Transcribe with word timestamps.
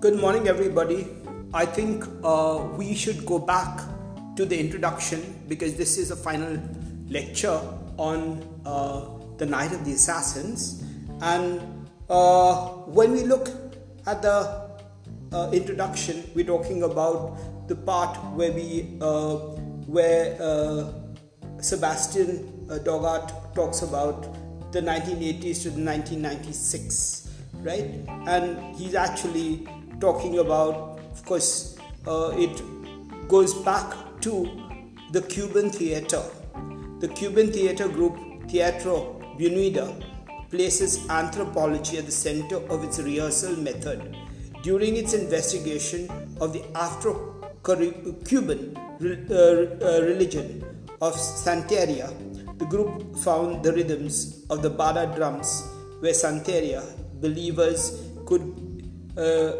Good 0.00 0.20
morning, 0.20 0.46
everybody. 0.46 1.08
I 1.52 1.66
think 1.66 2.04
uh, 2.22 2.68
we 2.76 2.94
should 2.94 3.26
go 3.26 3.40
back 3.40 3.80
to 4.36 4.46
the 4.46 4.56
introduction 4.56 5.42
because 5.48 5.74
this 5.74 5.98
is 5.98 6.12
a 6.12 6.16
final 6.16 6.56
lecture 7.08 7.60
on 7.96 8.44
uh, 8.64 9.08
the 9.38 9.46
Night 9.46 9.72
of 9.72 9.84
the 9.84 9.94
Assassins. 9.94 10.84
And 11.20 11.88
uh, 12.08 12.68
when 12.86 13.10
we 13.10 13.24
look 13.24 13.48
at 14.06 14.22
the 14.22 14.70
uh, 15.32 15.50
introduction, 15.52 16.30
we're 16.32 16.46
talking 16.46 16.84
about 16.84 17.66
the 17.66 17.74
part 17.74 18.16
where 18.34 18.52
we 18.52 18.96
uh, 19.00 19.34
where 19.90 20.40
uh, 20.40 20.92
Sebastian 21.60 22.68
Doggart 22.84 23.52
talks 23.52 23.82
about 23.82 24.32
the 24.70 24.80
1980s 24.80 25.62
to 25.62 25.70
the 25.70 25.82
1996, 25.82 27.30
right? 27.64 27.98
And 28.28 28.76
he's 28.76 28.94
actually 28.94 29.66
talking 30.00 30.38
about, 30.38 31.00
of 31.12 31.24
course, 31.24 31.76
uh, 32.06 32.32
it 32.34 32.62
goes 33.28 33.54
back 33.54 33.94
to 34.20 34.48
the 35.12 35.22
Cuban 35.22 35.70
theater. 35.70 36.22
The 37.00 37.08
Cuban 37.08 37.52
theater 37.52 37.88
group 37.88 38.16
Teatro 38.48 39.20
Buendia 39.38 40.04
places 40.50 41.08
anthropology 41.10 41.98
at 41.98 42.06
the 42.06 42.12
center 42.12 42.56
of 42.56 42.82
its 42.84 42.98
rehearsal 42.98 43.56
method. 43.56 44.16
During 44.62 44.96
its 44.96 45.14
investigation 45.14 46.08
of 46.40 46.52
the 46.52 46.64
Afro 46.74 47.34
Cuban 47.62 48.76
uh, 48.76 49.04
uh, 49.04 50.02
religion 50.02 50.64
of 51.00 51.14
Santeria, 51.14 52.08
the 52.58 52.64
group 52.64 53.16
found 53.18 53.62
the 53.62 53.72
rhythms 53.72 54.44
of 54.50 54.62
the 54.62 54.70
bata 54.70 55.12
drums, 55.14 55.64
where 56.00 56.12
Santeria 56.12 56.82
believers 57.20 58.02
could 58.26 58.42
uh, 59.16 59.52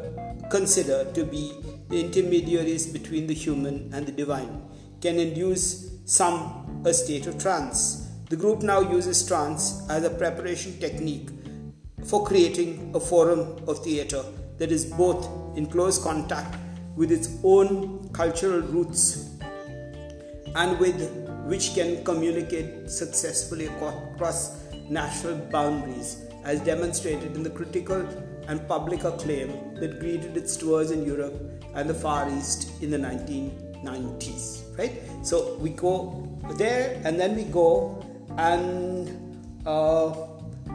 consider 0.51 1.05
to 1.13 1.25
be 1.25 1.53
the 1.89 2.01
intermediaries 2.01 2.87
between 2.87 3.27
the 3.27 3.35
human 3.35 3.91
and 3.93 4.07
the 4.07 4.13
divine, 4.13 4.63
can 5.01 5.19
induce 5.19 5.91
some 6.05 6.83
a 6.85 6.93
state 6.95 7.27
of 7.27 7.39
trance. 7.39 8.09
The 8.29 8.37
group 8.37 8.63
now 8.63 8.81
uses 8.81 9.27
trance 9.27 9.89
as 9.89 10.05
a 10.05 10.11
preparation 10.11 10.79
technique 10.79 11.29
for 12.05 12.25
creating 12.27 12.93
a 12.95 13.01
forum 13.01 13.57
of 13.67 13.83
theatre 13.85 14.25
that 14.59 14.73
is 14.73 14.85
both 14.85 15.29
in 15.57 15.67
close 15.67 16.03
contact 16.03 16.57
with 16.97 17.13
its 17.13 17.29
own 17.45 18.09
cultural 18.13 18.61
roots 18.61 19.31
and 20.57 20.79
with 20.79 21.01
which 21.47 21.75
can 21.75 22.05
communicate 22.05 22.91
successfully 22.91 23.67
across 23.67 24.65
national 24.91 25.37
boundaries, 25.51 26.25
as 26.45 26.61
demonstrated 26.61 27.35
in 27.37 27.43
the 27.43 27.51
critical 27.51 28.07
and 28.49 28.67
public 28.67 29.05
acclaim 29.05 29.75
that 29.75 30.01
greeted 30.01 30.37
its 30.37 30.57
tours 30.57 30.91
in 30.91 31.05
Europe 31.05 31.37
and 31.75 31.89
the 31.89 31.95
Far 31.95 32.29
East 32.31 32.83
in 32.83 32.91
the 32.91 32.97
1990s. 32.97 34.77
Right? 34.77 35.03
So 35.23 35.57
we 35.59 35.71
go 35.71 36.27
there 36.57 37.01
and 37.05 37.21
then 37.21 37.37
we 37.37 37.45
go 37.45 38.03
and 38.39 39.09
uh, 39.67 40.15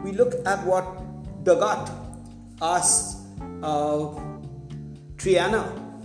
we 0.04 0.12
look 0.12 0.34
at 0.46 0.64
what 0.64 0.84
Doggart 1.44 1.90
asked 2.62 3.18
uh, 3.62 4.08
Triana, 5.16 5.64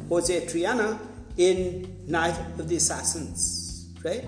Jose 0.09 0.45
Triana, 0.47 0.97
in 1.37 1.95
Night 2.07 2.37
of 2.57 2.67
the 2.67 2.75
Assassins. 2.77 3.89
Right? 4.03 4.25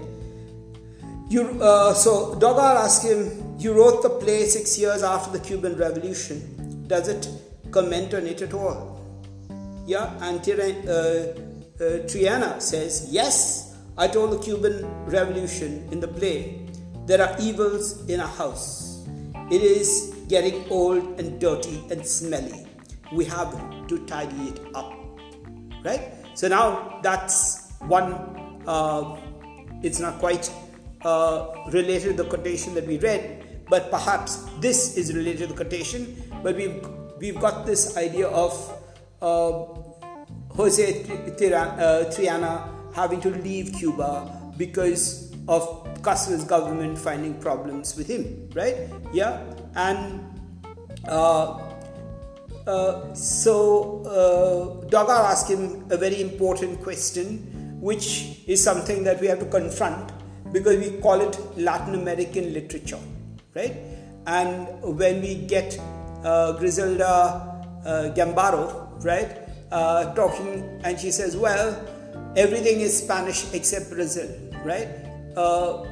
You, 1.30 1.62
uh, 1.62 1.94
so 1.94 2.36
Doggart 2.36 2.78
asked 2.78 3.06
him, 3.06 3.56
You 3.58 3.74
wrote 3.74 4.04
the 4.04 4.10
play 4.10 4.46
six 4.46 4.78
years 4.78 5.02
after 5.02 5.32
the 5.38 5.44
Cuban 5.44 5.76
Revolution 5.78 6.61
does 6.92 7.08
it 7.08 7.30
comment 7.72 8.14
on 8.14 8.28
it 8.28 8.42
at 8.42 8.54
all? 8.54 9.00
Yeah, 9.88 10.12
and 10.28 10.40
uh, 10.40 10.52
uh, 10.52 12.04
Triana 12.10 12.62
says, 12.62 13.08
Yes, 13.10 13.78
I 13.98 14.10
told 14.10 14.32
the 14.32 14.40
Cuban 14.40 14.86
Revolution 15.06 15.88
in 15.92 16.02
the 16.02 16.08
play, 16.10 16.68
there 17.06 17.22
are 17.22 17.34
evils 17.40 18.10
in 18.10 18.20
a 18.20 18.28
house. 18.28 19.08
It 19.50 19.62
is 19.62 20.14
getting 20.28 20.70
old 20.70 21.18
and 21.18 21.40
dirty 21.40 21.82
and 21.90 22.06
smelly. 22.06 22.68
We 23.14 23.24
have 23.26 23.52
to 23.88 24.06
tidy 24.06 24.50
it 24.50 24.60
up. 24.76 24.94
Right? 25.86 26.14
So 26.34 26.50
now 26.50 27.00
that's 27.02 27.72
one, 27.88 28.14
uh, 28.68 29.16
it's 29.82 30.00
not 30.00 30.20
quite 30.20 30.52
uh, 31.04 31.48
related 31.72 32.18
to 32.18 32.24
the 32.24 32.30
quotation 32.30 32.74
that 32.76 32.86
we 32.86 32.98
read, 32.98 33.64
but 33.70 33.90
perhaps 33.90 34.44
this 34.60 34.98
is 34.98 35.14
related 35.16 35.40
to 35.40 35.48
the 35.48 35.54
quotation 35.54 36.31
but 36.44 36.56
we've 36.56 36.86
we've 37.20 37.40
got 37.40 37.66
this 37.66 37.98
idea 37.98 38.28
of 38.28 38.54
uh, 39.22 39.64
Jose 40.56 41.04
Triana 42.12 42.70
having 42.94 43.22
to 43.22 43.30
leave 43.30 43.74
Cuba 43.74 44.54
because 44.58 45.34
of 45.48 45.88
Castro's 46.04 46.44
government 46.44 46.98
finding 46.98 47.34
problems 47.40 47.96
with 47.96 48.08
him, 48.08 48.50
right? 48.56 48.90
Yeah, 49.14 49.44
and 49.76 50.22
uh, 51.08 51.60
uh, 52.68 53.14
so 53.14 54.04
uh, 54.06 54.88
Doggart 54.88 55.32
asked 55.32 55.50
him 55.50 55.86
a 55.90 55.98
very 55.98 56.22
important 56.22 56.82
question, 56.82 57.80
which 57.82 58.40
is 58.48 58.64
something 58.64 59.04
that 59.04 59.20
we 59.20 59.28
have 59.28 59.40
to 59.40 59.46
confront 59.46 60.12
because 60.52 60.78
we 60.78 61.00
call 61.00 61.22
it 61.22 61.38
Latin 61.58 61.96
American 61.96 62.54
literature, 62.54 63.00
right? 63.56 63.76
And 64.28 64.68
when 64.82 65.22
we 65.22 65.36
get 65.36 65.80
Griselda 66.58 67.52
uh, 67.86 68.14
Gambaro, 68.14 69.04
right, 69.04 69.50
uh, 69.72 70.14
talking, 70.14 70.80
and 70.84 71.00
she 71.00 71.12
says, 71.12 71.36
"Well, 71.36 71.78
everything 72.36 72.82
is 72.82 72.98
Spanish 72.98 73.46
except 73.54 73.90
Brazil, 73.90 74.30
right? 74.64 74.88
Uh, 75.36 75.84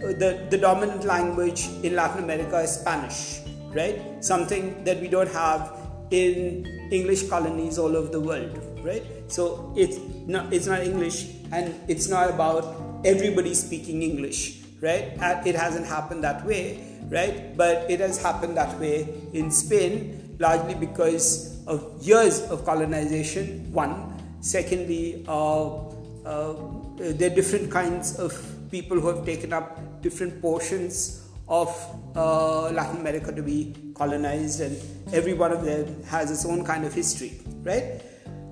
the 0.00 0.46
the 0.50 0.58
dominant 0.58 1.04
language 1.04 1.68
in 1.82 1.94
Latin 1.96 2.24
America 2.24 2.58
is 2.60 2.72
Spanish, 2.80 3.40
right? 3.72 4.00
Something 4.24 4.84
that 4.84 5.00
we 5.00 5.08
don't 5.08 5.30
have 5.32 5.72
in 6.10 6.64
English 6.90 7.28
colonies 7.28 7.78
all 7.78 7.96
over 7.96 8.08
the 8.08 8.20
world, 8.20 8.58
right? 8.84 9.04
So 9.28 9.72
it's 9.76 9.98
not 10.26 10.52
it's 10.52 10.66
not 10.66 10.80
English, 10.80 11.28
and 11.52 11.74
it's 11.88 12.08
not 12.08 12.30
about 12.30 12.76
everybody 13.04 13.52
speaking 13.52 14.02
English, 14.02 14.64
right? 14.80 15.12
It 15.44 15.54
hasn't 15.56 15.86
happened 15.86 16.24
that 16.24 16.44
way." 16.46 16.93
Right? 17.14 17.56
But 17.56 17.90
it 17.90 18.00
has 18.00 18.20
happened 18.20 18.56
that 18.56 18.78
way 18.78 19.08
in 19.32 19.50
Spain, 19.50 20.36
largely 20.38 20.74
because 20.74 21.64
of 21.66 21.80
years 22.02 22.42
of 22.50 22.64
colonization, 22.64 23.72
one. 23.72 24.12
Secondly, 24.40 25.24
uh, 25.26 25.88
uh, 26.24 26.54
there 26.96 27.30
are 27.30 27.34
different 27.34 27.70
kinds 27.70 28.18
of 28.18 28.34
people 28.70 29.00
who 29.00 29.08
have 29.08 29.24
taken 29.24 29.52
up 29.52 29.78
different 30.02 30.42
portions 30.42 31.22
of 31.48 31.68
uh, 32.16 32.70
Latin 32.70 33.00
America 33.00 33.32
to 33.32 33.42
be 33.42 33.74
colonized, 33.94 34.60
and 34.60 34.76
every 35.12 35.34
one 35.34 35.52
of 35.52 35.64
them 35.64 36.02
has 36.04 36.30
its 36.30 36.44
own 36.44 36.64
kind 36.64 36.84
of 36.84 36.92
history, 36.92 37.40
right? 37.62 38.02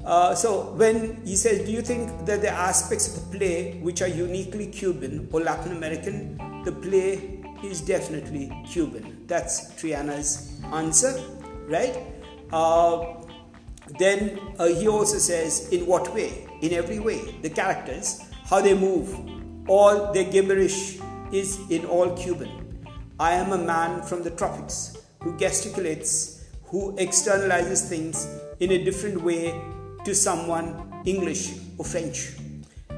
Uh, 0.05 0.35
so 0.35 0.73
when 0.75 1.25
he 1.25 1.37
says, 1.37 1.65
"Do 1.65 1.73
you 1.73 1.81
think 1.81 2.27
that 2.27 2.43
the 2.43 2.51
aspects 2.51 3.09
of 3.09 3.15
the 3.21 3.39
play 3.39 3.79
which 3.81 4.03
are 4.03 4.09
uniquely 4.09 4.67
Cuban 4.67 5.29
or 5.33 5.41
Latin 5.41 5.77
American?" 5.77 6.39
The 6.65 6.73
play 6.73 7.32
is 7.63 7.81
definitely 7.81 8.53
Cuban. 8.69 9.25
That's 9.27 9.73
Triana's 9.75 10.61
answer, 10.73 11.21
right? 11.69 11.97
Uh, 12.53 13.15
then 13.99 14.39
uh, 14.59 14.67
he 14.67 14.89
also 14.89 15.19
says, 15.19 15.69
in 15.71 15.87
what 15.87 16.13
way? 16.15 16.47
In 16.61 16.73
every 16.73 16.99
way. 16.99 17.21
The 17.43 17.51
characters, 17.51 18.23
how 18.45 18.61
they 18.61 18.75
move, 18.75 19.69
all 19.69 20.13
their 20.13 20.25
gibberish 20.25 20.99
is 21.33 21.59
in 21.71 21.85
all 21.87 22.17
Cuban. 22.17 22.51
I 23.19 23.33
am 23.33 23.53
a 23.53 23.59
man 23.59 24.03
from 24.03 24.23
the 24.23 24.31
tropics 24.31 24.99
who 25.21 25.37
gesticulates, 25.37 26.43
who 26.65 26.95
externalizes 26.97 27.89
things 27.89 28.27
in 28.61 28.73
a 28.73 28.85
different 28.85 29.23
way 29.23 29.55
to 30.05 30.15
someone 30.15 31.03
English 31.05 31.53
or 31.79 31.85
French. 31.85 32.33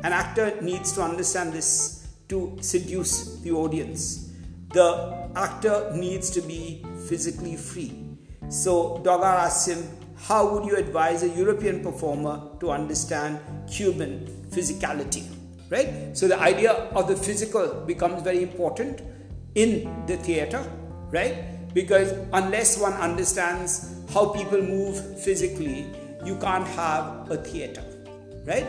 An 0.03 0.12
actor 0.12 0.61
needs 0.61 0.93
to 0.93 1.03
understand 1.03 1.53
this 1.53 2.09
to 2.29 2.56
seduce 2.61 3.41
the 3.41 3.53
audience 3.53 4.24
the 4.75 5.31
actor 5.37 5.91
needs 5.94 6.31
to 6.31 6.41
be 6.41 6.85
physically 7.09 7.56
free. 7.56 7.93
So 8.49 9.00
Doggart 9.05 9.38
asks 9.47 9.69
him, 9.69 9.88
How 10.17 10.47
would 10.49 10.65
you 10.65 10.76
advise 10.76 11.23
a 11.23 11.29
European 11.29 11.82
performer 11.82 12.43
to 12.61 12.71
understand 12.71 13.38
Cuban 13.71 14.26
physicality? 14.50 15.25
Right? 15.71 16.17
So 16.17 16.29
the 16.29 16.38
idea 16.38 16.73
of 16.73 17.09
the 17.09 17.17
physical 17.17 17.85
becomes 17.87 18.23
very 18.23 18.43
important 18.43 19.00
in 19.55 20.06
the 20.06 20.17
theater, 20.17 20.62
right? 21.11 21.73
Because 21.73 22.12
unless 22.32 22.79
one 22.79 22.93
understands 22.94 23.94
how 24.12 24.27
people 24.27 24.61
move 24.61 25.23
physically, 25.23 25.87
you 26.25 26.37
can't 26.37 26.67
have 26.69 27.31
a 27.31 27.37
theater, 27.37 27.82
right? 28.44 28.67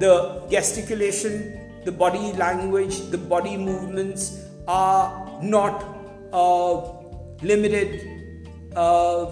The 0.00 0.46
gesticulation, 0.50 1.82
the 1.84 1.92
body 1.92 2.32
language, 2.32 3.00
the 3.10 3.18
body 3.18 3.56
movements 3.56 4.44
are 4.66 5.27
not 5.42 5.84
uh, 6.32 6.80
limited 7.42 8.36
uh, 8.76 9.24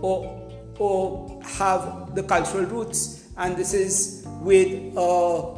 or, 0.00 0.50
or 0.78 1.42
have 1.42 2.14
the 2.14 2.22
cultural 2.22 2.64
roots, 2.66 3.28
and 3.36 3.56
this 3.56 3.74
is 3.74 4.26
with 4.40 4.68
a 4.96 5.56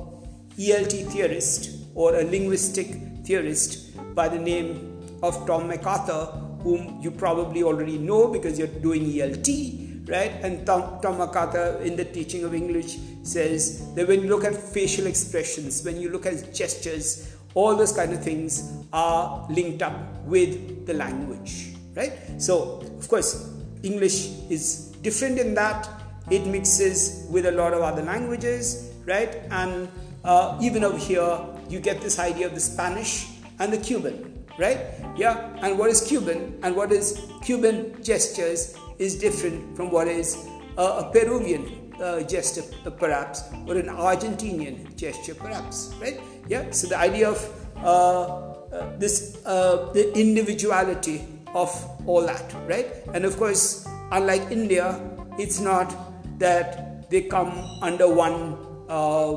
ELT 0.59 1.13
theorist 1.13 1.71
or 1.95 2.17
a 2.17 2.25
linguistic 2.25 2.89
theorist 3.25 3.97
by 4.15 4.29
the 4.29 4.39
name 4.39 5.01
of 5.23 5.47
Tom 5.47 5.69
McArthur, 5.71 6.63
whom 6.63 7.01
you 7.01 7.11
probably 7.11 7.63
already 7.63 7.99
know 7.99 8.29
because 8.29 8.59
you're 8.59 8.67
doing 8.69 9.05
ELT, 9.05 10.09
right? 10.09 10.33
And 10.43 10.67
Tom, 10.67 11.01
Tom 11.01 11.19
McArthur 11.19 11.81
in 11.83 11.97
the 11.97 12.05
teaching 12.05 12.45
of 12.45 12.55
English 12.55 12.99
says 13.23 13.95
that 13.95 14.09
when 14.09 14.23
you 14.23 14.29
look 14.29 14.45
at 14.45 14.55
facial 14.55 15.07
expressions, 15.07 15.85
when 15.85 16.01
you 16.01 16.11
look 16.11 16.27
at 16.27 16.55
gestures, 16.55 17.37
all 17.59 17.75
those 17.75 17.91
kind 17.91 18.13
of 18.13 18.23
things 18.23 18.73
are 18.93 19.45
linked 19.51 19.83
up 19.83 19.97
with 20.25 20.87
the 20.87 20.95
language, 20.95 21.75
right? 21.97 22.13
So, 22.39 22.81
of 22.97 23.09
course, 23.09 23.53
English 23.83 24.29
is 24.49 24.95
different 25.03 25.41
in 25.41 25.55
that 25.55 25.89
it 26.31 26.47
mixes 26.47 27.27
with 27.29 27.47
a 27.47 27.51
lot 27.51 27.75
of 27.75 27.83
other 27.83 28.03
languages, 28.03 28.93
right? 29.07 29.43
And 29.51 29.89
uh, 30.23 30.57
even 30.63 30.85
over 30.85 30.99
here, 30.99 31.37
you 31.69 31.81
get 31.81 32.01
this 32.01 32.21
idea 32.21 32.47
of 32.47 32.55
the 32.55 32.61
Spanish 32.61 33.27
and 33.59 33.73
the 33.73 33.79
Cuban, 33.79 34.45
right? 34.57 34.79
Yeah, 35.17 35.51
and 35.61 35.77
what 35.77 35.91
is 35.91 36.07
Cuban 36.07 36.61
and 36.63 36.77
what 36.77 36.93
is 36.93 37.21
Cuban 37.43 38.01
gestures 38.05 38.77
is 39.01 39.19
different 39.19 39.77
from 39.77 39.91
what 39.91 40.07
is 40.07 40.47
uh, 40.77 41.03
a 41.03 41.13
Peruvian 41.13 41.78
uh, 42.01 42.23
gesture, 42.23 42.63
perhaps, 42.99 43.45
or 43.67 43.77
an 43.77 43.87
Argentinian 43.87 44.95
gesture, 44.97 45.35
perhaps, 45.35 45.95
right? 46.01 46.21
Yeah, 46.49 46.71
so 46.71 46.87
the 46.87 46.99
idea 46.99 47.29
of 47.31 47.69
uh, 47.77 48.49
uh, 48.73 48.99
this, 48.99 49.41
uh, 49.47 49.91
the 49.93 50.17
individuality 50.19 51.27
of 51.55 51.71
all 52.07 52.23
that, 52.27 52.55
right? 52.67 52.87
And 53.15 53.25
of 53.25 53.37
course, 53.37 53.87
unlike 54.13 54.51
India, 54.51 55.01
it's 55.39 55.61
not 55.61 55.95
that 56.39 57.11
they 57.11 57.23
come 57.23 57.53
under 57.83 58.09
one 58.09 58.59
uh, 58.89 59.37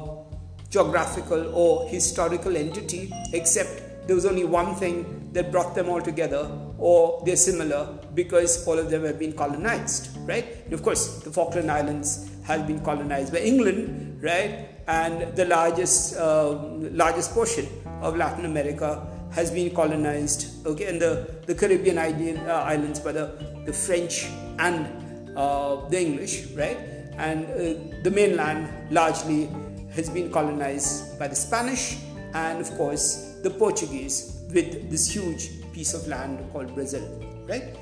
geographical 0.70 1.54
or 1.54 1.88
historical 1.88 2.56
entity, 2.56 3.12
except 3.34 4.08
there 4.08 4.16
was 4.16 4.26
only 4.26 4.46
one 4.46 4.76
thing 4.76 5.30
that 5.34 5.52
brought 5.52 5.76
them 5.76 5.90
all 5.90 6.02
together, 6.02 6.50
or 6.82 7.22
they're 7.26 7.38
similar 7.38 7.98
because 8.16 8.68
all 8.68 8.78
of 8.78 8.90
them 8.90 9.06
have 9.06 9.20
been 9.20 9.34
colonized, 9.34 10.10
right? 10.28 10.46
And 10.66 10.74
of 10.74 10.82
course, 10.82 11.20
the 11.20 11.32
Falkland 11.32 11.70
Islands 11.70 12.28
has 12.44 12.64
been 12.64 12.84
colonized 12.84 13.32
by 13.32 13.40
England, 13.40 14.22
right? 14.22 14.68
And 14.88 15.36
the 15.36 15.46
largest 15.46 16.18
uh, 16.18 16.58
largest 16.92 17.34
portion 17.34 17.68
of 18.02 18.18
Latin 18.18 18.46
America 18.46 19.08
has 19.32 19.52
been 19.52 19.74
colonized, 19.74 20.66
okay, 20.66 20.88
and 20.88 21.02
the, 21.02 21.30
the 21.46 21.56
Caribbean 21.56 21.98
uh, 21.98 22.64
islands 22.66 23.00
by 23.00 23.14
the, 23.14 23.32
the 23.66 23.72
French 23.72 24.26
and 24.60 25.38
uh, 25.38 25.88
the 25.88 26.02
English, 26.02 26.48
right? 26.48 26.78
And 27.18 27.46
uh, 27.46 28.02
the 28.04 28.12
mainland 28.12 28.92
largely 28.92 29.50
has 29.94 30.10
been 30.10 30.32
colonized 30.32 31.18
by 31.18 31.28
the 31.28 31.36
Spanish 31.36 31.98
and, 32.34 32.60
of 32.60 32.70
course, 32.76 33.38
the 33.44 33.50
Portuguese 33.50 34.42
with 34.54 34.90
this 34.90 35.10
huge 35.10 35.61
piece 35.82 35.96
of 35.96 36.08
land 36.08 36.38
called 36.52 36.70
Brazil, 36.76 37.06
right? 37.50 37.76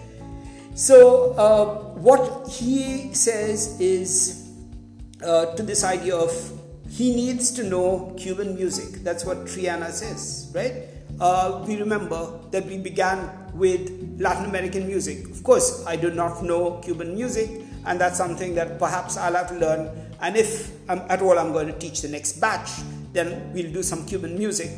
So, 0.74 1.34
uh, 1.34 1.66
what 2.07 2.48
he 2.48 3.13
says 3.13 3.75
is 3.81 4.48
uh, 5.22 5.54
to 5.56 5.63
this 5.63 5.84
idea 5.84 6.16
of 6.16 6.31
he 6.90 7.13
needs 7.13 7.51
to 7.60 7.63
know 7.63 8.16
Cuban 8.18 8.56
music. 8.56 9.04
That's 9.04 9.25
what 9.25 9.40
Triana 9.51 9.92
says, 9.92 10.50
right? 10.56 10.88
Uh, 11.19 11.66
we 11.68 11.75
remember 11.75 12.22
that 12.51 12.66
we 12.66 12.78
began 12.78 13.19
with 13.54 13.92
Latin 14.18 14.45
American 14.45 14.88
music. 14.88 15.30
Of 15.30 15.44
course, 15.44 15.86
I 15.86 15.98
do 15.98 16.10
not 16.10 16.42
know 16.42 16.80
Cuban 16.80 17.13
music, 17.13 17.50
and 17.86 18.00
that's 18.00 18.18
something 18.18 18.56
that 18.56 18.80
perhaps 18.80 19.18
I'll 19.18 19.36
have 19.36 19.50
to 19.50 19.56
learn. 19.56 19.92
And 20.22 20.38
if 20.38 20.72
I'm, 20.88 21.00
at 21.10 21.22
all 21.22 21.38
I'm 21.38 21.52
going 21.52 21.68
to 21.68 21.78
teach 21.78 22.02
the 22.02 22.07
next 22.07 22.40
batch, 22.40 22.69
then 23.12 23.52
we'll 23.54 23.74
do 23.74 23.84
some 23.84 24.06
Cuban 24.06 24.38
music 24.38 24.72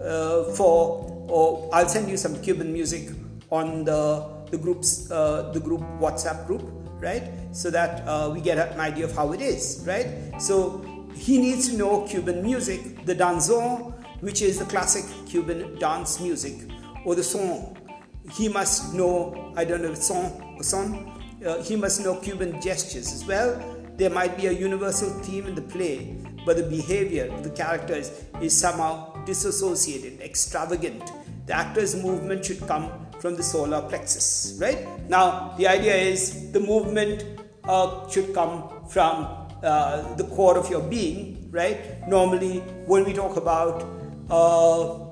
uh, 0.00 0.44
for, 0.54 1.17
or 1.28 1.68
I'll 1.72 1.88
send 1.88 2.08
you 2.08 2.16
some 2.16 2.40
Cuban 2.42 2.72
music 2.72 3.10
on 3.50 3.84
the 3.84 4.26
the 4.50 4.58
group's 4.58 5.10
uh, 5.10 5.50
the 5.52 5.60
group 5.60 5.80
WhatsApp 6.00 6.46
group, 6.46 6.62
right? 7.00 7.30
So 7.52 7.70
that 7.70 8.06
uh, 8.08 8.30
we 8.32 8.40
get 8.40 8.58
an 8.58 8.80
idea 8.80 9.04
of 9.04 9.14
how 9.14 9.32
it 9.32 9.40
is, 9.40 9.84
right? 9.86 10.08
So 10.40 10.84
he 11.14 11.38
needs 11.38 11.68
to 11.68 11.76
know 11.76 12.06
Cuban 12.06 12.42
music, 12.42 13.04
the 13.04 13.14
danzón, 13.14 13.92
which 14.20 14.42
is 14.42 14.58
the 14.58 14.64
classic 14.64 15.04
Cuban 15.26 15.78
dance 15.78 16.20
music, 16.20 16.54
or 17.04 17.14
the 17.14 17.22
son. 17.22 17.76
He 18.32 18.48
must 18.48 18.94
know, 18.94 19.52
I 19.56 19.64
don't 19.64 19.82
know, 19.82 19.94
son 19.94 20.56
or 20.56 20.62
son. 20.62 21.12
Uh, 21.44 21.62
he 21.62 21.76
must 21.76 22.02
know 22.02 22.16
Cuban 22.16 22.60
gestures 22.60 23.12
as 23.12 23.24
well. 23.24 23.62
There 23.96 24.10
might 24.10 24.36
be 24.36 24.46
a 24.46 24.52
universal 24.52 25.10
theme 25.22 25.46
in 25.46 25.54
the 25.54 25.62
play, 25.62 26.16
but 26.44 26.56
the 26.56 26.62
behavior 26.62 27.32
of 27.32 27.42
the 27.42 27.50
characters 27.50 28.12
is 28.40 28.56
somehow 28.56 29.07
disassociated, 29.28 30.20
extravagant. 30.22 31.12
The 31.46 31.52
actor's 31.52 31.94
movement 32.02 32.46
should 32.46 32.66
come 32.66 33.06
from 33.20 33.36
the 33.36 33.42
solar 33.42 33.82
plexus, 33.82 34.56
right? 34.58 34.88
Now, 35.08 35.54
the 35.58 35.68
idea 35.68 35.94
is 35.94 36.50
the 36.52 36.60
movement 36.60 37.24
uh, 37.64 38.08
should 38.08 38.32
come 38.32 38.86
from 38.88 39.28
uh, 39.62 40.14
the 40.14 40.24
core 40.24 40.56
of 40.56 40.70
your 40.70 40.80
being, 40.80 41.50
right? 41.50 42.08
Normally, 42.08 42.60
when 42.86 43.04
we 43.04 43.12
talk 43.12 43.36
about 43.36 43.84
uh, 44.30 45.04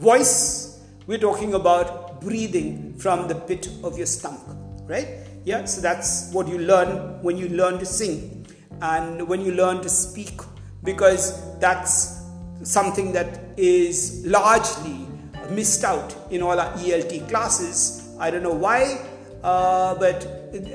voice, 0.00 0.80
we're 1.06 1.18
talking 1.18 1.52
about 1.54 2.20
breathing 2.22 2.96
from 2.96 3.28
the 3.28 3.34
pit 3.34 3.68
of 3.82 3.98
your 3.98 4.06
stomach, 4.06 4.56
right? 4.86 5.08
Yeah, 5.44 5.66
so 5.66 5.82
that's 5.82 6.32
what 6.32 6.48
you 6.48 6.58
learn 6.58 7.22
when 7.22 7.36
you 7.36 7.50
learn 7.50 7.78
to 7.78 7.86
sing 7.86 8.46
and 8.80 9.28
when 9.28 9.42
you 9.42 9.52
learn 9.52 9.82
to 9.82 9.88
speak, 9.90 10.40
because 10.82 11.58
that's 11.58 12.15
something 12.62 13.12
that 13.12 13.40
is 13.56 14.24
largely 14.26 15.08
missed 15.50 15.84
out 15.84 16.14
in 16.30 16.42
all 16.42 16.58
our 16.58 16.72
ELT 16.74 17.28
classes. 17.28 18.08
I 18.18 18.30
don't 18.30 18.42
know 18.42 18.54
why, 18.54 19.00
uh, 19.42 19.94
but 19.94 20.24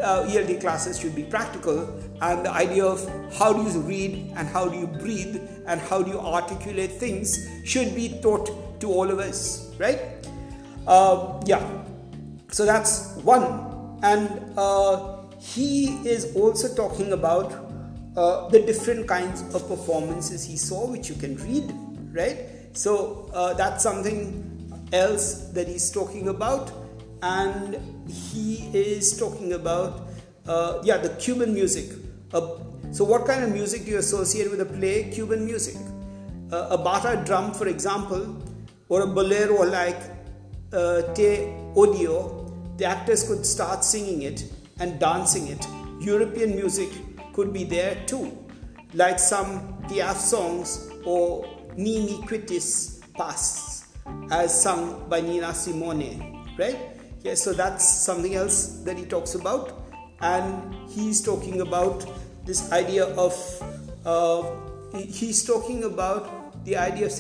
uh, 0.02 0.26
ELT 0.28 0.62
classes 0.62 1.00
should 1.00 1.16
be 1.16 1.24
practical 1.24 2.00
and 2.22 2.46
the 2.46 2.52
idea 2.52 2.86
of 2.86 3.02
how 3.38 3.52
do 3.52 3.64
you 3.64 3.80
read 3.82 4.32
and 4.36 4.48
how 4.48 4.68
do 4.68 4.78
you 4.78 4.88
breathe 4.88 5.42
and 5.66 5.82
how 5.82 6.02
do 6.02 6.12
you 6.12 6.20
articulate 6.20 6.92
things 6.92 7.48
should 7.66 7.96
be 7.96 8.20
taught 8.22 8.80
to 8.80 8.88
all 8.88 9.10
of 9.10 9.20
us, 9.20 9.74
right? 9.78 10.00
Uh, 10.88 11.42
yeah, 11.46 11.84
so 12.50 12.66
that's 12.66 13.16
one, 13.18 14.00
and 14.04 14.54
uh, 14.58 15.18
he 15.40 15.98
is 16.08 16.36
also 16.36 16.74
talking 16.76 17.14
about 17.14 17.71
uh, 18.16 18.50
the 18.50 18.60
different 18.60 19.08
kinds 19.08 19.42
of 19.56 19.68
performances 19.68 20.44
he 20.44 20.58
saw, 20.58 20.88
which 20.88 21.10
you 21.10 21.16
can 21.16 21.36
read, 21.38 21.74
right? 22.14 22.38
So 22.74 23.30
uh, 23.34 23.54
that's 23.54 23.84
something 23.84 24.48
else 24.94 25.50
that 25.54 25.68
he's 25.68 25.92
talking 25.92 26.28
about, 26.28 26.72
and 27.22 27.78
he 28.10 28.70
is 28.74 29.18
talking 29.18 29.54
about 29.54 30.08
uh, 30.48 30.82
yeah 30.84 30.98
the 30.98 31.10
Cuban 31.10 31.54
music 31.54 31.92
so, 32.92 33.06
what 33.06 33.26
kind 33.26 33.42
of 33.42 33.54
music 33.54 33.86
do 33.86 33.92
you 33.92 34.00
associate 34.00 34.52
with 34.52 34.60
a 34.60 34.66
play? 34.66 35.10
Cuban 35.10 35.46
music. 35.46 35.78
Uh, 36.52 36.68
a 36.72 36.78
bata 36.78 37.24
drum, 37.26 37.54
for 37.54 37.70
example, 37.70 38.38
or 38.90 39.04
a 39.04 39.08
bolero 39.08 39.64
like 39.64 39.96
uh, 40.74 41.02
Te 41.14 41.48
Odio, 41.74 42.52
the 42.78 42.84
actors 42.84 43.26
could 43.26 43.46
start 43.46 43.86
singing 43.86 44.24
it 44.24 44.44
and 44.82 45.00
dancing 45.00 45.48
it. 45.48 45.66
European 46.02 46.54
music 46.54 46.90
could 47.34 47.54
be 47.54 47.64
there 47.64 48.04
too, 48.06 48.38
like 48.94 49.20
some 49.20 49.82
Piaf 49.84 50.16
songs 50.16 50.92
or 51.06 51.46
Ne 51.78 52.06
Me 52.06 52.22
Quitte 52.28 52.62
Pas, 53.14 53.86
as 54.32 54.62
sung 54.62 55.08
by 55.10 55.22
Nina 55.22 55.54
Simone, 55.54 56.46
right? 56.58 56.78
Yeah, 57.24 57.36
so 57.36 57.54
that's 57.54 57.88
something 57.88 58.36
else 58.36 58.82
that 58.84 58.98
he 58.98 59.06
talks 59.06 59.36
about 59.36 59.82
and 60.22 60.74
he's 60.90 61.22
talking 61.22 61.62
about 61.62 62.06
this 62.46 62.72
idea 62.72 63.06
of 63.16 63.34
uh, 64.06 64.44
he's 64.94 65.44
talking 65.46 65.84
about 65.84 66.64
the 66.66 66.78
idea 66.78 67.08
of 67.08 67.14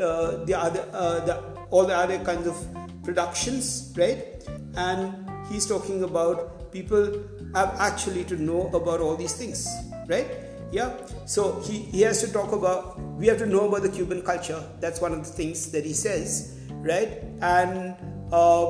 uh, 0.00 0.44
the 0.44 0.54
other 0.54 0.84
uh, 0.92 1.20
the, 1.24 1.42
all 1.70 1.84
the 1.86 1.96
other 1.96 2.18
kinds 2.24 2.46
of 2.46 2.56
productions 3.04 3.94
right 3.96 4.44
and 4.76 5.12
he's 5.50 5.66
talking 5.66 6.02
about 6.04 6.70
people 6.72 7.22
actually 7.54 8.24
to 8.24 8.36
know 8.36 8.68
about 8.68 9.00
all 9.00 9.16
these 9.16 9.34
things 9.34 9.68
right 10.06 10.26
yeah 10.70 10.92
so 11.24 11.60
he, 11.60 11.78
he 11.78 12.02
has 12.02 12.20
to 12.20 12.32
talk 12.32 12.52
about 12.52 13.00
we 13.16 13.26
have 13.26 13.38
to 13.38 13.46
know 13.46 13.68
about 13.68 13.82
the 13.82 13.88
cuban 13.88 14.22
culture 14.22 14.62
that's 14.80 15.00
one 15.00 15.12
of 15.12 15.18
the 15.18 15.32
things 15.32 15.72
that 15.72 15.84
he 15.84 15.92
says 15.92 16.58
right 16.70 17.24
and 17.40 17.96
uh, 18.32 18.66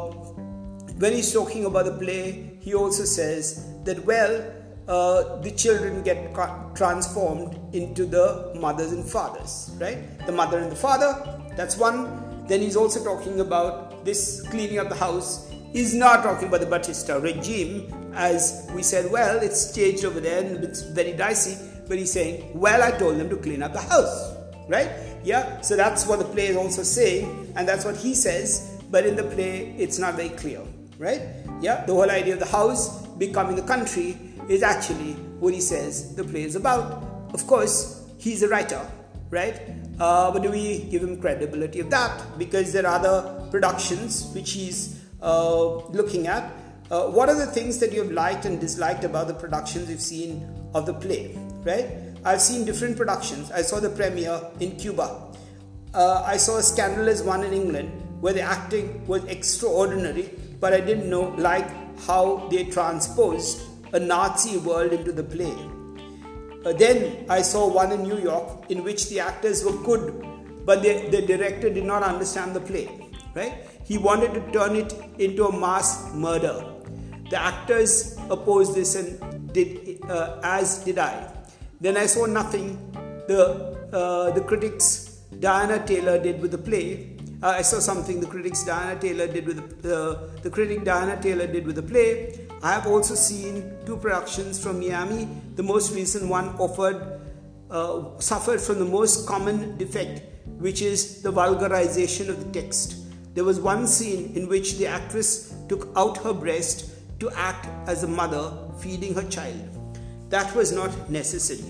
when 0.99 1.13
he's 1.13 1.33
talking 1.33 1.65
about 1.65 1.85
the 1.85 1.93
play 1.93 2.49
he 2.69 2.75
also 2.75 3.05
says 3.05 3.65
that, 3.85 4.05
well, 4.05 4.53
uh, 4.89 5.41
the 5.41 5.51
children 5.53 6.03
get 6.03 6.35
transformed 6.75 7.59
into 7.75 8.05
the 8.05 8.53
mothers 8.61 8.93
and 8.93 9.05
fathers, 9.05 9.75
right? 9.81 9.99
The 10.27 10.33
mother 10.33 10.59
and 10.59 10.71
the 10.71 10.77
father, 10.77 11.41
that's 11.57 11.79
one. 11.79 12.47
Then 12.47 12.61
he's 12.61 12.77
also 12.77 13.03
talking 13.03 13.41
about 13.41 14.05
this 14.05 14.43
cleaning 14.51 14.79
up 14.79 14.91
the 14.91 14.97
house. 14.97 15.51
He's 15.73 15.95
not 15.95 16.23
talking 16.23 16.49
about 16.49 16.61
the 16.61 16.67
Batista 16.67 17.19
regime 17.19 18.08
as 18.19 18.69
we 18.75 18.83
said, 18.83 19.11
well, 19.11 19.39
it's 19.39 19.71
staged 19.71 20.05
over 20.05 20.19
there 20.19 20.45
and 20.45 20.63
it's 20.65 20.83
very 20.83 21.13
dicey. 21.13 21.57
But 21.87 21.99
he's 21.99 22.13
saying, 22.13 22.51
well, 22.53 22.83
I 22.83 22.91
told 22.91 23.17
them 23.17 23.31
to 23.31 23.37
clean 23.37 23.63
up 23.63 23.73
the 23.73 23.81
house, 23.81 24.35
right? 24.69 24.91
Yeah, 25.25 25.61
so 25.63 25.77
that's 25.77 26.07
what 26.07 26.19
the 26.19 26.25
play 26.25 26.49
is 26.49 26.57
also 26.57 26.83
saying, 26.83 27.53
and 27.57 27.67
that's 27.67 27.85
what 27.85 27.97
he 27.97 28.15
says. 28.15 28.83
But 28.91 29.07
in 29.07 29.17
the 29.17 29.23
play, 29.23 29.75
it's 29.79 29.99
not 29.99 30.17
very 30.17 30.31
clear, 30.31 30.61
right? 30.99 31.23
Yeah, 31.61 31.85
the 31.87 31.95
whole 31.95 32.11
idea 32.11 32.35
of 32.35 32.41
the 32.41 32.47
house 32.47 33.07
becoming 33.19 33.57
the 33.57 33.63
country 33.63 34.19
is 34.49 34.63
actually 34.63 35.13
what 35.39 35.55
he 35.55 35.61
says 35.61 36.15
the 36.17 36.25
play 36.25 36.43
is 36.43 36.57
about. 36.57 37.05
Of 37.33 37.47
course, 37.47 38.05
he's 38.19 38.43
a 38.43 38.49
writer, 38.49 38.85
right? 39.31 39.61
Uh, 40.01 40.31
but 40.33 40.43
do 40.43 40.51
we 40.51 40.85
give 40.91 41.03
him 41.03 41.21
credibility 41.21 41.81
of 41.81 41.91
that? 41.91 42.39
Because 42.39 42.73
there 42.73 42.87
are 42.87 42.99
other 42.99 43.49
productions 43.51 44.33
which 44.35 44.53
he's 44.53 45.05
uh, 45.23 45.77
looking 45.89 46.27
at. 46.27 46.51
Uh, 46.91 47.05
what 47.05 47.29
are 47.29 47.35
the 47.35 47.47
things 47.47 47.79
that 47.79 47.93
you've 47.93 48.13
liked 48.13 48.47
and 48.47 48.59
disliked 48.59 49.05
about 49.05 49.27
the 49.27 49.35
productions 49.35 49.91
you've 49.91 50.01
seen 50.01 50.49
of 50.75 50.87
the 50.87 50.95
play, 50.95 51.37
right? 51.63 51.87
I've 52.25 52.41
seen 52.41 52.65
different 52.65 52.97
productions. 52.97 53.51
I 53.51 53.61
saw 53.61 53.79
the 53.79 53.91
premiere 53.91 54.41
in 54.61 54.75
Cuba. 54.77 55.27
Uh, 55.93 56.23
I 56.25 56.39
saw 56.39 56.57
a 56.57 56.63
scandalous 56.63 57.23
one 57.23 57.45
in 57.45 57.53
England 57.53 57.91
where 58.23 58.33
the 58.33 58.41
acting 58.41 59.07
was 59.07 59.23
extraordinary, 59.25 60.31
but 60.61 60.73
I 60.73 60.81
didn't 60.81 61.11
know 61.11 61.35
like 61.37 61.69
how 62.07 62.49
they 62.51 62.65
transposed 62.65 63.61
a 63.93 64.01
Nazi 64.01 64.57
world 64.57 64.93
into 64.93 65.13
the 65.13 65.23
play. 65.23 65.55
Uh, 66.65 66.73
then 66.73 67.27
I 67.29 67.43
saw 67.43 67.69
one 67.69 67.93
in 67.93 68.03
New 68.03 68.19
York 68.19 68.71
in 68.71 68.83
which 68.83 69.11
the 69.11 69.21
actors 69.21 69.63
were 69.63 69.77
good, 69.85 70.27
but 70.65 70.83
the, 70.83 71.09
the 71.11 71.21
director 71.21 71.69
did 71.69 71.85
not 71.85 72.03
understand 72.03 72.57
the 72.57 72.61
play. 72.61 72.89
Right? 73.35 73.67
He 73.85 73.99
wanted 73.99 74.33
to 74.35 74.53
turn 74.53 74.75
it 74.75 74.95
into 75.19 75.47
a 75.47 75.61
mass 75.61 76.13
murder. 76.15 76.77
The 77.31 77.41
actors 77.41 78.17
opposed 78.31 78.75
this 78.75 78.95
and 78.95 79.53
did 79.53 80.01
uh, 80.09 80.41
as 80.43 80.85
did 80.85 80.99
I. 80.99 81.33
Then 81.81 81.97
I 81.97 82.07
saw 82.07 82.27
nothing. 82.27 82.79
The 83.29 83.77
uh, 83.93 84.31
the 84.31 84.41
critics 84.41 85.21
Diana 85.39 85.85
Taylor 85.87 86.19
did 86.19 86.41
with 86.41 86.53
the 86.53 86.59
play. 86.59 87.17
Uh, 87.43 87.49
I 87.49 87.63
saw 87.63 87.79
something 87.79 88.21
the 88.21 88.27
critics 88.27 88.65
Diana 88.65 88.99
Taylor 88.99 89.27
did 89.29 89.47
with 89.47 89.83
the, 89.83 90.31
the 90.43 90.51
critic 90.51 90.85
Diana 90.85 91.21
Taylor 91.21 91.47
did 91.47 91.67
with 91.67 91.77
the 91.77 91.83
play. 91.83 92.41
I 92.63 92.73
have 92.73 92.87
also 92.87 93.15
seen 93.15 93.77
two 93.87 93.97
productions 93.97 94.61
from 94.63 94.81
Miami. 94.81 95.29
The 95.55 95.63
most 95.63 95.95
recent 95.95 96.29
one 96.29 96.49
offered 96.59 97.21
uh, 97.71 98.19
suffered 98.19 98.61
from 98.61 98.79
the 98.79 98.85
most 98.85 99.29
common 99.29 99.77
defect, 99.77 100.23
which 100.59 100.83
is 100.83 101.23
the 101.23 101.31
vulgarization 101.31 102.29
of 102.29 102.45
the 102.45 102.61
text. 102.61 102.97
There 103.35 103.45
was 103.45 103.61
one 103.61 103.87
scene 103.87 104.33
in 104.35 104.49
which 104.49 104.79
the 104.79 104.87
actress 104.87 105.55
took 105.69 105.89
out 105.95 106.17
her 106.19 106.33
breast 106.33 106.91
to 107.19 107.31
act 107.31 107.67
as 107.89 108.03
a 108.03 108.07
mother 108.07 108.53
feeding 108.81 109.15
her 109.15 109.29
child. 109.29 109.61
That 110.31 110.55
was 110.55 110.73
not 110.73 111.11
necessary, 111.11 111.65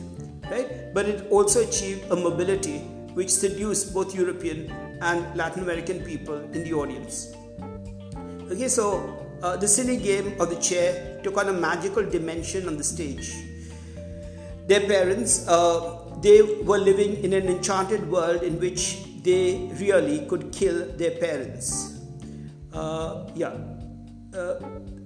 right? 0.50 0.92
But 0.92 1.06
it 1.08 1.30
also 1.30 1.62
achieved 1.66 2.10
a 2.10 2.16
mobility 2.16 2.78
which 3.14 3.30
seduced 3.30 3.94
both 3.94 4.14
European 4.14 4.70
and 5.00 5.36
Latin 5.36 5.62
American 5.62 6.00
people 6.00 6.38
in 6.52 6.64
the 6.64 6.72
audience. 6.74 7.32
Okay, 8.50 8.68
so 8.68 9.26
uh, 9.42 9.56
the 9.56 9.68
silly 9.68 9.96
game 9.96 10.40
of 10.40 10.50
the 10.50 10.56
chair 10.56 11.20
took 11.22 11.36
on 11.36 11.48
a 11.48 11.52
magical 11.52 12.04
dimension 12.04 12.66
on 12.66 12.76
the 12.76 12.84
stage. 12.84 13.34
Their 14.66 14.80
parents, 14.80 15.46
uh, 15.48 16.04
they 16.20 16.42
were 16.42 16.78
living 16.78 17.22
in 17.24 17.32
an 17.32 17.48
enchanted 17.48 18.10
world 18.10 18.42
in 18.42 18.58
which 18.58 18.98
they 19.22 19.70
really 19.80 20.26
could 20.26 20.52
kill 20.52 20.86
their 20.96 21.12
parents. 21.12 22.00
Uh, 22.72 23.30
yeah, 23.34 23.52
uh, 24.34 24.54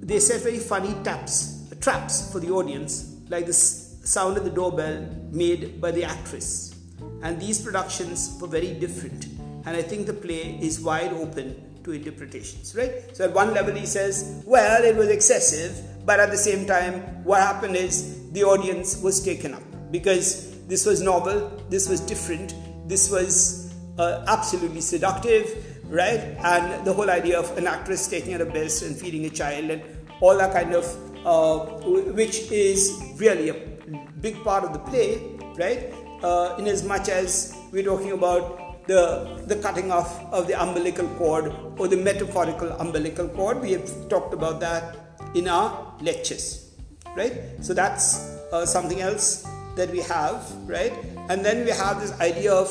they 0.02 0.18
set 0.18 0.42
very 0.42 0.58
funny 0.58 0.94
taps, 1.04 1.72
traps 1.80 2.30
for 2.32 2.40
the 2.40 2.50
audience, 2.50 3.16
like 3.28 3.46
the 3.46 3.52
sound 3.52 4.36
of 4.36 4.44
the 4.44 4.50
doorbell 4.50 5.08
made 5.30 5.80
by 5.80 5.92
the 5.92 6.02
actress. 6.02 6.74
And 7.22 7.40
these 7.40 7.60
productions 7.60 8.36
were 8.40 8.48
very 8.48 8.74
different. 8.74 9.26
And 9.64 9.76
I 9.76 9.82
think 9.82 10.06
the 10.06 10.12
play 10.12 10.58
is 10.60 10.80
wide 10.80 11.12
open 11.12 11.80
to 11.84 11.92
interpretations, 11.92 12.74
right? 12.74 13.16
So 13.16 13.24
at 13.24 13.32
one 13.32 13.54
level 13.54 13.74
he 13.74 13.86
says, 13.86 14.42
well, 14.44 14.82
it 14.82 14.96
was 14.96 15.08
excessive, 15.08 16.04
but 16.04 16.18
at 16.18 16.30
the 16.30 16.36
same 16.36 16.66
time, 16.66 17.24
what 17.24 17.40
happened 17.40 17.76
is 17.76 18.28
the 18.32 18.42
audience 18.42 19.00
was 19.00 19.22
taken 19.24 19.54
up 19.54 19.62
because 19.92 20.58
this 20.66 20.84
was 20.84 21.00
novel, 21.00 21.62
this 21.68 21.88
was 21.88 22.00
different, 22.00 22.54
this 22.88 23.08
was 23.08 23.72
uh, 23.98 24.24
absolutely 24.26 24.80
seductive, 24.80 25.71
right? 25.92 26.20
And 26.42 26.84
the 26.86 26.92
whole 26.92 27.10
idea 27.10 27.38
of 27.38 27.56
an 27.58 27.66
actress 27.66 28.08
taking 28.08 28.34
out 28.34 28.40
a 28.40 28.46
breast 28.46 28.82
and 28.82 28.96
feeding 28.96 29.26
a 29.26 29.30
child 29.30 29.70
and 29.70 29.82
all 30.20 30.36
that 30.38 30.52
kind 30.52 30.74
of, 30.74 30.86
uh, 31.26 31.58
which 32.20 32.50
is 32.50 32.98
really 33.16 33.50
a 33.50 33.56
big 34.20 34.42
part 34.42 34.64
of 34.64 34.72
the 34.72 34.78
play, 34.78 35.20
right? 35.58 35.92
Uh, 36.22 36.56
in 36.58 36.66
as 36.66 36.82
much 36.82 37.08
as 37.08 37.54
we're 37.72 37.84
talking 37.84 38.12
about 38.12 38.86
the, 38.86 39.44
the 39.46 39.56
cutting 39.56 39.92
off 39.92 40.20
of 40.32 40.46
the 40.46 40.60
umbilical 40.60 41.06
cord 41.18 41.52
or 41.78 41.88
the 41.88 41.96
metaphorical 41.96 42.70
umbilical 42.80 43.28
cord. 43.28 43.60
We 43.60 43.72
have 43.72 44.08
talked 44.08 44.32
about 44.32 44.60
that 44.60 44.96
in 45.34 45.46
our 45.46 45.94
lectures, 46.00 46.74
right? 47.16 47.34
So 47.60 47.74
that's 47.74 48.38
uh, 48.52 48.64
something 48.64 49.00
else 49.00 49.46
that 49.76 49.90
we 49.90 50.00
have, 50.00 50.50
right? 50.66 50.92
And 51.28 51.44
then 51.44 51.64
we 51.64 51.70
have 51.70 52.00
this 52.00 52.18
idea 52.20 52.52
of 52.52 52.70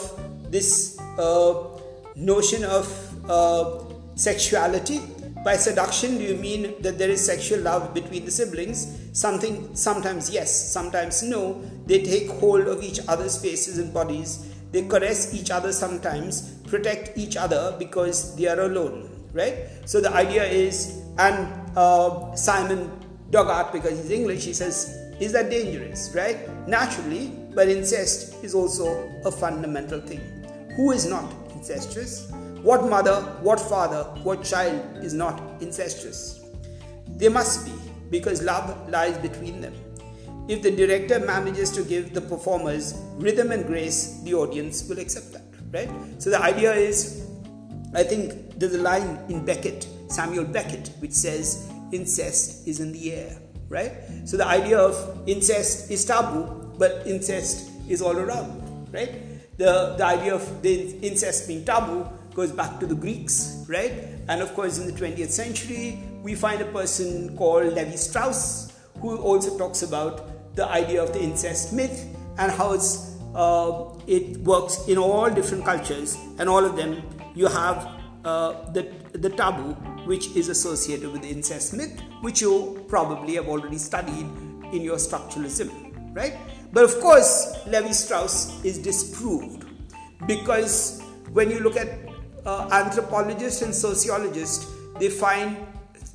this 0.52 1.00
uh, 1.18 1.80
notion 2.16 2.64
of 2.64 3.11
uh, 3.32 3.84
sexuality. 4.16 5.02
By 5.44 5.56
seduction, 5.56 6.18
do 6.20 6.24
you 6.24 6.36
mean 6.36 6.76
that 6.82 7.00
there 7.00 7.10
is 7.10 7.26
sexual 7.26 7.62
love 7.62 7.94
between 7.96 8.26
the 8.26 8.32
siblings? 8.32 9.10
Something, 9.14 9.76
sometimes 9.76 10.30
yes, 10.30 10.52
sometimes 10.72 11.24
no. 11.24 11.64
They 11.88 12.04
take 12.04 12.30
hold 12.30 12.68
of 12.68 12.84
each 12.84 13.00
other's 13.08 13.42
faces 13.42 13.80
and 13.80 13.92
bodies 13.92 14.52
they 14.72 14.84
caress 14.88 15.34
each 15.34 15.52
other 15.52 15.72
sometimes, 15.74 16.54
protect 16.68 17.18
each 17.18 17.36
other 17.36 17.76
because 17.78 18.36
they 18.36 18.48
are 18.48 18.60
alone, 18.62 19.10
right? 19.34 19.68
So 19.86 20.00
the 20.00 20.14
idea 20.14 20.46
is, 20.46 21.02
and 21.18 21.78
uh, 21.78 22.34
Simon 22.36 22.90
Doggart, 23.32 23.74
because 23.74 23.98
he's 24.02 24.12
English, 24.12 24.46
he 24.46 24.54
says, 24.54 24.98
is 25.20 25.34
that 25.34 25.50
dangerous, 25.50 26.12
right? 26.16 26.48
Naturally, 26.68 27.32
but 27.54 27.68
incest 27.68 28.42
is 28.44 28.56
also 28.56 29.12
a 29.26 29.32
fundamental 29.32 30.00
thing. 30.00 30.22
Who 30.78 30.92
is 30.92 31.06
not 31.06 31.32
incestuous? 31.54 32.32
What 32.64 32.88
mother, 32.88 33.22
what 33.42 33.60
father, 33.60 34.04
what 34.22 34.44
child 34.44 35.04
is 35.04 35.16
not 35.16 35.42
incestuous? 35.62 36.42
They 37.18 37.28
must 37.28 37.66
be, 37.66 37.74
because 38.12 38.44
love 38.44 38.88
lies 38.88 39.18
between 39.18 39.62
them. 39.62 39.74
If 40.48 40.62
the 40.62 40.70
director 40.70 41.20
manages 41.20 41.72
to 41.72 41.84
give 41.84 42.14
the 42.14 42.22
performers 42.22 42.94
rhythm 43.16 43.52
and 43.52 43.66
grace, 43.66 44.20
the 44.24 44.36
audience 44.36 44.88
will 44.88 45.00
accept 45.00 45.32
that, 45.34 45.44
right? 45.72 45.90
So 46.22 46.30
the 46.30 46.40
idea 46.40 46.72
is, 46.74 47.28
I 47.96 48.04
think 48.04 48.60
there's 48.60 48.76
a 48.76 48.82
line 48.82 49.18
in 49.28 49.44
Beckett, 49.44 49.88
Samuel 50.08 50.46
Beckett, 50.46 50.92
which 51.00 51.14
says, 51.14 51.68
incest 51.92 52.68
is 52.68 52.80
in 52.80 52.92
the 52.92 53.14
air, 53.14 53.38
right? 53.70 53.94
So 54.26 54.38
the 54.38 54.46
idea 54.46 54.78
of 54.78 55.28
incest 55.28 55.90
is 55.90 56.06
taboo, 56.06 56.76
but 56.78 57.08
incest 57.08 57.72
is 57.90 58.04
all 58.04 58.18
around, 58.18 58.88
right? 58.94 59.58
The, 59.58 59.96
the 59.98 60.06
idea 60.06 60.36
of 60.36 60.62
the 60.62 60.98
incest 61.00 61.48
being 61.48 61.66
taboo 61.66 62.08
goes 62.34 62.52
back 62.52 62.80
to 62.80 62.86
the 62.86 62.96
Greeks, 62.96 63.66
right? 63.68 63.92
And 64.28 64.42
of 64.42 64.54
course, 64.54 64.80
in 64.80 64.88
the 64.88 64.94
20th 64.94 65.30
century, 65.30 66.02
we 66.22 66.36
find 66.36 66.62
a 66.62 66.66
person 66.66 67.36
called 67.38 67.74
Levi 67.74 67.96
Strauss 67.96 68.74
who 69.00 69.18
also 69.18 69.58
talks 69.58 69.82
about 69.82 70.56
the 70.56 70.66
idea 70.68 71.02
of 71.02 71.14
the 71.14 71.22
incest 71.22 71.74
myth 71.74 72.06
and 72.38 72.52
how 72.52 72.74
it's, 72.74 73.18
uh, 73.36 73.90
it 74.08 74.38
works 74.40 74.88
in 74.88 74.98
all 74.98 75.30
different 75.30 75.66
cultures, 75.66 76.18
and 76.38 76.48
all 76.48 76.64
of 76.64 76.76
them 76.76 77.02
you 77.34 77.48
have 77.48 77.90
uh, 78.26 78.72
the, 78.72 78.92
the 79.14 79.30
taboo 79.30 79.74
which 80.06 80.36
is 80.36 80.50
associated 80.50 81.12
with 81.12 81.22
the 81.22 81.30
incest 81.30 81.74
myth, 81.74 82.00
which 82.22 82.42
you 82.42 82.84
probably 82.88 83.36
have 83.36 83.48
already 83.48 83.78
studied 83.78 84.26
in 84.74 84.82
your 84.82 84.98
structuralism, 84.98 86.16
right? 86.16 86.36
But 86.72 86.84
of 86.84 87.00
course, 87.00 87.58
Levi 87.68 87.92
Strauss 87.92 88.64
is 88.64 88.78
disproved 88.78 89.66
because 90.28 91.02
when 91.32 91.50
you 91.50 91.60
look 91.60 91.76
at 91.76 91.90
uh, 92.46 92.70
anthropologists 92.72 93.62
and 93.62 93.74
sociologists, 93.74 94.72
they 95.00 95.10
find 95.10 95.58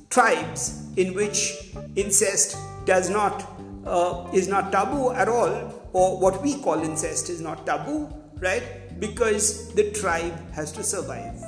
tribes 0.09 0.85
in 0.95 1.13
which 1.13 1.73
incest 1.95 2.57
does 2.85 3.09
not 3.09 3.45
uh, 3.85 4.29
is 4.33 4.47
not 4.47 4.71
taboo 4.71 5.11
at 5.11 5.29
all, 5.29 5.73
or 5.93 6.19
what 6.19 6.41
we 6.41 6.55
call 6.59 6.81
incest 6.81 7.29
is 7.29 7.39
not 7.39 7.65
taboo, 7.65 8.09
right? 8.39 8.99
Because 8.99 9.73
the 9.75 9.91
tribe 9.91 10.51
has 10.51 10.71
to 10.73 10.83
survive, 10.83 11.41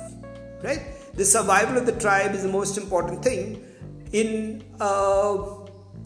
right? 0.62 0.82
The 1.14 1.24
survival 1.24 1.76
of 1.76 1.86
the 1.86 1.92
tribe 1.92 2.34
is 2.34 2.42
the 2.42 2.48
most 2.48 2.78
important 2.78 3.22
thing 3.22 3.62
in 4.12 4.64
uh, 4.80 5.36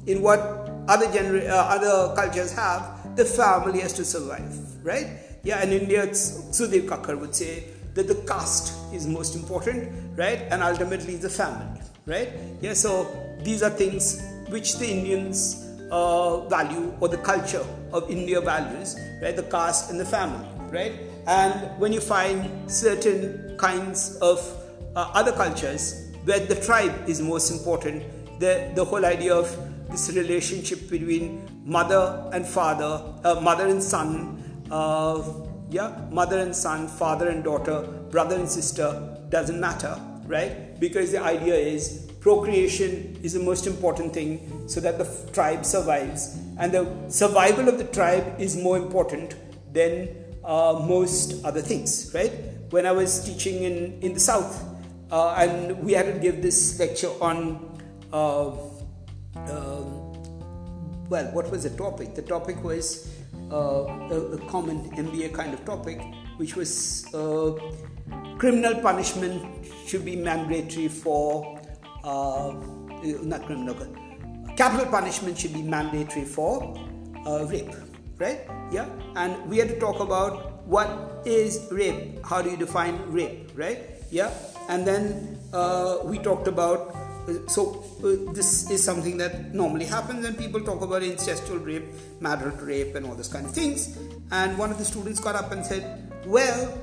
in 0.06 0.22
what 0.22 0.40
other 0.88 1.06
gener- 1.06 1.48
uh, 1.48 1.76
other 1.76 2.14
cultures 2.16 2.52
have. 2.52 3.16
The 3.16 3.24
family 3.24 3.80
has 3.80 3.92
to 3.92 4.04
survive, 4.04 4.52
right? 4.82 5.06
Yeah, 5.44 5.62
in 5.62 5.70
India, 5.70 6.08
Sudhir 6.08 6.88
Kakar 6.88 7.16
would 7.20 7.34
say 7.34 7.64
that 7.94 8.08
the 8.08 8.16
caste 8.26 8.74
is 8.92 9.06
most 9.06 9.36
important, 9.36 9.92
right? 10.16 10.42
And 10.50 10.62
ultimately 10.62 11.16
the 11.16 11.28
family, 11.28 11.80
right? 12.06 12.30
Yeah, 12.60 12.74
so 12.74 13.06
these 13.42 13.62
are 13.62 13.70
things 13.70 14.22
which 14.48 14.78
the 14.78 14.90
Indians 14.90 15.64
uh, 15.90 16.46
value 16.48 16.92
or 17.00 17.08
the 17.08 17.18
culture 17.18 17.64
of 17.92 18.10
India 18.10 18.40
values, 18.40 18.96
right? 19.22 19.34
The 19.34 19.44
caste 19.44 19.90
and 19.90 19.98
the 19.98 20.04
family, 20.04 20.46
right? 20.70 20.92
And 21.26 21.78
when 21.80 21.92
you 21.92 22.00
find 22.00 22.70
certain 22.70 23.56
kinds 23.58 24.16
of 24.16 24.40
uh, 24.96 25.10
other 25.14 25.32
cultures 25.32 26.10
where 26.24 26.40
the 26.40 26.56
tribe 26.56 27.08
is 27.08 27.20
most 27.20 27.50
important, 27.50 28.02
the, 28.40 28.70
the 28.74 28.84
whole 28.84 29.04
idea 29.04 29.34
of 29.34 29.56
this 29.90 30.10
relationship 30.14 30.90
between 30.90 31.48
mother 31.64 32.28
and 32.32 32.46
father, 32.46 33.00
uh, 33.24 33.40
mother 33.40 33.68
and 33.68 33.82
son, 33.82 34.42
uh, 34.70 35.22
yeah, 35.74 35.90
mother 36.08 36.38
and 36.38 36.54
son, 36.54 36.86
father 36.86 37.28
and 37.28 37.42
daughter, 37.42 37.82
brother 38.10 38.36
and 38.36 38.48
sister, 38.48 38.88
doesn't 39.28 39.58
matter, 39.58 40.00
right? 40.24 40.78
Because 40.78 41.10
the 41.10 41.20
idea 41.20 41.56
is 41.56 42.12
procreation 42.20 43.18
is 43.24 43.32
the 43.32 43.40
most 43.40 43.66
important 43.66 44.14
thing 44.14 44.68
so 44.68 44.78
that 44.80 44.98
the 44.98 45.32
tribe 45.32 45.66
survives. 45.66 46.38
And 46.58 46.70
the 46.70 46.86
survival 47.08 47.68
of 47.68 47.78
the 47.78 47.88
tribe 47.98 48.40
is 48.40 48.56
more 48.56 48.76
important 48.76 49.34
than 49.72 50.10
uh, 50.44 50.80
most 50.86 51.44
other 51.44 51.60
things, 51.60 52.12
right? 52.14 52.32
When 52.70 52.86
I 52.86 52.92
was 52.92 53.24
teaching 53.24 53.64
in, 53.64 53.98
in 54.00 54.14
the 54.14 54.20
South, 54.20 54.64
uh, 55.10 55.34
and 55.36 55.82
we 55.82 55.92
had 55.92 56.06
to 56.06 56.20
give 56.20 56.40
this 56.40 56.78
lecture 56.78 57.10
on, 57.20 57.80
uh, 58.12 58.48
uh 58.48 59.84
well, 61.10 61.26
what 61.32 61.50
was 61.50 61.64
the 61.64 61.70
topic? 61.70 62.14
The 62.14 62.22
topic 62.22 62.62
was 62.62 63.10
a, 63.50 64.36
a, 64.36 64.38
common 64.48 64.90
MBA 64.90 65.34
kind 65.34 65.54
of 65.54 65.64
topic, 65.64 66.00
which 66.36 66.56
was 66.56 67.06
uh, 67.14 67.52
criminal 68.38 68.80
punishment 68.80 69.66
should 69.86 70.04
be 70.04 70.16
mandatory 70.16 70.88
for, 70.88 71.60
not 72.04 73.46
criminal, 73.46 73.76
capital 74.56 74.86
punishment 74.86 75.38
should 75.38 75.52
be 75.52 75.62
mandatory 75.62 76.24
for 76.24 76.74
rape 77.48 77.74
right? 78.18 78.40
Yeah, 78.70 78.88
and 79.16 79.34
we 79.48 79.58
had 79.58 79.68
to 79.68 79.78
talk 79.78 80.00
about 80.00 80.66
what 80.66 81.22
is 81.24 81.68
rape, 81.70 82.24
how 82.24 82.42
do 82.42 82.50
you 82.50 82.56
define 82.56 82.98
rape, 83.10 83.50
right? 83.54 83.78
Yeah, 84.10 84.32
and 84.68 84.86
then 84.86 85.38
uh, 85.52 85.98
we 86.04 86.18
talked 86.18 86.48
about 86.48 86.94
so 87.46 87.84
uh, 88.02 88.32
this 88.32 88.70
is 88.70 88.82
something 88.82 89.16
that 89.16 89.54
normally 89.54 89.84
happens 89.84 90.24
and 90.26 90.36
people 90.36 90.60
talk 90.60 90.82
about 90.82 91.02
incestual 91.02 91.64
rape 91.64 91.86
marital 92.20 92.66
rape 92.66 92.94
and 92.94 93.06
all 93.06 93.14
those 93.14 93.28
kind 93.28 93.46
of 93.46 93.52
things 93.52 93.96
and 94.30 94.58
one 94.58 94.70
of 94.70 94.78
the 94.78 94.84
students 94.84 95.20
got 95.20 95.34
up 95.34 95.50
and 95.52 95.64
said 95.64 96.12
well 96.26 96.78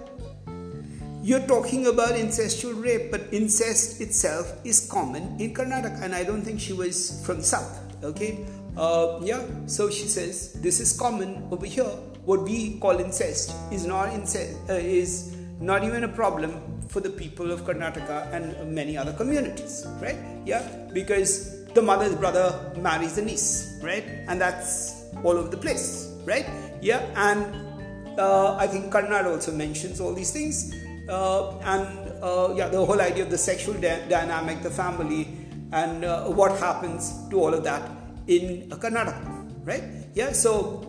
you're 1.23 1.45
talking 1.47 1.87
about 1.87 2.11
incestual 2.11 2.81
rape 2.83 3.11
but 3.11 3.21
incest 3.31 4.01
itself 4.01 4.53
is 4.63 4.87
common 4.89 5.23
in 5.39 5.53
karnataka 5.53 6.01
and 6.01 6.15
i 6.15 6.23
don't 6.23 6.41
think 6.41 6.59
she 6.59 6.73
was 6.73 7.23
from 7.25 7.41
south 7.41 7.79
okay 8.03 8.45
uh, 8.77 9.19
yeah, 9.21 9.43
so 9.65 9.89
she 9.89 10.07
says 10.07 10.53
this 10.53 10.79
is 10.79 10.97
common 10.97 11.47
over 11.51 11.65
here. 11.65 11.91
What 12.23 12.43
we 12.43 12.79
call 12.79 12.99
incest 12.99 13.53
is 13.71 13.85
not 13.85 14.13
incest 14.13 14.57
uh, 14.69 14.73
is 14.73 15.35
not 15.59 15.83
even 15.83 16.03
a 16.03 16.07
problem 16.07 16.61
for 16.91 16.99
the 16.99 17.09
people 17.09 17.51
of 17.51 17.61
Karnataka 17.61 18.33
and 18.33 18.75
many 18.75 18.97
other 18.97 19.13
communities, 19.13 19.87
right? 20.01 20.17
Yeah, 20.45 20.61
because 20.93 21.65
the 21.73 21.81
mother's 21.81 22.15
brother 22.15 22.73
marries 22.77 23.15
the 23.15 23.21
niece, 23.21 23.79
right? 23.81 24.03
And 24.27 24.39
that's 24.39 25.05
all 25.23 25.37
over 25.37 25.47
the 25.47 25.57
place, 25.57 26.11
right? 26.25 26.47
Yeah, 26.81 26.99
and 27.15 28.19
uh, 28.19 28.57
I 28.57 28.67
think 28.67 28.91
Karnad 28.91 29.25
also 29.25 29.53
mentions 29.53 30.01
all 30.01 30.13
these 30.13 30.31
things, 30.31 30.75
uh, 31.07 31.57
and 31.59 31.87
uh, 32.21 32.53
yeah, 32.55 32.67
the 32.67 32.85
whole 32.85 32.99
idea 32.99 33.23
of 33.23 33.29
the 33.29 33.37
sexual 33.37 33.75
de- 33.75 34.05
dynamic, 34.09 34.61
the 34.61 34.69
family, 34.69 35.29
and 35.71 36.03
uh, 36.03 36.25
what 36.25 36.59
happens 36.59 37.13
to 37.29 37.39
all 37.39 37.53
of 37.53 37.63
that 37.63 37.89
in 38.27 38.69
Karnataka, 38.69 39.65
right? 39.65 39.83
Yeah, 40.13 40.33
so 40.33 40.83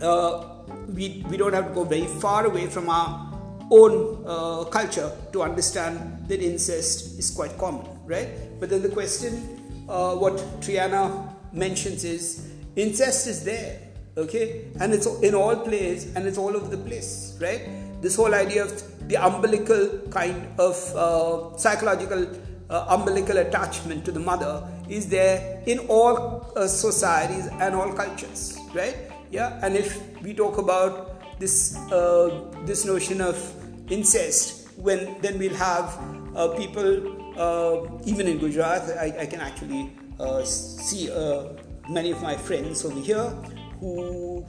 uh, 0.00 0.54
we, 0.88 1.22
we 1.28 1.36
don't 1.36 1.52
have 1.52 1.68
to 1.68 1.74
go 1.74 1.84
very 1.84 2.06
far 2.06 2.46
away 2.46 2.66
from 2.66 2.88
our 2.88 3.33
own 3.70 4.24
uh, 4.26 4.64
culture 4.64 5.10
to 5.32 5.42
understand 5.42 6.28
that 6.28 6.40
incest 6.40 7.18
is 7.18 7.30
quite 7.30 7.56
common, 7.58 7.86
right? 8.04 8.28
But 8.60 8.70
then 8.70 8.82
the 8.82 8.88
question, 8.88 9.86
uh, 9.88 10.14
what 10.16 10.36
Triana 10.60 11.34
mentions 11.52 12.04
is 12.04 12.50
incest 12.76 13.26
is 13.26 13.44
there, 13.44 13.80
okay? 14.16 14.66
And 14.80 14.92
it's 14.92 15.06
in 15.22 15.34
all 15.34 15.56
places 15.56 16.14
and 16.14 16.26
it's 16.26 16.38
all 16.38 16.56
over 16.56 16.68
the 16.68 16.82
place, 16.82 17.36
right? 17.40 17.68
This 18.02 18.16
whole 18.16 18.34
idea 18.34 18.64
of 18.64 19.08
the 19.08 19.16
umbilical 19.16 20.00
kind 20.10 20.46
of 20.58 20.76
uh, 20.96 21.56
psychological 21.56 22.26
uh, 22.70 22.86
umbilical 22.88 23.36
attachment 23.38 24.04
to 24.04 24.10
the 24.10 24.20
mother 24.20 24.66
is 24.88 25.08
there 25.08 25.62
in 25.66 25.78
all 25.80 26.50
uh, 26.56 26.66
societies 26.66 27.46
and 27.60 27.74
all 27.74 27.92
cultures, 27.92 28.58
right? 28.72 28.96
Yeah, 29.30 29.58
and 29.62 29.76
if 29.76 29.98
we 30.22 30.32
talk 30.32 30.58
about 30.58 31.13
this 31.38 31.76
uh, 31.90 32.50
this 32.64 32.84
notion 32.84 33.20
of 33.20 33.36
incest, 33.90 34.68
when 34.76 35.20
then 35.20 35.38
we'll 35.38 35.54
have 35.54 35.98
uh, 36.34 36.48
people 36.56 36.88
uh, 37.38 37.86
even 38.04 38.26
in 38.28 38.38
Gujarat. 38.38 38.90
I, 38.98 39.22
I 39.22 39.26
can 39.26 39.40
actually 39.40 39.92
uh, 40.20 40.44
see 40.44 41.10
many 41.88 42.10
of 42.10 42.22
my 42.22 42.36
friends 42.36 42.84
over 42.84 43.00
here 43.00 43.30
who 43.80 44.44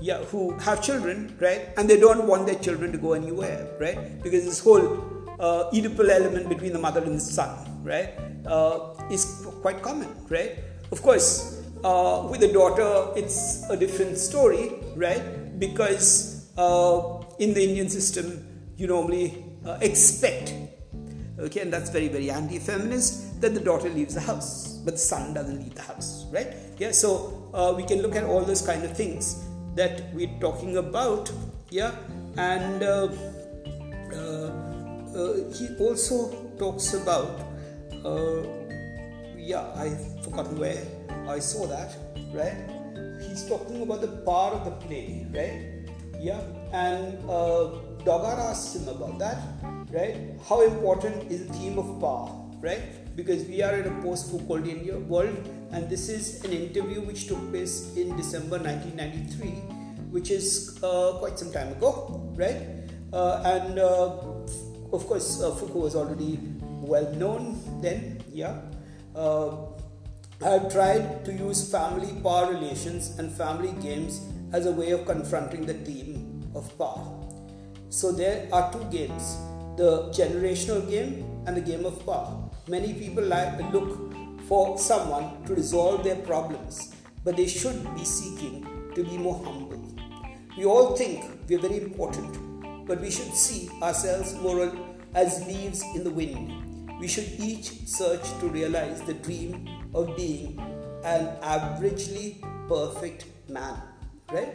yeah, 0.00 0.24
who 0.32 0.56
have 0.58 0.82
children, 0.82 1.36
right? 1.40 1.68
And 1.76 1.88
they 1.88 2.00
don't 2.00 2.26
want 2.26 2.46
their 2.46 2.54
children 2.56 2.90
to 2.92 2.98
go 2.98 3.12
anywhere, 3.12 3.68
right? 3.78 4.22
Because 4.22 4.44
this 4.44 4.60
whole 4.60 5.10
uh, 5.38 5.70
Oedipal 5.72 6.08
element 6.08 6.48
between 6.48 6.72
the 6.72 6.78
mother 6.78 7.02
and 7.02 7.16
the 7.16 7.20
son, 7.20 7.50
right, 7.82 8.14
uh, 8.46 8.94
is 9.10 9.46
quite 9.60 9.82
common, 9.82 10.08
right? 10.28 10.58
Of 10.90 11.02
course, 11.02 11.62
uh, 11.84 12.26
with 12.30 12.40
the 12.40 12.48
daughter, 12.48 13.12
it's 13.16 13.68
a 13.68 13.76
different 13.76 14.18
story, 14.18 14.72
right? 14.96 15.22
Because 15.60 16.50
uh, 16.58 17.22
in 17.38 17.54
the 17.54 17.62
Indian 17.62 17.88
system, 17.88 18.44
you 18.76 18.88
normally 18.88 19.44
uh, 19.64 19.78
expect, 19.80 20.52
okay, 21.38 21.60
and 21.60 21.72
that's 21.72 21.90
very, 21.90 22.08
very 22.08 22.30
anti 22.30 22.58
feminist, 22.58 23.40
that 23.40 23.54
the 23.54 23.60
daughter 23.60 23.88
leaves 23.88 24.14
the 24.14 24.20
house, 24.20 24.80
but 24.84 24.94
the 24.94 24.98
son 24.98 25.32
doesn't 25.34 25.62
leave 25.62 25.76
the 25.76 25.82
house, 25.82 26.26
right? 26.32 26.48
Yeah, 26.78 26.90
so 26.90 27.50
uh, 27.54 27.72
we 27.76 27.84
can 27.84 28.02
look 28.02 28.16
at 28.16 28.24
all 28.24 28.42
those 28.42 28.62
kind 28.62 28.82
of 28.84 28.96
things 28.96 29.46
that 29.76 30.12
we're 30.12 30.36
talking 30.40 30.78
about, 30.78 31.30
yeah, 31.70 31.94
and 32.36 32.82
uh, 32.82 33.08
he 35.52 35.68
also 35.78 36.30
talks 36.58 36.94
about 36.94 37.40
uh, 38.04 38.42
yeah 39.36 39.66
I've 39.74 40.24
forgotten 40.24 40.58
where 40.58 40.82
i 41.28 41.38
saw 41.38 41.66
that 41.66 41.96
right 42.32 42.79
he's 43.30 43.46
talking 43.48 43.82
about 43.82 44.00
the 44.00 44.12
power 44.28 44.52
of 44.58 44.64
the 44.64 44.74
play 44.86 45.26
right? 45.32 45.88
Yeah 46.20 46.40
and 46.72 47.18
uh, 47.30 47.78
Doggart 48.04 48.38
asks 48.50 48.76
him 48.76 48.88
about 48.88 49.18
that 49.18 49.38
right? 49.90 50.16
How 50.48 50.62
important 50.62 51.30
is 51.30 51.46
the 51.46 51.54
theme 51.54 51.78
of 51.78 52.00
power 52.00 52.30
right? 52.60 53.16
Because 53.16 53.44
we 53.44 53.62
are 53.62 53.74
in 53.74 53.86
a 53.86 54.02
post-Foucauldian 54.02 55.06
world 55.06 55.36
and 55.72 55.88
this 55.88 56.08
is 56.08 56.44
an 56.44 56.52
interview 56.52 57.00
which 57.00 57.26
took 57.28 57.40
place 57.50 57.96
in 57.96 58.16
december 58.16 58.58
1993 58.58 59.48
which 60.10 60.30
is 60.30 60.78
uh, 60.82 61.16
quite 61.18 61.38
some 61.38 61.52
time 61.52 61.72
ago 61.72 62.32
right? 62.36 62.60
Uh, 63.12 63.42
and 63.44 63.78
uh, 63.78 64.06
of 64.92 65.06
course, 65.06 65.40
uh, 65.40 65.50
Foucault 65.54 65.80
was 65.80 65.96
already 65.96 66.38
well 66.80 67.12
known 67.14 67.60
then, 67.80 68.22
yeah. 68.32 68.60
Uh, 69.14 69.66
I 70.42 70.48
have 70.52 70.72
tried 70.72 71.22
to 71.26 71.32
use 71.34 71.70
family 71.70 72.18
power 72.22 72.50
relations 72.50 73.18
and 73.18 73.30
family 73.30 73.72
games 73.82 74.22
as 74.54 74.64
a 74.64 74.72
way 74.72 74.92
of 74.92 75.04
confronting 75.04 75.66
the 75.66 75.74
theme 75.74 76.50
of 76.54 76.78
power. 76.78 77.28
So 77.90 78.10
there 78.10 78.48
are 78.50 78.72
two 78.72 78.84
games 78.84 79.36
the 79.76 80.08
generational 80.16 80.88
game 80.88 81.26
and 81.46 81.54
the 81.54 81.60
game 81.60 81.84
of 81.84 82.06
power. 82.06 82.48
Many 82.68 82.94
people 82.94 83.22
like 83.22 83.70
look 83.70 84.14
for 84.48 84.78
someone 84.78 85.44
to 85.44 85.54
resolve 85.54 86.04
their 86.04 86.16
problems, 86.16 86.94
but 87.22 87.36
they 87.36 87.46
should 87.46 87.94
be 87.94 88.06
seeking 88.06 88.66
to 88.94 89.04
be 89.04 89.18
more 89.18 89.44
humble. 89.44 89.94
We 90.56 90.64
all 90.64 90.96
think 90.96 91.22
we 91.48 91.56
are 91.56 91.58
very 91.58 91.82
important, 91.82 92.86
but 92.86 93.02
we 93.02 93.10
should 93.10 93.34
see 93.34 93.68
ourselves 93.82 94.34
more 94.36 94.72
as 95.14 95.46
leaves 95.46 95.82
in 95.94 96.02
the 96.02 96.10
wind. 96.10 96.98
We 96.98 97.08
should 97.08 97.28
each 97.38 97.86
search 97.86 98.24
to 98.40 98.48
realize 98.48 99.02
the 99.02 99.14
dream 99.14 99.79
of 99.94 100.16
being 100.16 100.58
an 101.04 101.36
averagely 101.42 102.40
perfect 102.68 103.26
man. 103.48 103.76
Right? 104.30 104.54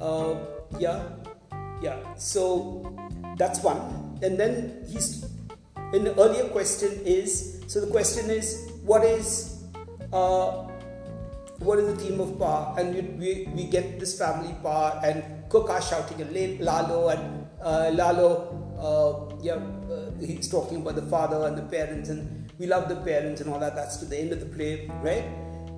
Uh, 0.00 0.36
yeah, 0.78 1.02
yeah. 1.80 1.98
So 2.16 2.94
that's 3.36 3.62
one. 3.62 4.18
And 4.22 4.38
then 4.38 4.84
he's 4.88 5.24
in 5.92 6.04
the 6.04 6.18
earlier 6.18 6.48
question 6.48 6.90
is 7.04 7.62
so 7.66 7.80
the 7.80 7.86
question 7.86 8.30
is 8.30 8.72
what 8.82 9.04
is 9.04 9.62
uh, 10.12 10.68
what 11.58 11.78
is 11.78 11.86
the 11.86 11.96
theme 11.96 12.20
of 12.20 12.38
power? 12.38 12.74
And 12.78 13.18
we, 13.18 13.48
we 13.54 13.64
get 13.64 13.98
this 14.00 14.18
family 14.18 14.54
power 14.62 15.00
and 15.04 15.22
Cuca 15.48 15.80
shouting 15.88 16.20
a 16.20 16.62
Lalo 16.62 17.08
and 17.08 17.46
uh, 17.62 17.90
Lalo, 17.94 18.50
uh, 18.78 19.34
yeah, 19.42 19.54
uh, 19.54 20.10
he's 20.20 20.48
talking 20.48 20.78
about 20.78 20.96
the 20.96 21.02
father 21.02 21.46
and 21.46 21.56
the 21.56 21.62
parents 21.62 22.10
and 22.10 22.43
we 22.58 22.66
love 22.66 22.88
the 22.88 22.96
parents 22.96 23.40
and 23.40 23.50
all 23.50 23.58
that. 23.60 23.74
That's 23.74 23.96
to 23.98 24.04
the 24.04 24.18
end 24.18 24.32
of 24.32 24.40
the 24.40 24.46
play, 24.46 24.90
right? 25.02 25.24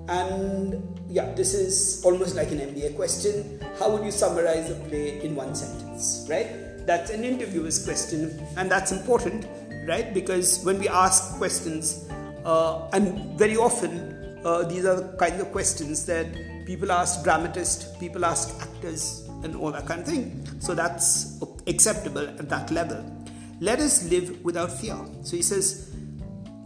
And 0.09 0.99
yeah, 1.09 1.33
this 1.33 1.53
is 1.53 2.01
almost 2.05 2.35
like 2.35 2.51
an 2.51 2.59
MBA 2.59 2.95
question. 2.95 3.59
How 3.79 3.89
would 3.89 4.05
you 4.05 4.11
summarize 4.11 4.69
a 4.69 4.75
play 4.75 5.21
in 5.21 5.35
one 5.35 5.53
sentence, 5.55 6.25
right? 6.29 6.85
That's 6.85 7.11
an 7.11 7.25
interviewer's 7.25 7.83
question, 7.83 8.45
and 8.55 8.71
that's 8.71 8.93
important, 8.93 9.45
right? 9.85 10.13
Because 10.13 10.63
when 10.63 10.79
we 10.79 10.87
ask 10.87 11.37
questions, 11.37 12.07
uh, 12.45 12.87
and 12.93 13.37
very 13.37 13.57
often 13.57 14.39
uh, 14.45 14.63
these 14.63 14.85
are 14.85 14.95
the 14.95 15.17
kinds 15.17 15.41
of 15.41 15.51
questions 15.51 16.05
that 16.05 16.27
people 16.65 16.91
ask 16.91 17.23
dramatists, 17.23 17.97
people 17.97 18.23
ask 18.23 18.55
actors, 18.61 19.27
and 19.43 19.55
all 19.55 19.71
that 19.71 19.85
kind 19.85 20.01
of 20.01 20.07
thing. 20.07 20.47
So 20.59 20.73
that's 20.73 21.41
acceptable 21.67 22.27
at 22.27 22.47
that 22.47 22.71
level. 22.71 23.03
Let 23.59 23.79
us 23.79 24.09
live 24.09 24.43
without 24.45 24.71
fear. 24.71 24.97
So 25.23 25.35
he 25.35 25.41
says, 25.41 25.93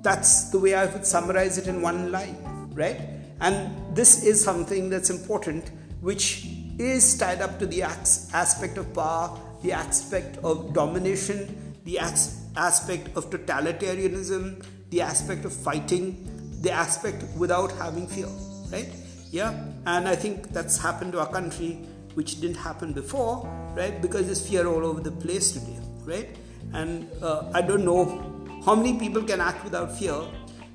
that's 0.01 0.49
the 0.49 0.59
way 0.59 0.73
I 0.73 0.85
would 0.85 1.05
summarize 1.05 1.57
it 1.57 1.67
in 1.67 1.81
one 1.81 2.11
line, 2.11 2.37
right? 2.73 2.99
And 3.39 3.95
this 3.95 4.23
is 4.23 4.43
something 4.43 4.89
that's 4.89 5.09
important, 5.09 5.71
which 6.01 6.47
is 6.79 7.17
tied 7.17 7.41
up 7.41 7.59
to 7.59 7.65
the 7.65 7.83
aspect 7.83 8.77
of 8.77 8.93
power, 8.93 9.37
the 9.61 9.71
aspect 9.71 10.37
of 10.43 10.73
domination, 10.73 11.73
the 11.85 11.99
aspect 11.99 13.15
of 13.15 13.29
totalitarianism, 13.29 14.63
the 14.89 15.01
aspect 15.01 15.45
of 15.45 15.53
fighting, 15.53 16.27
the 16.61 16.71
aspect 16.71 17.23
without 17.37 17.71
having 17.73 18.07
fear, 18.07 18.27
right? 18.71 18.89
Yeah, 19.31 19.53
and 19.85 20.07
I 20.07 20.15
think 20.15 20.49
that's 20.49 20.77
happened 20.77 21.13
to 21.13 21.19
our 21.19 21.31
country, 21.31 21.79
which 22.15 22.41
didn't 22.41 22.57
happen 22.57 22.91
before, 22.93 23.47
right? 23.75 24.01
Because 24.01 24.25
there's 24.25 24.47
fear 24.47 24.67
all 24.67 24.85
over 24.85 24.99
the 24.99 25.11
place 25.11 25.51
today, 25.51 25.79
right? 26.03 26.29
And 26.73 27.09
uh, 27.21 27.49
I 27.53 27.61
don't 27.61 27.85
know 27.85 28.40
how 28.65 28.75
many 28.75 28.97
people 28.99 29.23
can 29.23 29.41
act 29.41 29.63
without 29.63 29.97
fear, 29.97 30.15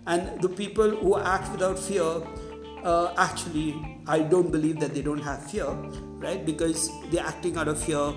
and 0.07 0.41
the 0.41 0.49
people 0.49 0.91
who 0.91 1.19
act 1.19 1.51
without 1.53 1.79
fear. 1.79 2.23
Uh, 2.85 3.13
actually, 3.17 3.75
I 4.07 4.21
don't 4.21 4.53
believe 4.53 4.79
that 4.79 4.95
they 4.95 5.03
don't 5.03 5.23
have 5.23 5.51
fear, 5.51 5.67
right? 6.23 6.47
Because 6.47 6.89
they're 7.11 7.25
acting 7.27 7.57
out 7.57 7.67
of 7.67 7.83
fear 7.83 8.15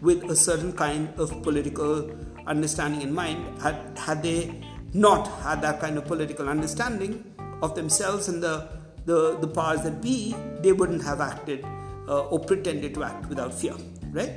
with 0.00 0.30
a 0.30 0.36
certain 0.36 0.72
kind 0.72 1.08
of 1.18 1.42
political 1.42 2.08
understanding 2.46 3.02
in 3.02 3.12
mind. 3.12 3.60
Had, 3.60 3.98
had 3.98 4.22
they 4.22 4.62
not 4.92 5.26
had 5.42 5.60
that 5.62 5.80
kind 5.80 5.98
of 5.98 6.04
political 6.04 6.48
understanding 6.48 7.24
of 7.62 7.74
themselves 7.74 8.28
and 8.28 8.40
the, 8.40 8.68
the, 9.06 9.38
the 9.38 9.48
powers 9.48 9.82
that 9.82 10.00
be, 10.00 10.36
they 10.60 10.72
wouldn't 10.72 11.02
have 11.02 11.20
acted 11.20 11.64
uh, 12.08 12.26
or 12.26 12.38
pretended 12.38 12.94
to 12.94 13.02
act 13.02 13.28
without 13.28 13.52
fear, 13.52 13.74
right? 14.10 14.32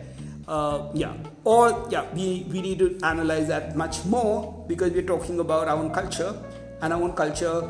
Uh, 0.47 0.89
yeah, 0.93 1.13
or 1.43 1.88
yeah, 1.89 2.05
we, 2.13 2.45
we 2.51 2.62
need 2.62 2.77
to 2.79 2.99
analyze 3.03 3.47
that 3.47 3.75
much 3.75 4.05
more 4.05 4.63
because 4.67 4.91
we're 4.91 5.01
talking 5.01 5.39
about 5.39 5.67
our 5.67 5.77
own 5.77 5.91
culture 5.91 6.36
and 6.81 6.93
our 6.93 7.01
own 7.01 7.13
culture. 7.13 7.67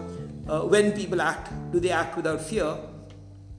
Uh, 0.47 0.61
when 0.61 0.91
people 0.91 1.21
act, 1.21 1.51
do 1.71 1.79
they 1.79 1.89
act 1.89 2.17
without 2.17 2.41
fear? 2.41 2.77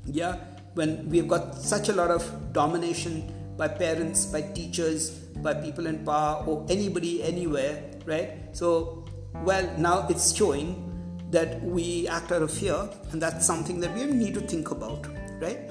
Yeah, 0.05 0.37
when 0.75 1.09
we've 1.09 1.27
got 1.27 1.55
such 1.55 1.89
a 1.89 1.93
lot 1.95 2.11
of 2.11 2.53
domination 2.53 3.33
by 3.57 3.69
parents, 3.69 4.27
by 4.27 4.43
teachers, 4.43 5.11
by 5.43 5.55
people 5.55 5.87
in 5.87 6.05
power, 6.05 6.45
or 6.47 6.67
anybody 6.69 7.23
anywhere, 7.23 7.83
right? 8.05 8.39
So 8.53 9.07
well, 9.45 9.69
now 9.79 10.07
it's 10.09 10.35
showing 10.35 10.83
that 11.31 11.63
we 11.63 12.07
act 12.09 12.33
out 12.33 12.43
of 12.43 12.53
fear, 12.53 12.89
and 13.13 13.21
that's 13.21 13.47
something 13.47 13.81
that 13.81 13.95
we 13.95 14.07
need 14.07 14.35
to 14.35 14.41
think 14.41 14.71
about, 14.71 15.07
right? 15.41 15.71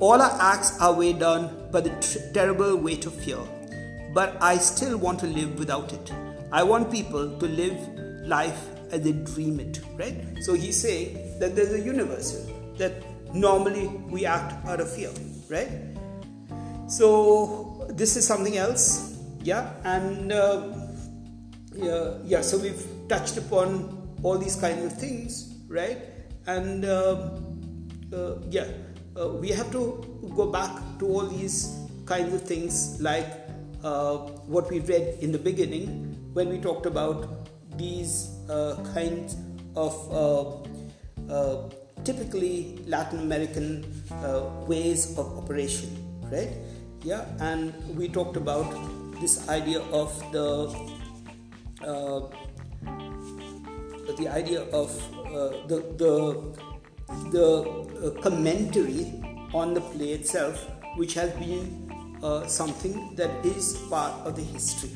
All 0.00 0.20
our 0.20 0.40
acts 0.40 0.80
are 0.80 0.92
weighed 0.92 1.20
down 1.20 1.70
by 1.70 1.80
the 1.80 1.90
t- 2.00 2.20
terrible 2.32 2.76
weight 2.76 3.06
of 3.06 3.14
fear, 3.14 3.38
but 4.12 4.36
I 4.42 4.56
still 4.58 4.98
want 4.98 5.20
to 5.20 5.26
live 5.26 5.58
without 5.58 5.92
it. 5.92 6.12
I 6.52 6.62
want 6.62 6.90
people 6.90 7.38
to 7.38 7.46
live 7.46 7.78
life 8.26 8.68
as 8.90 9.02
they 9.02 9.12
dream 9.12 9.60
it, 9.60 9.80
right? 9.96 10.16
So 10.42 10.54
he's 10.54 10.80
saying 10.80 11.38
that 11.38 11.54
there's 11.54 11.72
a 11.72 11.80
universal 11.80 12.44
that 12.76 13.04
normally 13.34 13.86
we 13.86 14.26
act 14.26 14.66
out 14.66 14.80
of 14.80 14.90
fear, 14.92 15.10
right? 15.48 15.70
So 16.88 17.86
this 17.90 18.16
is 18.16 18.26
something 18.26 18.56
else, 18.56 19.18
yeah, 19.42 19.72
and 19.84 20.32
uh, 20.32 20.74
yeah, 21.74 22.14
yeah. 22.24 22.40
So 22.40 22.58
we've 22.58 22.84
touched 23.08 23.36
upon 23.36 24.16
all 24.22 24.38
these 24.38 24.56
kinds 24.56 24.84
of 24.84 24.98
things, 24.98 25.54
right? 25.68 25.98
And 26.46 26.84
uh, 26.84 27.38
uh, 28.12 28.38
yeah, 28.50 28.66
uh, 29.18 29.28
we 29.28 29.48
have 29.48 29.70
to 29.72 30.02
go 30.36 30.50
back 30.50 30.70
to 30.98 31.06
all 31.06 31.26
these 31.26 31.78
kinds 32.06 32.34
of 32.34 32.42
things 32.42 33.00
like 33.00 33.26
uh, 33.82 34.16
what 34.46 34.70
we 34.70 34.80
read 34.80 35.16
in 35.20 35.32
the 35.32 35.38
beginning 35.38 36.16
when 36.32 36.48
we 36.48 36.58
talked 36.58 36.86
about 36.86 37.48
these 37.78 38.30
uh, 38.50 38.76
kinds 38.92 39.36
of 39.76 39.94
uh, 41.30 41.68
typically 42.04 42.78
Latin 42.86 43.20
American 43.20 43.84
ways 44.66 45.16
of 45.18 45.38
operation, 45.38 45.88
right? 46.30 46.50
Yeah, 47.02 47.24
and 47.40 47.72
we 47.96 48.08
talked 48.08 48.36
about 48.36 48.66
this 49.20 49.48
idea 49.48 49.80
of 49.92 50.10
the 50.32 50.72
the 54.16 54.28
idea 54.28 54.62
of 54.70 54.90
uh, 55.26 55.66
the 55.66 55.82
the 55.96 56.73
the 57.30 57.62
uh, 58.04 58.20
commentary 58.20 59.12
on 59.52 59.74
the 59.74 59.80
play 59.80 60.10
itself, 60.10 60.68
which 60.96 61.14
has 61.14 61.30
been 61.32 61.90
uh, 62.22 62.46
something 62.46 63.14
that 63.16 63.30
is 63.44 63.78
part 63.90 64.12
of 64.26 64.36
the 64.36 64.42
history, 64.42 64.90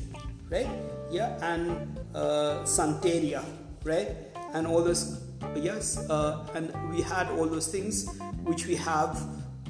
right? 0.49 0.67
Yeah, 1.11 1.37
and 1.41 1.97
uh, 2.13 2.63
Santeria, 2.63 3.43
right? 3.83 4.09
And 4.53 4.67
all 4.67 4.83
those, 4.83 5.21
yes, 5.55 5.97
uh, 6.09 6.45
and 6.53 6.73
we 6.91 7.01
had 7.01 7.29
all 7.31 7.45
those 7.45 7.67
things 7.67 8.09
which 8.43 8.65
we 8.65 8.75
have 8.75 9.17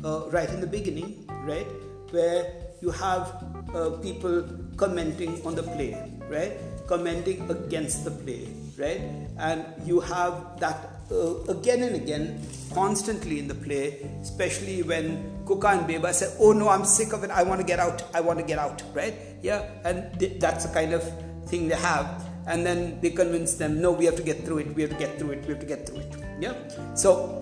uh, 0.04 0.30
right 0.32 0.50
in 0.50 0.62
the 0.62 0.68
beginning, 0.68 1.28
right? 1.44 1.68
Where 2.12 2.52
you 2.82 2.92
have 2.92 3.44
uh, 3.74 3.92
people 4.02 4.44
commenting 4.78 5.46
on 5.46 5.56
the 5.56 5.64
play, 5.64 5.96
right? 6.30 6.54
Commenting 6.88 7.50
against 7.52 8.04
the 8.04 8.12
play, 8.12 8.48
right? 8.78 9.02
And 9.38 9.66
you 9.86 10.00
have 10.00 10.60
that 10.60 10.99
uh, 11.12 11.42
again 11.46 11.84
and 11.84 11.96
again, 11.96 12.42
constantly 12.74 13.40
in 13.40 13.48
the 13.48 13.56
play, 13.56 14.10
especially 14.22 14.84
when 14.84 15.44
Cuca 15.46 15.78
and 15.78 15.90
Beba 15.90 16.14
say, 16.14 16.34
Oh 16.40 16.54
no, 16.54 16.70
I'm 16.70 16.86
sick 16.86 17.14
of 17.14 17.24
it, 17.24 17.32
I 17.32 17.44
want 17.44 17.60
to 17.62 17.66
get 17.66 17.80
out, 17.80 18.04
I 18.14 18.22
want 18.22 18.40
to 18.40 18.46
get 18.46 18.60
out, 18.60 18.82
right? 18.94 19.16
Yeah, 19.42 19.70
and 19.84 20.18
th- 20.20 20.40
that's 20.40 20.66
the 20.66 20.74
kind 20.74 20.94
of 20.94 21.04
thing 21.48 21.68
they 21.68 21.76
have. 21.76 22.26
And 22.48 22.66
then 22.66 23.00
they 23.02 23.12
convince 23.12 23.56
them, 23.56 23.82
No, 23.82 23.92
we 23.92 24.06
have 24.06 24.16
to 24.16 24.24
get 24.24 24.46
through 24.46 24.60
it, 24.60 24.76
we 24.76 24.82
have 24.84 24.92
to 24.92 24.98
get 24.98 25.18
through 25.20 25.32
it, 25.32 25.42
we 25.44 25.50
have 25.50 25.60
to 25.60 25.66
get 25.66 25.88
through 25.88 26.00
it. 26.00 26.16
Yeah, 26.40 26.54
so 26.96 27.36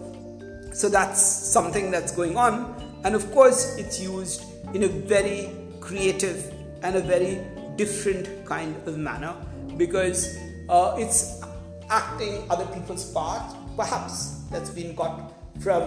so 0.74 0.90
that's 0.90 1.22
something 1.22 1.92
that's 1.92 2.12
going 2.12 2.38
on, 2.38 3.00
and 3.04 3.16
of 3.16 3.32
course, 3.32 3.78
it's 3.78 4.00
used 4.00 4.44
in 4.74 4.84
a 4.84 4.88
very 4.88 5.52
creative 5.80 6.54
and 6.84 6.96
a 6.96 7.02
very 7.02 7.42
different 7.76 8.46
kind 8.46 8.76
of 8.88 8.98
manner 8.98 9.34
because 9.78 10.38
uh, 10.70 10.96
it's 10.98 11.42
acting 11.90 12.50
other 12.50 12.66
people's 12.68 13.12
parts, 13.12 13.56
perhaps 13.76 14.44
that's 14.52 14.70
been 14.70 14.96
got 14.96 15.32
from 15.60 15.84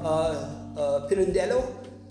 uh, 0.00 0.48
uh, 0.76 1.08
Pirandello, 1.08 1.66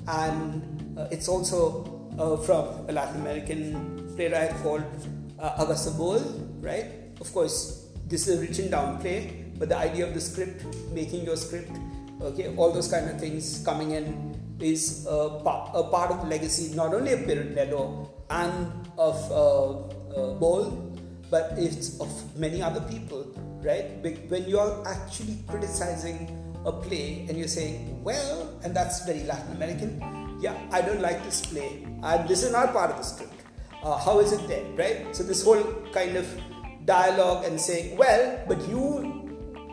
and 0.08 0.98
uh, 0.98 1.08
it's 1.12 1.28
also 1.28 2.12
uh, 2.18 2.38
from 2.38 2.66
a 2.88 2.92
Latin 2.92 3.22
American 3.22 4.14
playwright 4.16 4.52
called 4.62 4.84
uh, 5.40 5.64
Augusto 5.64 5.92
Boal, 5.96 6.22
right? 6.62 6.86
Of 7.22 7.32
course, 7.34 7.88
this 8.08 8.28
is 8.28 8.38
a 8.38 8.42
written 8.42 8.70
down 8.72 9.00
play, 9.00 9.46
but 9.58 9.70
the 9.70 9.78
idea 9.78 10.08
of 10.08 10.14
the 10.14 10.22
script, 10.22 10.66
making 10.92 11.26
your 11.26 11.38
script, 11.38 11.72
okay, 12.22 12.54
all 12.56 12.72
those 12.72 12.88
kind 12.88 13.10
of 13.10 13.20
things 13.20 13.62
coming 13.64 13.92
in 13.92 14.36
is 14.60 15.06
a, 15.10 15.40
part, 15.44 15.72
a 15.74 15.84
part 15.84 16.12
of 16.12 16.22
the 16.22 16.28
legacy 16.28 16.76
not 16.76 16.94
only 16.94 17.14
of 17.14 17.20
Pirandello 17.22 18.10
and 18.30 18.72
of 18.98 19.16
uh, 19.32 19.72
uh, 19.72 20.40
Boal, 20.40 20.89
but 21.30 21.54
it's 21.58 22.00
of 22.00 22.10
many 22.38 22.62
other 22.62 22.82
people, 22.82 23.26
right? 23.64 24.02
When 24.30 24.48
you're 24.48 24.84
actually 24.88 25.38
criticizing 25.48 26.36
a 26.66 26.72
play 26.72 27.26
and 27.30 27.38
you're 27.38 27.48
saying, 27.48 28.04
well, 28.04 28.50
and 28.64 28.76
that's 28.76 29.06
very 29.06 29.24
Latin 29.24 29.56
American, 29.56 30.38
yeah, 30.42 30.58
I 30.72 30.82
don't 30.82 31.02
like 31.02 31.24
this 31.24 31.46
play, 31.46 31.86
and 32.04 32.28
this 32.28 32.44
is 32.44 32.52
not 32.52 32.74
part 32.74 32.92
of 32.92 32.98
the 32.98 33.04
script. 33.04 33.34
Uh, 33.84 33.98
how 33.98 34.20
is 34.20 34.34
it 34.34 34.46
there, 34.48 34.66
right? 34.76 35.16
So, 35.16 35.24
this 35.24 35.44
whole 35.44 35.64
kind 35.94 36.18
of 36.18 36.28
dialogue 36.86 37.46
and 37.46 37.60
saying, 37.60 37.98
well, 37.98 38.44
but 38.48 38.60
you 38.68 39.20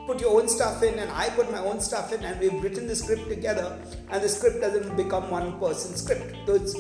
put 0.06 0.20
your 0.20 0.40
own 0.40 0.48
stuff 0.48 0.82
in 0.82 0.98
and 0.98 1.10
I 1.10 1.28
put 1.30 1.50
my 1.50 1.58
own 1.58 1.80
stuff 1.80 2.12
in 2.12 2.22
and 2.24 2.38
we've 2.38 2.62
written 2.62 2.86
the 2.86 2.94
script 2.94 3.28
together 3.28 3.76
and 4.10 4.22
the 4.22 4.28
script 4.28 4.60
doesn't 4.60 4.96
become 4.96 5.28
one 5.30 5.58
person's 5.58 6.02
script. 6.02 6.36
So 6.46 6.54
it's 6.54 6.76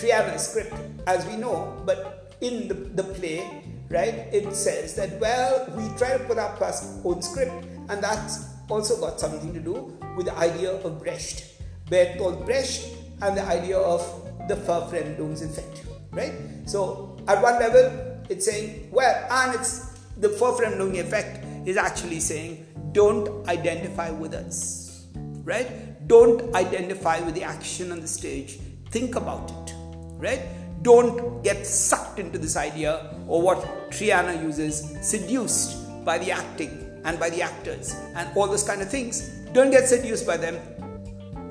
Triana's 0.00 0.48
script 0.48 0.74
as 1.06 1.26
we 1.26 1.36
know, 1.36 1.82
but 1.84 2.34
in 2.40 2.68
the, 2.68 2.74
the 2.74 3.04
play 3.04 3.62
right? 3.88 4.28
It 4.32 4.54
says 4.54 4.94
that, 4.96 5.18
well, 5.20 5.66
we 5.76 5.88
try 5.96 6.16
to 6.16 6.24
put 6.24 6.38
up 6.38 6.60
our 6.60 6.72
own 7.04 7.22
script, 7.22 7.64
and 7.88 8.02
that's 8.02 8.54
also 8.68 9.00
got 9.00 9.18
something 9.18 9.52
to 9.54 9.60
do 9.60 9.96
with 10.16 10.26
the 10.26 10.36
idea 10.36 10.72
of 10.72 10.98
Brecht, 10.98 11.44
Bertolt 11.86 12.44
Brecht, 12.44 12.86
and 13.22 13.36
the 13.36 13.42
idea 13.42 13.78
of 13.78 14.02
the 14.48 14.54
Verfremdungseffekt, 14.54 15.86
right? 16.12 16.32
So, 16.66 17.16
at 17.26 17.42
one 17.42 17.58
level, 17.58 18.24
it's 18.28 18.44
saying, 18.44 18.90
well, 18.92 19.26
and 19.30 19.54
it's 19.54 19.98
the 20.16 20.28
knowing 20.76 20.98
effect 20.98 21.44
is 21.66 21.76
actually 21.76 22.20
saying 22.20 22.66
don't 22.92 23.46
identify 23.48 24.10
with 24.10 24.34
us, 24.34 25.06
right? 25.44 26.06
Don't 26.08 26.54
identify 26.54 27.20
with 27.20 27.34
the 27.34 27.42
action 27.42 27.92
on 27.92 28.00
the 28.00 28.08
stage. 28.08 28.58
Think 28.90 29.16
about 29.16 29.50
it, 29.50 29.74
right? 30.16 30.40
Don't 30.82 31.42
get 31.42 31.66
sucked 31.66 32.18
into 32.18 32.38
this 32.38 32.56
idea 32.56 33.14
or 33.26 33.42
what 33.42 33.90
Triana 33.90 34.40
uses, 34.42 34.96
seduced 35.02 36.04
by 36.04 36.18
the 36.18 36.30
acting 36.30 37.00
and 37.04 37.18
by 37.18 37.30
the 37.30 37.42
actors 37.42 37.94
and 38.14 38.28
all 38.36 38.46
those 38.46 38.62
kind 38.62 38.82
of 38.82 38.90
things. 38.90 39.28
Don't 39.52 39.70
get 39.70 39.88
seduced 39.88 40.26
by 40.26 40.36
them. 40.36 40.58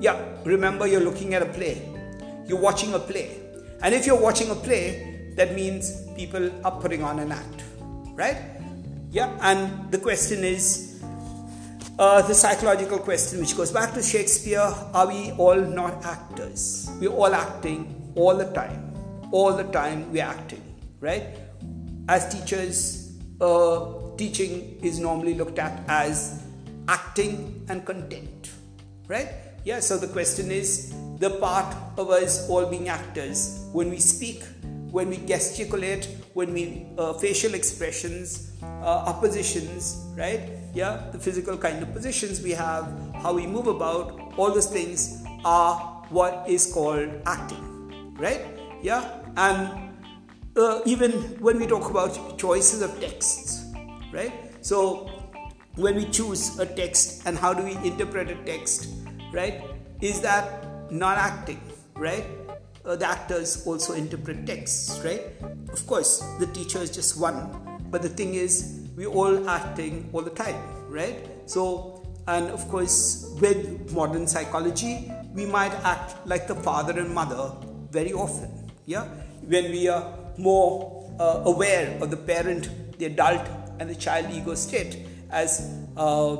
Yeah, 0.00 0.24
remember 0.44 0.86
you're 0.86 1.00
looking 1.00 1.34
at 1.34 1.42
a 1.42 1.46
play, 1.46 1.82
you're 2.46 2.60
watching 2.60 2.94
a 2.94 2.98
play. 2.98 3.40
And 3.82 3.94
if 3.94 4.06
you're 4.06 4.20
watching 4.20 4.50
a 4.50 4.54
play, 4.54 5.32
that 5.36 5.54
means 5.54 6.06
people 6.16 6.50
are 6.64 6.80
putting 6.80 7.02
on 7.02 7.18
an 7.18 7.32
act, 7.32 7.62
right? 8.14 8.36
Yeah, 9.10 9.36
and 9.40 9.90
the 9.90 9.98
question 9.98 10.44
is 10.44 11.02
uh, 11.98 12.22
the 12.22 12.34
psychological 12.34 12.98
question, 12.98 13.40
which 13.40 13.56
goes 13.56 13.72
back 13.72 13.92
to 13.94 14.02
Shakespeare 14.02 14.60
are 14.94 15.06
we 15.06 15.32
all 15.32 15.60
not 15.60 16.04
actors? 16.04 16.90
We're 17.00 17.10
all 17.10 17.34
acting 17.34 18.12
all 18.14 18.36
the 18.36 18.46
time. 18.52 18.87
All 19.30 19.52
the 19.52 19.64
time 19.64 20.10
we're 20.10 20.24
acting, 20.24 20.62
right? 21.00 21.36
As 22.08 22.32
teachers, 22.32 23.18
uh, 23.40 23.92
teaching 24.16 24.78
is 24.82 24.98
normally 24.98 25.34
looked 25.34 25.58
at 25.58 25.82
as 25.86 26.42
acting 26.88 27.64
and 27.68 27.84
content, 27.84 28.50
right? 29.06 29.28
Yeah, 29.64 29.80
so 29.80 29.98
the 29.98 30.08
question 30.08 30.50
is 30.50 30.94
the 31.18 31.30
part 31.30 31.76
of 31.98 32.10
us 32.10 32.48
all 32.48 32.64
being 32.66 32.88
actors 32.88 33.66
when 33.72 33.90
we 33.90 33.98
speak, 33.98 34.42
when 34.90 35.10
we 35.10 35.18
gesticulate, 35.18 36.08
when 36.32 36.54
we 36.54 36.86
uh, 36.96 37.12
facial 37.12 37.52
expressions, 37.52 38.52
uh, 38.62 39.04
oppositions, 39.12 40.06
right? 40.16 40.40
Yeah, 40.74 41.10
the 41.12 41.18
physical 41.18 41.58
kind 41.58 41.82
of 41.82 41.92
positions 41.92 42.40
we 42.40 42.52
have, 42.52 42.86
how 43.16 43.34
we 43.34 43.46
move 43.46 43.66
about, 43.66 44.32
all 44.38 44.52
those 44.52 44.66
things 44.68 45.22
are 45.44 45.76
what 46.08 46.48
is 46.48 46.72
called 46.72 47.10
acting, 47.26 48.14
right? 48.16 48.57
Yeah, 48.82 49.04
and 49.36 49.92
uh, 50.56 50.80
even 50.86 51.12
when 51.40 51.58
we 51.58 51.66
talk 51.66 51.90
about 51.90 52.38
choices 52.38 52.82
of 52.82 53.00
texts, 53.00 53.64
right? 54.12 54.32
So 54.60 55.10
when 55.76 55.96
we 55.96 56.04
choose 56.06 56.58
a 56.58 56.66
text 56.66 57.26
and 57.26 57.36
how 57.36 57.54
do 57.54 57.62
we 57.62 57.74
interpret 57.86 58.28
a 58.30 58.36
text, 58.44 58.88
right? 59.32 59.62
Is 60.00 60.20
that 60.20 60.92
not 60.92 61.18
acting, 61.18 61.60
right? 61.94 62.24
Uh, 62.84 62.96
the 62.96 63.06
actors 63.06 63.66
also 63.66 63.94
interpret 63.94 64.46
texts, 64.46 65.00
right? 65.04 65.22
Of 65.72 65.86
course, 65.86 66.22
the 66.38 66.46
teacher 66.46 66.78
is 66.78 66.90
just 66.90 67.20
one, 67.20 67.80
but 67.90 68.02
the 68.02 68.08
thing 68.08 68.34
is, 68.34 68.88
we're 68.96 69.08
all 69.08 69.48
acting 69.48 70.08
all 70.12 70.22
the 70.22 70.30
time, 70.30 70.56
right? 70.88 71.28
So, 71.46 72.02
and 72.26 72.46
of 72.50 72.68
course, 72.68 73.34
with 73.40 73.92
modern 73.92 74.26
psychology, 74.26 75.12
we 75.34 75.46
might 75.46 75.72
act 75.84 76.26
like 76.26 76.46
the 76.46 76.54
father 76.54 76.98
and 76.98 77.14
mother 77.14 77.52
very 77.90 78.12
often, 78.12 78.67
yeah? 78.88 79.04
When 79.46 79.70
we 79.70 79.86
are 79.88 80.02
more 80.38 81.12
uh, 81.20 81.42
aware 81.44 81.98
of 82.00 82.10
the 82.10 82.16
parent, 82.16 82.70
the 82.98 83.04
adult, 83.04 83.46
and 83.78 83.88
the 83.90 83.94
child 83.94 84.32
ego 84.32 84.54
state, 84.54 85.06
as 85.30 85.60
uh, 85.96 86.36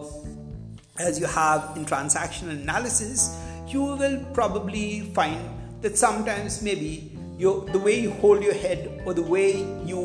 as 0.98 1.20
you 1.20 1.26
have 1.26 1.76
in 1.76 1.84
transactional 1.84 2.50
analysis, 2.62 3.36
you 3.68 3.82
will 3.82 4.24
probably 4.32 5.12
find 5.18 5.38
that 5.82 5.96
sometimes 5.98 6.62
maybe 6.62 7.16
the 7.38 7.80
way 7.84 8.00
you 8.00 8.10
hold 8.22 8.42
your 8.42 8.54
head 8.54 9.02
or 9.04 9.14
the 9.14 9.22
way 9.22 9.58
you 9.84 10.00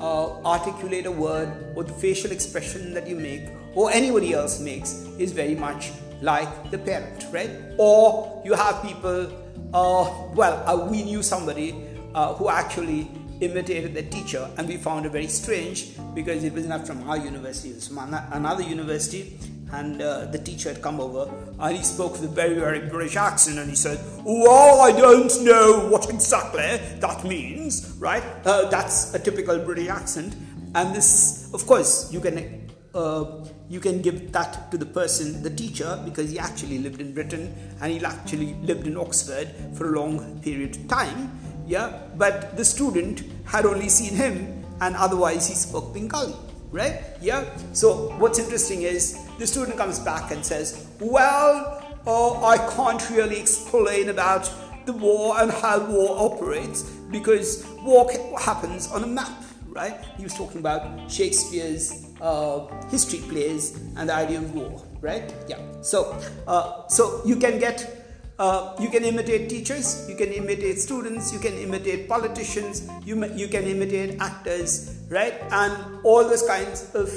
uh, 0.00 0.40
articulate 0.46 1.06
a 1.06 1.10
word 1.10 1.74
or 1.76 1.84
the 1.84 1.92
facial 1.92 2.30
expression 2.30 2.94
that 2.94 3.06
you 3.06 3.16
make 3.16 3.42
or 3.74 3.90
anybody 3.90 4.32
else 4.32 4.60
makes 4.60 4.92
is 5.18 5.32
very 5.32 5.54
much 5.54 5.90
like 6.22 6.70
the 6.70 6.78
parent, 6.78 7.26
right? 7.32 7.50
Or 7.78 8.42
you 8.44 8.54
have 8.54 8.82
people, 8.82 9.30
uh, 9.72 10.10
well, 10.34 10.62
uh, 10.66 10.86
we 10.86 11.02
knew 11.02 11.22
somebody 11.22 11.74
uh, 12.14 12.34
who 12.34 12.48
actually 12.48 13.10
imitated 13.40 13.94
the 13.94 14.02
teacher 14.02 14.50
and 14.58 14.68
we 14.68 14.76
found 14.76 15.06
it 15.06 15.12
very 15.12 15.26
strange 15.26 15.96
because 16.14 16.44
it 16.44 16.52
was 16.52 16.66
not 16.66 16.86
from 16.86 17.08
our 17.08 17.16
university, 17.16 17.70
it 17.70 17.76
was 17.76 17.88
from 17.88 17.98
another 18.32 18.62
university 18.62 19.38
and 19.72 20.02
uh, 20.02 20.24
the 20.26 20.38
teacher 20.38 20.72
had 20.72 20.82
come 20.82 21.00
over 21.00 21.30
and 21.60 21.76
he 21.76 21.82
spoke 21.82 22.12
with 22.12 22.24
a 22.24 22.28
very 22.28 22.54
very 22.54 22.80
british 22.88 23.16
accent 23.16 23.58
and 23.58 23.70
he 23.70 23.76
said 23.76 24.00
well 24.24 24.80
i 24.80 24.90
don't 24.90 25.42
know 25.44 25.86
what 25.88 26.10
exactly 26.10 26.76
that 26.98 27.24
means 27.24 27.94
right? 27.98 28.24
Uh, 28.44 28.68
that's 28.68 29.14
a 29.14 29.18
typical 29.18 29.58
british 29.58 29.88
accent 29.88 30.34
and 30.74 30.94
this 30.94 31.50
of 31.54 31.64
course 31.66 32.12
you 32.12 32.20
can 32.20 32.68
uh, 32.94 33.24
you 33.70 33.80
can 33.80 34.02
give 34.02 34.32
that 34.32 34.70
to 34.70 34.76
the 34.76 34.86
person 34.98 35.42
the 35.42 35.54
teacher 35.62 35.98
because 36.04 36.30
he 36.30 36.38
actually 36.38 36.78
lived 36.78 37.00
in 37.00 37.14
britain 37.14 37.54
and 37.80 37.92
he 37.92 38.04
actually 38.04 38.52
lived 38.70 38.86
in 38.86 38.96
oxford 38.96 39.48
for 39.74 39.94
a 39.94 40.00
long 40.00 40.40
period 40.40 40.76
of 40.76 40.88
time 40.88 41.30
yeah 41.66 41.98
but 42.16 42.56
the 42.56 42.64
student 42.64 43.22
had 43.44 43.64
only 43.64 43.88
seen 43.88 44.14
him 44.14 44.64
and 44.80 44.96
otherwise 44.96 45.48
he 45.48 45.54
spoke 45.54 45.94
bengali 45.94 46.34
right? 46.70 47.02
Yeah. 47.20 47.44
So 47.72 48.10
what's 48.18 48.38
interesting 48.38 48.82
is 48.82 49.18
the 49.38 49.46
student 49.46 49.76
comes 49.76 49.98
back 49.98 50.30
and 50.30 50.44
says, 50.44 50.86
"Well, 51.00 51.82
uh, 52.06 52.44
I 52.44 52.58
can't 52.74 53.10
really 53.10 53.38
explain 53.38 54.08
about 54.08 54.50
the 54.86 54.92
war 54.92 55.40
and 55.40 55.50
how 55.50 55.80
war 55.86 56.32
operates 56.32 56.82
because 57.10 57.66
war 57.82 58.10
happens 58.38 58.90
on 58.90 59.04
a 59.04 59.06
map." 59.06 59.44
Right? 59.68 60.00
He 60.16 60.24
was 60.24 60.34
talking 60.34 60.58
about 60.58 61.10
Shakespeare's 61.10 62.06
uh, 62.20 62.66
history 62.88 63.20
plays 63.28 63.78
and 63.96 64.08
the 64.08 64.14
idea 64.14 64.38
of 64.38 64.54
war. 64.54 64.82
Right? 65.00 65.32
Yeah. 65.48 65.58
So, 65.80 66.18
uh, 66.46 66.86
so 66.88 67.22
you 67.24 67.36
can 67.36 67.58
get 67.58 68.00
uh, 68.40 68.74
you 68.80 68.88
can 68.88 69.04
imitate 69.04 69.50
teachers, 69.50 70.08
you 70.08 70.16
can 70.16 70.32
imitate 70.32 70.78
students, 70.78 71.30
you 71.30 71.38
can 71.38 71.52
imitate 71.52 72.08
politicians, 72.08 72.88
you, 73.04 73.22
you 73.34 73.48
can 73.48 73.64
imitate 73.64 74.18
actors, 74.18 74.96
right? 75.10 75.34
And 75.50 76.00
all 76.04 76.24
those 76.24 76.42
kinds 76.42 76.94
of, 76.94 77.12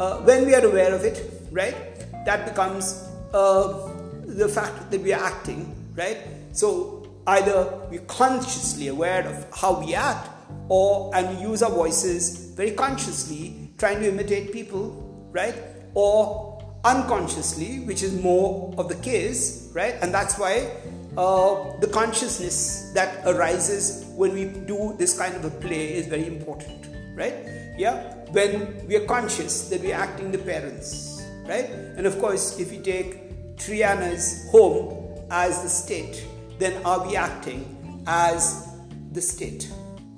uh, 0.00 0.18
when 0.22 0.44
we 0.46 0.52
are 0.52 0.66
aware 0.66 0.92
of 0.92 1.04
it, 1.04 1.30
right? 1.52 1.76
That 2.24 2.44
becomes 2.44 3.08
uh, 3.32 3.88
the 4.26 4.48
fact 4.48 4.90
that 4.90 5.00
we 5.00 5.12
are 5.12 5.22
acting, 5.22 5.72
right? 5.94 6.18
So 6.50 7.08
either 7.28 7.80
we're 7.88 8.00
consciously 8.06 8.88
aware 8.88 9.28
of 9.28 9.46
how 9.54 9.78
we 9.78 9.94
act, 9.94 10.28
or 10.68 11.14
and 11.14 11.38
we 11.38 11.44
use 11.44 11.62
our 11.62 11.70
voices 11.70 12.50
very 12.56 12.72
consciously, 12.72 13.63
trying 13.84 14.00
to 14.00 14.08
imitate 14.08 14.50
people, 14.50 14.96
right? 15.30 15.54
Or 15.92 16.58
unconsciously, 16.84 17.80
which 17.80 18.02
is 18.02 18.18
more 18.18 18.72
of 18.78 18.88
the 18.88 18.94
case, 18.94 19.68
right? 19.74 19.96
And 20.00 20.08
that's 20.14 20.38
why 20.38 20.70
uh, 21.18 21.78
the 21.80 21.88
consciousness 21.88 22.92
that 22.94 23.20
arises 23.26 24.06
when 24.16 24.32
we 24.32 24.46
do 24.46 24.94
this 24.96 25.18
kind 25.18 25.34
of 25.34 25.44
a 25.44 25.50
play 25.50 25.92
is 25.96 26.06
very 26.06 26.26
important, 26.26 26.88
right? 27.14 27.34
Yeah, 27.76 28.14
when 28.30 28.86
we 28.88 28.96
are 28.96 29.04
conscious 29.04 29.68
that 29.68 29.82
we 29.82 29.92
are 29.92 30.00
acting 30.00 30.32
the 30.32 30.38
parents, 30.38 31.22
right? 31.46 31.68
And 31.98 32.06
of 32.06 32.18
course, 32.18 32.58
if 32.58 32.70
we 32.70 32.78
take 32.78 33.56
Triana's 33.56 34.48
home 34.50 35.26
as 35.30 35.62
the 35.62 35.68
state, 35.68 36.24
then 36.58 36.80
are 36.86 37.06
we 37.06 37.16
acting 37.16 38.02
as 38.06 38.66
the 39.12 39.20
state, 39.20 39.70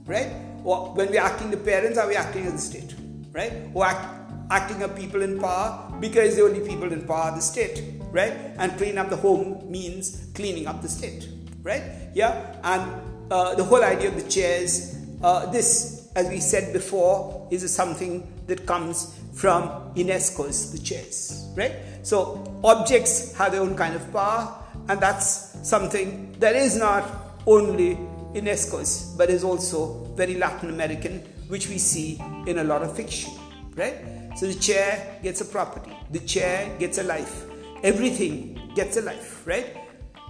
right? 0.05 0.31
Or 0.63 0.95
when 0.95 1.11
we're 1.11 1.21
acting 1.21 1.51
the 1.51 1.57
parents, 1.57 1.99
are 1.99 2.07
we 2.07 2.15
acting 2.15 2.47
as 2.47 2.53
the 2.53 2.59
state, 2.61 2.95
right? 3.37 3.53
Or 3.75 3.85
act, 3.85 4.33
acting 4.51 4.83
as 4.83 4.91
people 4.99 5.23
in 5.23 5.39
power 5.39 5.93
because 6.01 6.37
the 6.37 6.43
only 6.43 6.67
people 6.67 6.91
in 6.91 7.07
power 7.07 7.31
are 7.31 7.35
the 7.37 7.43
state, 7.43 7.85
right? 8.11 8.33
And 8.59 8.77
clean 8.79 8.97
up 8.97 9.11
the 9.11 9.17
home 9.17 9.71
means 9.71 10.29
cleaning 10.35 10.67
up 10.67 10.81
the 10.81 10.89
state, 10.89 11.29
right? 11.63 11.83
Yeah, 12.15 12.57
and 12.65 13.31
uh, 13.31 13.55
the 13.55 13.65
whole 13.65 13.85
idea 13.85 14.09
of 14.09 14.17
the 14.17 14.29
chairs, 14.29 14.97
uh, 15.23 15.51
this, 15.51 16.11
as 16.17 16.29
we 16.31 16.41
said 16.41 16.73
before, 16.73 17.47
is 17.51 17.73
something 17.73 18.27
that 18.47 18.67
comes 18.67 19.21
from 19.35 19.69
Ionesco's 19.95 20.73
The 20.73 20.79
Chairs, 20.79 21.47
right? 21.55 21.75
So 22.03 22.59
objects 22.65 23.35
have 23.37 23.53
their 23.53 23.61
own 23.61 23.77
kind 23.77 23.95
of 23.95 24.11
power, 24.13 24.57
and 24.89 24.99
that's 24.99 25.59
something 25.69 26.35
that 26.39 26.57
is 26.57 26.77
not 26.77 27.05
only 27.47 27.99
Ionesco's 28.35 29.15
but 29.17 29.29
is 29.29 29.45
also 29.45 30.05
very 30.15 30.35
Latin 30.37 30.71
American, 30.71 31.23
which 31.49 31.69
we 31.69 31.79
see 31.79 32.21
in 32.47 32.59
a 32.59 32.65
lot 32.65 32.83
of 32.83 32.97
fiction, 32.97 33.33
right? 33.75 33.97
So 34.37 34.47
the 34.47 34.55
chair 34.55 35.19
gets 35.23 35.41
a 35.41 35.45
property, 35.45 35.97
the 36.11 36.21
chair 36.21 36.77
gets 36.79 36.99
a 36.99 37.03
life, 37.03 37.47
everything 37.83 38.73
gets 38.75 38.97
a 38.97 39.03
life, 39.03 39.47
right? 39.47 39.77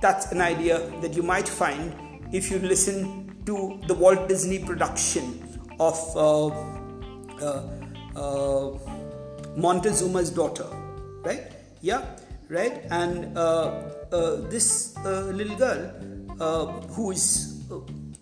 That's 0.00 0.30
an 0.32 0.40
idea 0.40 0.78
that 1.00 1.14
you 1.14 1.22
might 1.22 1.48
find 1.48 1.94
if 2.32 2.50
you 2.50 2.58
listen 2.58 3.42
to 3.46 3.80
the 3.86 3.94
Walt 3.94 4.28
Disney 4.28 4.58
production 4.58 5.42
of 5.78 5.98
uh, 6.16 6.46
uh, 7.42 7.62
uh, 8.16 8.78
Montezuma's 9.56 10.30
daughter, 10.30 10.66
right? 11.22 11.52
Yeah, 11.80 12.04
right? 12.48 12.82
And 12.90 13.36
uh, 13.36 13.82
uh, 14.12 14.36
this 14.48 14.96
uh, 15.04 15.26
little 15.26 15.56
girl 15.56 16.80
who 16.90 17.12
is 17.12 17.64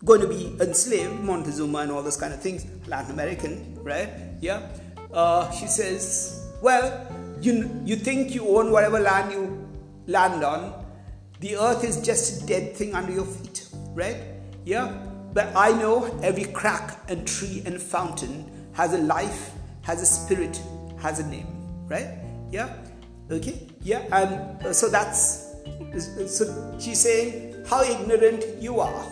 going 0.05 0.21
to 0.21 0.29
be 0.29 0.57
enslaved, 0.61 1.21
Montezuma 1.21 1.79
and 1.79 1.93
all 1.93 2.03
those 2.03 2.17
kind 2.17 2.35
of 2.35 2.41
things, 2.41 2.67
Latin 2.87 3.13
American, 3.13 3.79
right? 3.83 4.09
Yeah 4.41 4.69
uh, 5.15 5.51
she 5.53 5.67
says, 5.67 6.45
Well, 6.61 7.07
you, 7.41 7.71
you 7.85 7.97
think 7.97 8.35
you 8.35 8.47
own 8.49 8.71
whatever 8.71 8.99
land 8.99 9.33
you 9.33 9.67
land 10.07 10.45
on, 10.45 10.85
the 11.41 11.57
earth 11.57 11.85
is 11.85 12.01
just 12.01 12.43
a 12.43 12.47
dead 12.47 12.75
thing 12.75 12.95
under 12.95 13.13
your 13.13 13.25
feet, 13.25 13.69
right? 13.95 14.17
Yeah? 14.65 14.93
But 15.33 15.53
I 15.57 15.73
know 15.73 16.05
every 16.23 16.45
crack 16.45 17.01
and 17.09 17.27
tree 17.27 17.63
and 17.65 17.81
fountain 17.81 18.51
has 18.73 18.93
a 18.93 18.99
life, 18.99 19.53
has 19.83 20.03
a 20.03 20.07
spirit, 20.07 20.61
has 20.99 21.21
a 21.21 21.27
name, 21.27 21.47
right? 21.89 22.19
Yeah? 22.51 22.75
Okay? 23.31 23.69
Yeah? 23.83 24.05
And 24.13 24.65
uh, 24.65 24.73
so 24.73 24.89
that's, 24.89 25.55
so 26.27 26.77
she's 26.81 27.01
saying, 27.01 27.65
how 27.67 27.83
ignorant 27.83 28.45
you 28.61 28.81
are, 28.81 29.05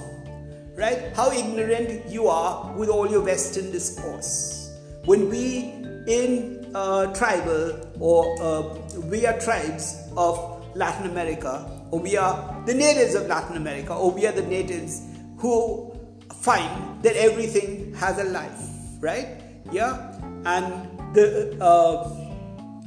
right? 0.76 1.14
How 1.14 1.30
ignorant 1.30 2.08
you 2.08 2.28
are 2.28 2.72
with 2.76 2.88
all 2.88 3.10
your 3.10 3.22
Western 3.22 3.70
discourse. 3.70 4.70
When 5.04 5.28
we 5.28 5.74
in 6.06 6.66
uh, 6.74 7.12
tribal 7.14 7.78
or 8.00 8.34
uh, 8.42 8.74
we 9.10 9.26
are 9.26 9.38
tribes 9.38 9.96
of 10.16 10.64
Latin 10.74 11.10
America, 11.10 11.68
or 11.90 12.00
we 12.00 12.16
are 12.16 12.62
the 12.66 12.74
natives 12.74 13.14
of 13.14 13.26
Latin 13.26 13.56
America, 13.56 13.94
or 13.94 14.10
we 14.10 14.26
are 14.26 14.32
the 14.32 14.42
natives 14.42 15.02
who 15.38 15.92
find 16.40 17.02
that 17.02 17.14
everything 17.16 17.92
has 17.94 18.18
a 18.18 18.24
life, 18.24 18.60
right? 19.00 19.42
Yeah, 19.70 20.18
and 20.46 21.14
the 21.14 21.56
uh, 21.60 22.08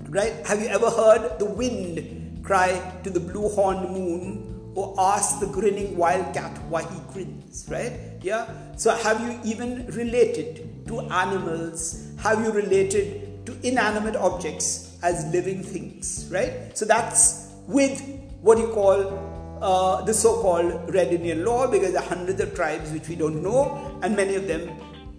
right. 0.10 0.34
Have 0.48 0.62
you 0.62 0.68
ever 0.68 0.90
heard 0.90 1.38
the 1.38 1.46
wind 1.46 2.44
cry 2.44 2.80
to 3.04 3.10
the 3.10 3.20
blue 3.20 3.50
horned 3.50 3.90
moon, 3.90 4.45
or 4.76 4.94
ask 5.00 5.40
the 5.40 5.48
grinning 5.48 5.98
wildcat 5.98 6.52
why 6.70 6.84
he 6.84 7.00
grins, 7.14 7.66
right? 7.70 7.94
Yeah. 8.22 8.48
So 8.76 8.92
have 8.92 9.22
you 9.22 9.40
even 9.44 9.88
related 9.88 10.86
to 10.88 11.00
animals? 11.02 12.12
Have 12.20 12.44
you 12.44 12.52
related 12.52 13.46
to 13.46 13.58
inanimate 13.64 14.16
objects 14.16 14.98
as 15.02 15.26
living 15.32 15.64
things, 15.64 16.28
right? 16.32 16.78
So 16.78 16.86
that's 16.86 17.54
with 17.68 18.02
what 18.42 18.58
you 18.58 18.68
call 18.68 19.60
uh, 19.62 20.02
the 20.04 20.14
so-called 20.14 20.94
Red 20.94 21.14
Indian 21.14 21.46
law 21.46 21.68
because 21.68 21.94
there 21.94 22.02
are 22.02 22.10
hundreds 22.10 22.42
of 22.42 22.54
tribes 22.54 22.92
which 22.92 23.08
we 23.08 23.16
don't 23.16 23.42
know 23.42 24.00
and 24.04 24.16
many 24.16 24.36
of 24.36 24.48
them 24.48 24.70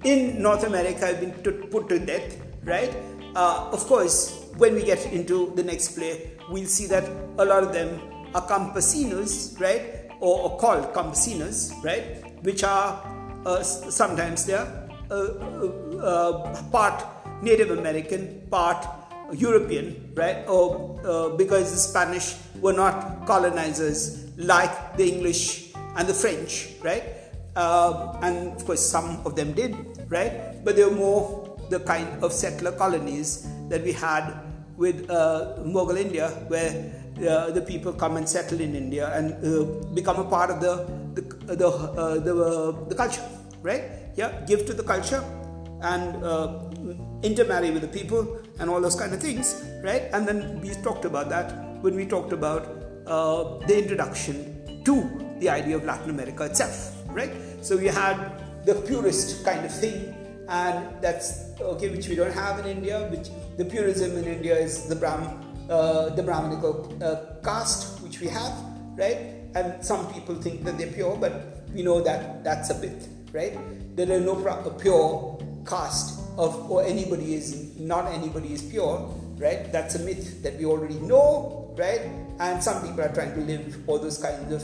in 0.04 0.40
North 0.42 0.64
America 0.64 1.06
have 1.06 1.20
been 1.20 1.32
put 1.70 1.88
to 1.88 1.98
death, 1.98 2.36
right? 2.64 2.94
Uh, 3.34 3.68
of 3.72 3.80
course, 3.86 4.46
when 4.56 4.74
we 4.74 4.82
get 4.82 5.04
into 5.12 5.52
the 5.56 5.62
next 5.62 5.96
play, 5.96 6.32
we'll 6.50 6.66
see 6.66 6.86
that 6.86 7.04
a 7.38 7.44
lot 7.44 7.62
of 7.62 7.72
them 7.72 8.00
are 8.36 8.46
campesinos, 8.46 9.58
right? 9.60 10.10
Or, 10.20 10.34
or 10.44 10.58
called 10.58 10.92
campesinos, 10.92 11.72
right? 11.82 12.22
Which 12.44 12.62
are 12.64 13.00
uh, 13.46 13.62
sometimes 13.62 14.44
they're 14.44 14.68
uh, 15.10 15.14
uh, 15.14 15.96
uh, 16.02 16.62
part 16.70 17.04
Native 17.42 17.70
American, 17.70 18.46
part 18.50 18.86
European, 19.32 20.12
right? 20.14 20.44
Or 20.48 21.00
uh, 21.04 21.36
because 21.36 21.72
the 21.72 21.78
Spanish 21.78 22.36
were 22.60 22.72
not 22.72 23.26
colonizers 23.26 24.26
like 24.36 24.96
the 24.96 25.06
English 25.12 25.72
and 25.96 26.06
the 26.08 26.14
French, 26.14 26.70
right? 26.82 27.04
Uh, 27.56 28.18
and 28.22 28.52
of 28.52 28.66
course, 28.66 28.84
some 28.84 29.24
of 29.24 29.34
them 29.34 29.52
did, 29.52 29.74
right? 30.10 30.62
But 30.64 30.76
they 30.76 30.84
were 30.84 30.90
more 30.90 31.56
the 31.70 31.80
kind 31.80 32.22
of 32.22 32.32
settler 32.32 32.72
colonies 32.72 33.48
that 33.68 33.82
we 33.82 33.92
had 33.92 34.42
with 34.76 35.08
uh, 35.10 35.56
Mughal 35.64 35.96
India, 35.96 36.28
where 36.48 36.92
uh, 37.18 37.50
the 37.50 37.62
people 37.62 37.92
come 37.92 38.16
and 38.16 38.28
settle 38.28 38.60
in 38.60 38.74
India 38.74 39.12
and 39.16 39.32
uh, 39.44 39.64
become 39.94 40.18
a 40.20 40.24
part 40.24 40.50
of 40.50 40.60
the 40.60 40.86
the 41.14 41.54
the, 41.54 41.68
uh, 41.68 42.14
the, 42.18 42.86
the 42.88 42.94
culture, 42.94 43.22
right? 43.62 43.84
Yeah, 44.16 44.44
give 44.46 44.66
to 44.66 44.74
the 44.74 44.82
culture 44.82 45.22
and 45.82 46.16
intermarry 47.22 47.70
with 47.70 47.82
the 47.82 47.88
people 47.88 48.38
and 48.58 48.70
all 48.70 48.80
those 48.80 48.94
kind 48.94 49.12
of 49.12 49.20
things, 49.20 49.64
right? 49.82 50.08
And 50.12 50.26
then 50.26 50.60
we 50.60 50.70
talked 50.74 51.04
about 51.04 51.28
that 51.30 51.52
when 51.82 51.94
we 51.96 52.06
talked 52.06 52.32
about 52.32 52.66
uh, 53.06 53.58
the 53.66 53.78
introduction 53.82 54.82
to 54.84 54.94
the 55.40 55.48
idea 55.48 55.76
of 55.76 55.84
Latin 55.84 56.10
America 56.10 56.44
itself, 56.44 56.92
right? 57.08 57.32
So 57.62 57.76
we 57.76 57.86
had 57.86 58.42
the 58.64 58.74
purist 58.74 59.44
kind 59.44 59.64
of 59.64 59.72
thing, 59.72 60.14
and 60.48 61.02
that's 61.02 61.44
okay, 61.60 61.88
which 61.88 62.08
we 62.08 62.14
don't 62.14 62.32
have 62.32 62.58
in 62.60 62.66
India. 62.66 63.08
Which 63.10 63.28
the 63.56 63.64
purism 63.64 64.16
in 64.16 64.24
India 64.24 64.56
is 64.56 64.88
the 64.88 64.96
Brahm, 64.96 65.45
uh, 65.68 66.10
the 66.10 66.22
Brahminical 66.22 66.92
uh, 67.02 67.40
caste, 67.42 68.00
which 68.02 68.20
we 68.20 68.28
have, 68.28 68.52
right? 68.96 69.42
And 69.54 69.84
some 69.84 70.12
people 70.12 70.34
think 70.36 70.64
that 70.64 70.78
they're 70.78 70.92
pure, 70.92 71.16
but 71.16 71.66
we 71.74 71.82
know 71.82 72.00
that 72.00 72.44
that's 72.44 72.70
a 72.70 72.78
myth, 72.78 73.08
right? 73.32 73.56
There 73.96 74.10
are 74.16 74.20
no 74.20 74.36
pure 74.78 75.38
caste 75.66 76.20
of 76.38 76.70
or 76.70 76.84
anybody 76.84 77.34
is 77.34 77.78
not 77.78 78.12
anybody 78.12 78.52
is 78.52 78.62
pure, 78.62 79.10
right? 79.38 79.72
That's 79.72 79.94
a 79.94 80.00
myth 80.00 80.42
that 80.42 80.56
we 80.58 80.66
already 80.66 81.00
know, 81.00 81.74
right? 81.76 82.02
And 82.38 82.62
some 82.62 82.86
people 82.86 83.02
are 83.02 83.12
trying 83.12 83.34
to 83.34 83.40
live 83.40 83.88
all 83.88 83.98
those 83.98 84.18
kinds 84.18 84.52
of 84.52 84.62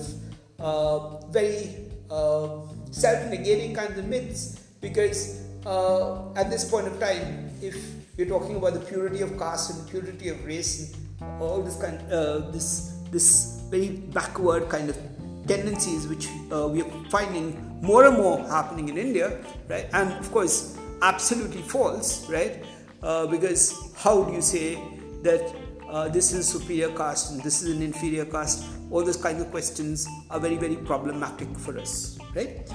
uh, 0.59 1.27
very 1.29 1.89
uh, 2.11 2.61
self-negating 2.91 3.75
kinds 3.75 3.99
of 3.99 4.07
myths 4.07 4.61
because 4.81 5.41
uh, 5.67 6.33
at 6.37 6.51
this 6.51 6.69
point 6.69 6.87
of 6.87 6.99
time, 7.01 7.51
if 7.63 8.02
you're 8.17 8.29
talking 8.29 8.57
about 8.57 8.75
the 8.75 8.81
purity 8.81 9.23
of 9.23 9.39
caste 9.39 9.71
and 9.71 9.89
purity 9.89 10.29
of 10.29 10.45
race 10.45 10.95
and 11.21 11.43
all 11.43 11.63
this 11.63 11.81
kind, 11.81 12.01
uh, 12.13 12.51
this 12.51 12.99
this 13.11 13.63
very 13.71 13.89
backward 14.13 14.69
kind 14.69 14.91
of 14.91 14.99
tendencies 15.47 16.07
which 16.07 16.29
uh, 16.51 16.69
we 16.69 16.83
are 16.83 16.91
finding 17.11 17.47
more 17.83 18.07
and 18.07 18.17
more 18.17 18.39
happening 18.49 18.89
in 18.89 18.97
India, 18.97 19.39
right? 19.69 19.87
And 19.93 20.13
of 20.13 20.31
course, 20.31 20.79
absolutely 21.03 21.63
false, 21.63 22.29
right? 22.31 22.65
Uh, 23.03 23.27
because 23.27 23.93
how 23.97 24.23
do 24.25 24.33
you 24.33 24.43
say 24.43 24.79
that 25.23 25.55
uh, 25.89 26.09
this 26.09 26.33
is 26.33 26.39
a 26.39 26.45
superior 26.45 26.91
caste 26.97 27.33
and 27.33 27.43
this 27.43 27.63
is 27.63 27.75
an 27.75 27.83
inferior 27.83 28.25
caste? 28.25 28.65
All 28.91 29.05
those 29.05 29.17
kinds 29.17 29.43
of 29.43 29.51
questions 29.51 30.07
are 30.31 30.39
very, 30.39 30.57
very 30.57 30.77
problematic 30.77 31.49
for 31.59 31.79
us, 31.79 32.19
right? 32.35 32.71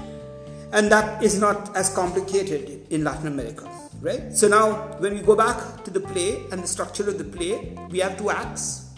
And 0.73 0.91
that 0.91 1.23
is 1.23 1.39
not 1.39 1.75
as 1.75 1.89
complicated 1.93 2.88
in 2.89 3.03
Latin 3.03 3.27
America, 3.27 3.69
right? 4.01 4.34
So 4.34 4.47
now, 4.47 4.97
when 4.99 5.13
we 5.13 5.21
go 5.21 5.36
back 5.36 5.84
to 5.86 5.91
the 5.91 6.01
play 6.01 6.43
and 6.51 6.62
the 6.62 6.67
structure 6.67 7.08
of 7.08 7.17
the 7.17 7.23
play, 7.23 7.77
we 7.89 7.99
have 7.99 8.17
two 8.17 8.30
acts, 8.30 8.89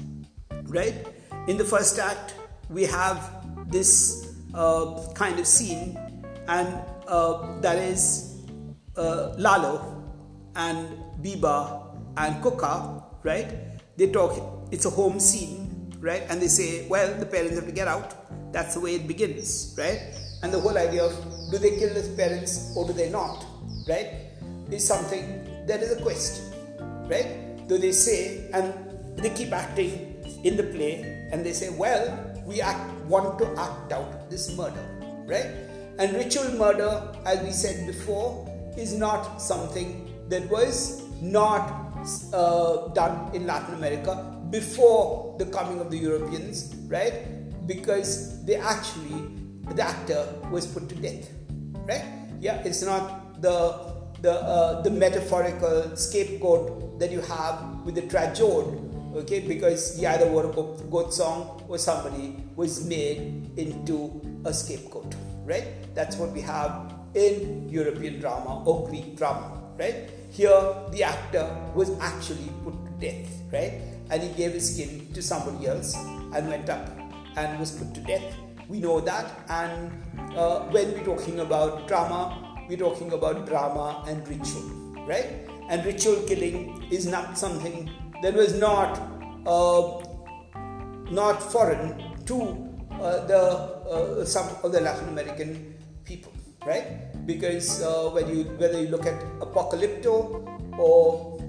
right? 0.63 1.05
In 1.47 1.57
the 1.57 1.63
first 1.63 1.99
act, 1.99 2.33
we 2.69 2.83
have 2.85 3.29
this 3.69 4.33
uh, 4.53 5.07
kind 5.13 5.39
of 5.39 5.45
scene, 5.45 5.97
and 6.47 6.67
uh, 7.07 7.59
that 7.61 7.77
is 7.77 8.41
uh, 8.97 9.35
Lalo 9.37 10.03
and 10.55 10.97
Beba 11.21 11.95
and 12.17 12.43
Cuca, 12.43 13.03
right? 13.23 13.47
They 13.95 14.09
talk, 14.09 14.67
it's 14.71 14.85
a 14.85 14.89
home 14.89 15.19
scene, 15.19 15.93
right? 15.99 16.23
And 16.29 16.41
they 16.41 16.47
say, 16.47 16.87
well, 16.87 17.13
the 17.13 17.25
parents 17.25 17.55
have 17.55 17.65
to 17.65 17.71
get 17.71 17.87
out. 17.87 18.51
That's 18.51 18.73
the 18.73 18.79
way 18.79 18.95
it 18.95 19.07
begins, 19.07 19.75
right? 19.77 20.15
And 20.41 20.53
the 20.53 20.59
whole 20.59 20.77
idea 20.77 21.03
of 21.03 21.13
do 21.51 21.57
they 21.57 21.77
kill 21.77 21.93
the 21.93 22.07
parents 22.15 22.73
or 22.75 22.85
do 22.87 22.93
they 22.93 23.09
not, 23.09 23.45
right? 23.87 24.29
Is 24.69 24.85
something 24.87 25.65
that 25.65 25.81
is 25.81 25.91
a 25.91 26.01
question, 26.01 26.45
right? 27.09 27.67
Do 27.67 27.77
they 27.77 27.91
say, 27.91 28.49
and 28.53 28.73
they 29.17 29.31
keep 29.31 29.51
acting 29.51 30.23
in 30.43 30.55
the 30.55 30.63
play, 30.63 31.27
and 31.31 31.45
they 31.45 31.53
say, 31.53 31.69
well, 31.69 32.05
we 32.45 32.61
act, 32.61 32.89
want 33.05 33.37
to 33.39 33.47
act 33.59 33.91
out 33.91 34.29
this 34.29 34.55
murder, 34.55 34.83
right? 35.27 35.47
And 35.97 36.13
ritual 36.15 36.49
murder, 36.57 37.13
as 37.25 37.41
we 37.43 37.51
said 37.51 37.85
before, 37.85 38.47
is 38.77 38.93
not 38.93 39.41
something 39.41 40.07
that 40.29 40.49
was 40.49 41.03
not 41.21 41.89
uh, 42.33 42.87
done 42.89 43.35
in 43.35 43.45
Latin 43.45 43.73
America 43.75 44.37
before 44.49 45.35
the 45.37 45.45
coming 45.45 45.79
of 45.79 45.91
the 45.91 45.97
Europeans, 45.97 46.73
right? 46.87 47.67
Because 47.67 48.43
they 48.45 48.55
actually, 48.55 49.38
the 49.75 49.83
actor 49.83 50.25
was 50.51 50.65
put 50.65 50.89
to 50.89 50.95
death, 50.95 51.29
right? 51.85 52.05
Yeah, 52.39 52.61
it's 52.63 52.81
not 52.81 53.41
the 53.41 53.93
the 54.21 54.33
uh, 54.33 54.81
the 54.81 54.89
metaphorical 54.89 55.95
scapegoat 55.95 56.99
that 56.99 57.11
you 57.11 57.21
have 57.21 57.81
with 57.85 57.95
the 57.95 58.03
tragode, 58.03 58.75
okay? 59.15 59.39
Because 59.39 59.97
he 59.97 60.05
either 60.05 60.29
wrote 60.29 60.51
a 60.51 60.83
goat 60.89 61.13
song 61.13 61.63
or 61.67 61.77
somebody 61.77 62.35
was 62.55 62.85
made 62.85 63.51
into 63.57 64.21
a 64.45 64.53
scapegoat, 64.53 65.15
right? 65.45 65.67
That's 65.95 66.17
what 66.17 66.31
we 66.31 66.41
have 66.41 66.93
in 67.15 67.69
European 67.69 68.19
drama 68.19 68.63
or 68.65 68.87
Greek 68.87 69.15
drama, 69.17 69.61
right? 69.77 70.09
Here, 70.31 70.75
the 70.91 71.03
actor 71.03 71.49
was 71.73 71.89
actually 71.99 72.51
put 72.63 72.73
to 72.85 72.91
death, 72.99 73.27
right? 73.51 73.81
And 74.11 74.21
he 74.21 74.29
gave 74.33 74.53
his 74.53 74.73
skin 74.73 75.11
to 75.13 75.21
somebody 75.21 75.67
else 75.67 75.95
and 75.95 76.47
went 76.47 76.69
up 76.69 76.87
and 77.35 77.59
was 77.59 77.71
put 77.71 77.93
to 77.95 78.01
death. 78.01 78.23
We 78.69 78.79
know 78.79 78.99
that, 79.01 79.31
and 79.49 79.91
uh, 80.37 80.59
when 80.69 80.93
we're 80.93 81.03
talking 81.03 81.39
about 81.39 81.87
drama, 81.87 82.65
we're 82.69 82.77
talking 82.77 83.11
about 83.13 83.47
drama 83.47 84.05
and 84.07 84.21
ritual, 84.27 84.69
right? 85.07 85.49
And 85.69 85.83
ritual 85.83 86.21
killing 86.27 86.85
is 86.91 87.07
not 87.07 87.35
something 87.35 87.89
that 88.21 88.35
was 88.35 88.53
not 88.53 89.01
uh, 89.47 90.05
not 91.09 91.41
foreign 91.41 91.97
to 92.27 92.37
uh, 92.91 93.25
the 93.25 93.41
uh, 93.89 94.25
some 94.25 94.47
of 94.63 94.71
the 94.71 94.81
Latin 94.81 95.09
American 95.09 95.73
people 96.05 96.31
right? 96.65 97.09
Because 97.25 97.81
uh, 97.81 98.09
when 98.13 98.29
you 98.29 98.43
whether 98.61 98.79
you 98.79 98.89
look 98.89 99.05
at 99.05 99.17
Apocalypto 99.39 100.45
or 100.77 101.39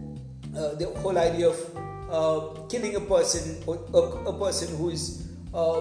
uh, 0.56 0.74
the 0.74 0.86
whole 1.02 1.18
idea 1.18 1.50
of 1.50 2.68
killing 2.68 2.96
a 2.96 3.00
person, 3.00 3.62
or 3.66 3.78
a, 3.94 4.30
a 4.30 4.34
person 4.38 4.76
who 4.76 4.90
is 4.90 5.28
uh, 5.54 5.80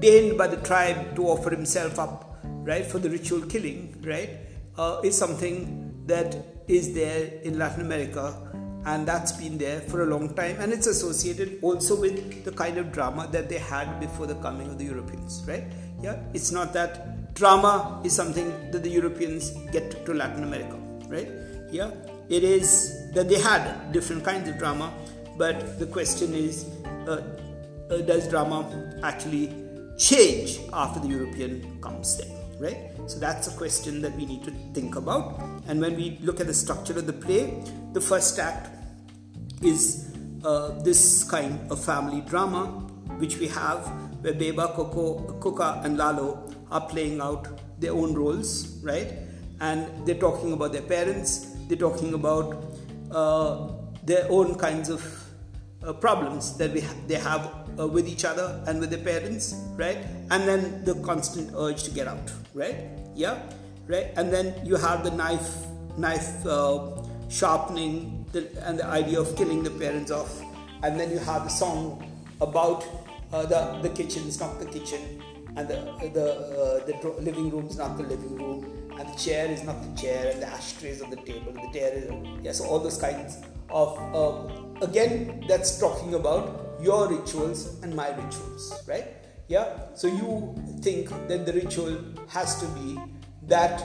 deigned 0.00 0.38
by 0.38 0.46
the 0.46 0.56
tribe 0.58 1.16
to 1.16 1.26
offer 1.26 1.50
himself 1.50 1.98
up, 1.98 2.40
right, 2.44 2.84
for 2.84 2.98
the 2.98 3.10
ritual 3.10 3.42
killing, 3.42 3.94
right, 4.06 4.30
uh, 4.76 5.00
is 5.04 5.16
something 5.16 5.94
that 6.06 6.36
is 6.68 6.94
there 6.94 7.30
in 7.42 7.58
Latin 7.58 7.82
America 7.82 8.36
and 8.84 9.06
that's 9.06 9.32
been 9.32 9.58
there 9.58 9.80
for 9.80 10.02
a 10.02 10.06
long 10.06 10.34
time 10.34 10.56
and 10.60 10.72
it's 10.72 10.86
associated 10.86 11.58
also 11.62 11.98
with 12.00 12.44
the 12.44 12.52
kind 12.52 12.78
of 12.78 12.92
drama 12.92 13.28
that 13.32 13.48
they 13.48 13.58
had 13.58 14.00
before 14.00 14.26
the 14.26 14.34
coming 14.36 14.68
of 14.70 14.78
the 14.78 14.84
Europeans, 14.84 15.42
right? 15.46 15.64
Yeah, 16.00 16.18
it's 16.32 16.52
not 16.52 16.72
that 16.74 17.34
drama 17.34 18.00
is 18.04 18.14
something 18.14 18.70
that 18.70 18.82
the 18.82 18.88
Europeans 18.88 19.50
get 19.72 20.06
to 20.06 20.14
Latin 20.14 20.44
America, 20.44 20.78
right? 21.08 21.28
Yeah, 21.70 21.90
it 22.28 22.44
is 22.44 23.10
that 23.12 23.28
they 23.28 23.38
had 23.38 23.92
different 23.92 24.24
kinds 24.24 24.48
of 24.48 24.58
drama, 24.58 24.92
but 25.36 25.78
the 25.78 25.86
question 25.86 26.32
is 26.34 26.66
uh, 27.06 27.22
uh, 27.90 27.96
does 27.98 28.28
drama 28.28 28.58
actually 29.02 29.67
change 29.98 30.60
after 30.72 31.00
the 31.00 31.08
European 31.08 31.80
comes 31.80 32.16
there, 32.16 32.34
right? 32.60 32.92
So 33.06 33.18
that's 33.18 33.48
a 33.48 33.56
question 33.56 34.00
that 34.02 34.14
we 34.16 34.26
need 34.26 34.44
to 34.44 34.52
think 34.72 34.96
about. 34.96 35.40
And 35.66 35.80
when 35.80 35.96
we 35.96 36.18
look 36.22 36.40
at 36.40 36.46
the 36.46 36.54
structure 36.54 36.96
of 36.96 37.06
the 37.06 37.12
play, 37.12 37.62
the 37.92 38.00
first 38.00 38.38
act 38.38 38.70
is 39.62 40.14
uh, 40.44 40.80
this 40.82 41.24
kind 41.24 41.70
of 41.70 41.84
family 41.84 42.20
drama, 42.22 42.66
which 43.18 43.38
we 43.38 43.48
have 43.48 43.86
where 44.22 44.34
Beba, 44.34 44.74
Coco, 44.74 45.38
Cuca, 45.40 45.84
and 45.84 45.96
Lalo 45.96 46.50
are 46.70 46.86
playing 46.88 47.20
out 47.20 47.48
their 47.80 47.92
own 47.92 48.14
roles, 48.14 48.80
right? 48.82 49.12
And 49.60 50.06
they're 50.06 50.18
talking 50.18 50.52
about 50.52 50.72
their 50.72 50.82
parents, 50.82 51.56
they're 51.68 51.78
talking 51.78 52.14
about 52.14 52.64
uh, 53.10 53.72
their 54.04 54.26
own 54.30 54.54
kinds 54.56 54.88
of 54.88 55.02
uh, 55.82 55.92
problems 55.92 56.56
that 56.58 56.72
we 56.72 56.80
ha- 56.80 56.94
they 57.06 57.14
have 57.14 57.67
uh, 57.78 57.86
with 57.86 58.08
each 58.08 58.24
other 58.24 58.62
and 58.66 58.80
with 58.80 58.90
their 58.90 59.04
parents, 59.04 59.54
right? 59.76 59.98
And 60.30 60.46
then 60.46 60.84
the 60.84 60.94
constant 60.96 61.52
urge 61.56 61.84
to 61.84 61.90
get 61.90 62.08
out, 62.08 62.30
right? 62.54 62.76
Yeah, 63.14 63.38
right. 63.86 64.12
And 64.16 64.32
then 64.32 64.54
you 64.64 64.76
have 64.76 65.04
the 65.04 65.10
knife, 65.10 65.66
knife 65.96 66.44
uh, 66.46 67.02
sharpening, 67.28 68.26
the, 68.32 68.48
and 68.66 68.78
the 68.78 68.86
idea 68.86 69.20
of 69.20 69.34
killing 69.36 69.62
the 69.62 69.70
parents 69.70 70.10
off. 70.10 70.42
And 70.82 70.98
then 70.98 71.10
you 71.10 71.18
have 71.18 71.44
the 71.44 71.50
song 71.50 72.04
about 72.40 72.84
uh, 73.32 73.44
the 73.44 73.78
the 73.82 73.90
kitchen 73.90 74.26
is 74.26 74.40
not 74.40 74.58
the 74.58 74.66
kitchen, 74.66 75.20
and 75.56 75.68
the 75.68 75.76
the 76.14 76.26
uh, 76.32 76.86
the 76.86 76.94
living 77.20 77.50
room 77.50 77.66
is 77.66 77.76
not 77.76 77.96
the 77.96 78.04
living 78.04 78.36
room, 78.36 78.90
and 78.98 79.08
the 79.08 79.18
chair 79.18 79.50
is 79.50 79.64
not 79.64 79.82
the 79.82 80.00
chair, 80.00 80.30
and 80.30 80.40
the 80.40 80.46
ashtrays 80.46 81.02
on 81.02 81.10
the 81.10 81.16
table, 81.16 81.52
the 81.52 81.78
chair 81.78 81.92
is 81.92 82.10
yeah. 82.42 82.52
So 82.52 82.64
all 82.64 82.78
those 82.78 82.98
kinds 82.98 83.38
of 83.70 83.98
uh, 84.14 84.67
again 84.82 85.44
that's 85.48 85.78
talking 85.78 86.14
about 86.14 86.76
your 86.80 87.08
rituals 87.08 87.80
and 87.82 87.94
my 87.94 88.10
rituals, 88.10 88.82
right? 88.86 89.06
Yeah. 89.48 89.94
So 89.94 90.06
you 90.06 90.54
think 90.80 91.08
that 91.28 91.46
the 91.46 91.52
ritual 91.52 91.98
has 92.28 92.60
to 92.60 92.66
be 92.68 92.98
that 93.44 93.82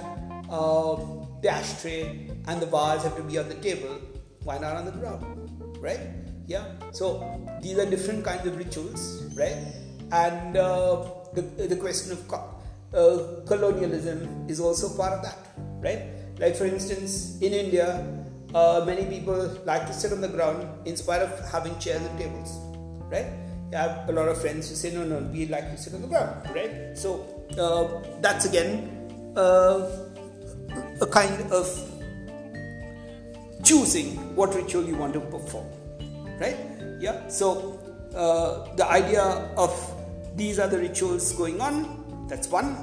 uh, 0.50 0.96
the 1.42 1.50
ashtray 1.50 2.30
and 2.48 2.62
the 2.62 2.66
vase 2.66 3.04
have 3.04 3.16
to 3.16 3.24
be 3.24 3.38
on 3.38 3.50
the 3.50 3.56
table. 3.56 4.00
Why 4.44 4.58
not 4.58 4.76
on 4.76 4.86
the 4.86 4.92
ground, 4.92 5.50
right? 5.80 6.02
Yeah. 6.48 6.66
So 6.92 7.24
these 7.62 7.78
are 7.78 7.86
different 7.90 8.26
kinds 8.26 8.46
of 8.46 8.58
rituals, 8.58 9.24
right? 9.36 9.56
And 10.12 10.58
uh, 10.58 11.06
the 11.34 11.42
the 11.42 11.78
question 11.78 12.12
of 12.12 12.28
co- 12.28 12.54
uh, 12.94 13.46
colonialism 13.48 14.46
is 14.50 14.60
also 14.60 14.96
part 14.98 15.14
of 15.14 15.24
that, 15.24 15.40
right? 15.80 16.04
Like 16.38 16.56
for 16.56 16.66
instance, 16.66 17.40
in 17.40 17.54
India, 17.54 18.04
uh, 18.54 18.84
many 18.86 19.06
people 19.06 19.38
like 19.66 19.88
to 19.88 19.94
sit 19.94 20.12
on 20.12 20.22
the 20.22 20.28
ground 20.28 20.68
in 20.86 20.96
spite 20.96 21.22
of 21.22 21.32
having 21.50 21.78
chairs 21.80 22.02
and 22.02 22.18
tables 22.20 22.60
right? 23.14 23.30
I 23.74 23.78
have 23.78 24.10
a 24.10 24.12
lot 24.12 24.28
of 24.28 24.40
friends 24.42 24.70
who 24.70 24.76
say, 24.76 24.92
no, 24.94 25.04
no, 25.04 25.18
we 25.32 25.48
like 25.48 25.70
to 25.72 25.78
sit 25.78 25.94
on 25.94 26.02
the 26.02 26.08
ground, 26.08 26.50
right? 26.54 26.98
So 26.98 27.26
uh, 27.58 27.86
that's 28.22 28.46
again 28.46 29.34
uh, 29.36 29.90
a 31.02 31.08
kind 31.08 31.52
of 31.52 31.68
choosing 33.64 34.36
what 34.36 34.54
ritual 34.54 34.84
you 34.84 34.96
want 34.96 35.14
to 35.14 35.22
perform, 35.22 35.68
right? 36.40 36.58
Yeah. 37.00 37.28
So 37.28 37.80
uh, 38.16 38.76
the 38.76 38.88
idea 38.88 39.24
of 39.58 39.74
these 40.36 40.60
are 40.60 40.68
the 40.68 40.78
rituals 40.78 41.34
going 41.34 41.62
on. 41.62 42.28
That's 42.28 42.48
one. 42.48 42.76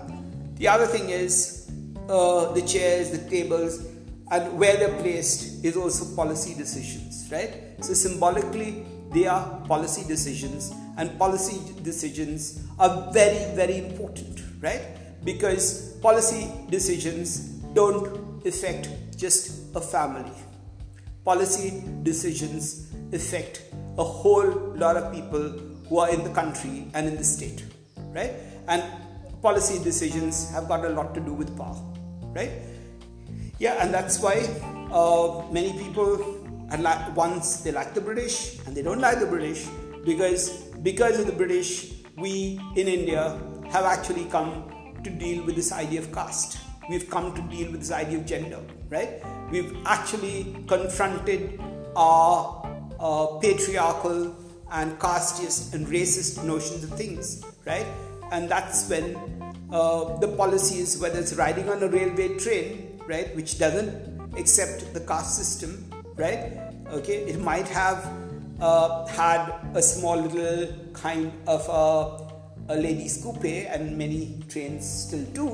The 0.56 0.68
other 0.68 0.86
thing 0.86 1.10
is 1.10 1.70
uh, 2.08 2.52
the 2.52 2.62
chairs, 2.62 3.10
the 3.10 3.30
tables, 3.30 3.86
and 4.30 4.58
where 4.58 4.76
they're 4.76 5.00
placed 5.00 5.64
is 5.64 5.76
also 5.76 6.14
policy 6.14 6.54
decisions, 6.54 7.28
right? 7.32 7.74
So 7.80 7.94
symbolically, 7.94 8.84
they 9.12 9.26
are 9.26 9.60
policy 9.66 10.04
decisions, 10.06 10.72
and 10.96 11.18
policy 11.18 11.60
decisions 11.82 12.62
are 12.78 13.12
very, 13.12 13.54
very 13.56 13.78
important, 13.78 14.42
right? 14.60 14.82
Because 15.24 15.94
policy 16.00 16.50
decisions 16.70 17.38
don't 17.74 18.46
affect 18.46 18.88
just 19.16 19.74
a 19.74 19.80
family. 19.80 20.32
Policy 21.24 21.82
decisions 22.02 22.92
affect 23.12 23.62
a 23.98 24.04
whole 24.04 24.48
lot 24.76 24.96
of 24.96 25.12
people 25.12 25.58
who 25.88 25.98
are 25.98 26.08
in 26.08 26.22
the 26.22 26.30
country 26.30 26.86
and 26.94 27.08
in 27.08 27.16
the 27.16 27.24
state, 27.24 27.64
right? 28.14 28.32
And 28.68 28.82
policy 29.42 29.82
decisions 29.82 30.50
have 30.50 30.68
got 30.68 30.84
a 30.84 30.88
lot 30.88 31.14
to 31.14 31.20
do 31.20 31.32
with 31.32 31.56
power, 31.56 31.76
right? 32.32 32.50
Yeah, 33.60 33.76
and 33.84 33.92
that's 33.92 34.18
why 34.20 34.48
uh, 34.90 35.44
many 35.52 35.74
people 35.74 36.16
and 36.70 36.82
like 36.82 37.14
once 37.14 37.60
they 37.60 37.70
like 37.70 37.92
the 37.92 38.00
British 38.00 38.58
and 38.66 38.74
they 38.74 38.80
don't 38.80 39.00
like 39.00 39.20
the 39.20 39.26
British 39.26 39.68
because 40.02 40.48
because 40.82 41.20
of 41.20 41.26
the 41.26 41.32
British 41.32 41.92
we 42.16 42.58
in 42.74 42.88
India 42.88 43.38
have 43.68 43.84
actually 43.84 44.24
come 44.30 44.96
to 45.04 45.10
deal 45.10 45.44
with 45.44 45.56
this 45.56 45.72
idea 45.72 46.00
of 46.00 46.10
caste. 46.10 46.58
We've 46.88 47.10
come 47.10 47.34
to 47.34 47.42
deal 47.54 47.70
with 47.70 47.80
this 47.80 47.92
idea 47.92 48.18
of 48.18 48.24
gender, 48.24 48.60
right? 48.88 49.22
We've 49.50 49.76
actually 49.84 50.56
confronted 50.66 51.60
our 51.94 52.64
uh, 52.98 53.26
patriarchal 53.42 54.34
and 54.72 54.98
casteist 54.98 55.74
and 55.74 55.86
racist 55.86 56.42
notions 56.44 56.84
of 56.84 56.96
things, 56.96 57.44
right? 57.66 57.86
And 58.32 58.48
that's 58.48 58.88
when 58.88 59.16
uh, 59.70 60.16
the 60.16 60.28
policies, 60.28 60.98
whether 60.98 61.18
it's 61.20 61.34
riding 61.34 61.68
on 61.68 61.82
a 61.82 61.88
railway 61.88 62.38
train, 62.38 62.89
right, 63.10 63.34
which 63.34 63.58
doesn't 63.58 63.90
accept 64.38 64.94
the 64.94 65.00
caste 65.00 65.36
system, 65.36 65.84
right? 66.16 66.62
Okay, 66.92 67.26
it 67.26 67.40
might 67.40 67.66
have 67.68 68.06
uh, 68.60 69.06
had 69.06 69.52
a 69.74 69.82
small 69.82 70.16
little 70.16 70.72
kind 70.92 71.32
of 71.46 71.66
a, 71.68 72.72
a 72.72 72.76
ladies 72.76 73.20
coupe, 73.22 73.44
and 73.44 73.98
many 73.98 74.40
trains 74.48 74.86
still 74.88 75.24
do, 75.34 75.48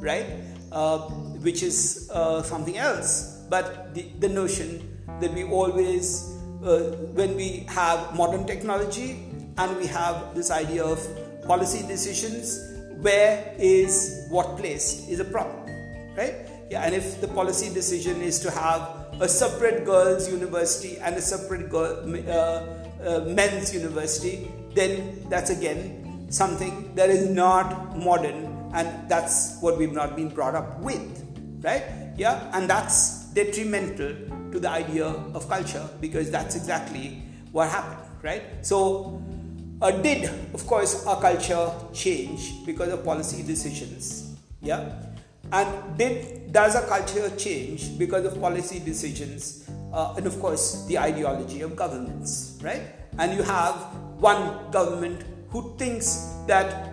right? 0.00 0.26
Uh, 0.72 0.98
which 1.44 1.62
is 1.62 2.10
uh, 2.12 2.42
something 2.42 2.78
else. 2.78 3.44
But 3.50 3.94
the, 3.94 4.08
the 4.20 4.28
notion 4.28 4.80
that 5.20 5.32
we 5.34 5.44
always, 5.44 6.32
uh, 6.64 6.96
when 7.12 7.36
we 7.36 7.66
have 7.68 8.16
modern 8.16 8.46
technology 8.46 9.28
and 9.58 9.76
we 9.76 9.86
have 9.86 10.34
this 10.34 10.50
idea 10.50 10.82
of 10.82 10.98
policy 11.46 11.86
decisions, 11.86 12.58
where 13.02 13.54
is 13.58 14.26
what 14.30 14.56
placed 14.56 15.10
is 15.10 15.20
a 15.20 15.24
problem, 15.24 15.68
right? 16.16 16.48
Yeah, 16.72 16.84
and 16.86 16.94
if 16.94 17.20
the 17.20 17.28
policy 17.28 17.68
decision 17.68 18.22
is 18.22 18.40
to 18.40 18.50
have 18.50 18.80
a 19.20 19.28
separate 19.28 19.84
girls' 19.84 20.32
university 20.32 20.96
and 20.96 21.14
a 21.16 21.20
separate 21.20 21.68
girl, 21.68 22.00
uh, 22.26 22.32
uh, 22.32 23.24
men's 23.28 23.74
university, 23.74 24.50
then 24.72 25.22
that's 25.28 25.50
again 25.50 26.28
something 26.30 26.94
that 26.94 27.10
is 27.10 27.28
not 27.28 27.94
modern, 27.98 28.70
and 28.72 28.88
that's 29.06 29.60
what 29.60 29.76
we've 29.76 29.92
not 29.92 30.16
been 30.16 30.30
brought 30.30 30.54
up 30.54 30.80
with, 30.80 31.04
right? 31.60 31.84
Yeah, 32.16 32.40
and 32.54 32.70
that's 32.70 33.26
detrimental 33.34 34.16
to 34.52 34.58
the 34.58 34.70
idea 34.70 35.04
of 35.04 35.46
culture 35.50 35.86
because 36.00 36.30
that's 36.30 36.56
exactly 36.56 37.22
what 37.52 37.68
happened, 37.68 38.00
right? 38.22 38.64
So, 38.64 39.22
uh, 39.82 39.90
did 39.90 40.24
of 40.54 40.66
course 40.66 41.06
our 41.06 41.20
culture 41.20 41.70
change 41.92 42.64
because 42.64 42.88
of 42.94 43.04
policy 43.04 43.42
decisions? 43.42 44.30
Yeah 44.62 45.11
and 45.52 45.98
did 45.98 46.52
does 46.52 46.74
a 46.74 46.86
culture 46.86 47.30
change 47.36 47.98
because 47.98 48.26
of 48.26 48.40
policy 48.40 48.78
decisions 48.78 49.68
uh, 49.92 50.14
and 50.16 50.26
of 50.26 50.38
course 50.40 50.84
the 50.86 50.98
ideology 50.98 51.62
of 51.62 51.76
governments 51.76 52.58
right? 52.62 52.82
And 53.18 53.34
you 53.34 53.42
have 53.42 53.74
one 54.18 54.70
government 54.70 55.24
who 55.50 55.74
thinks 55.76 56.32
that 56.46 56.90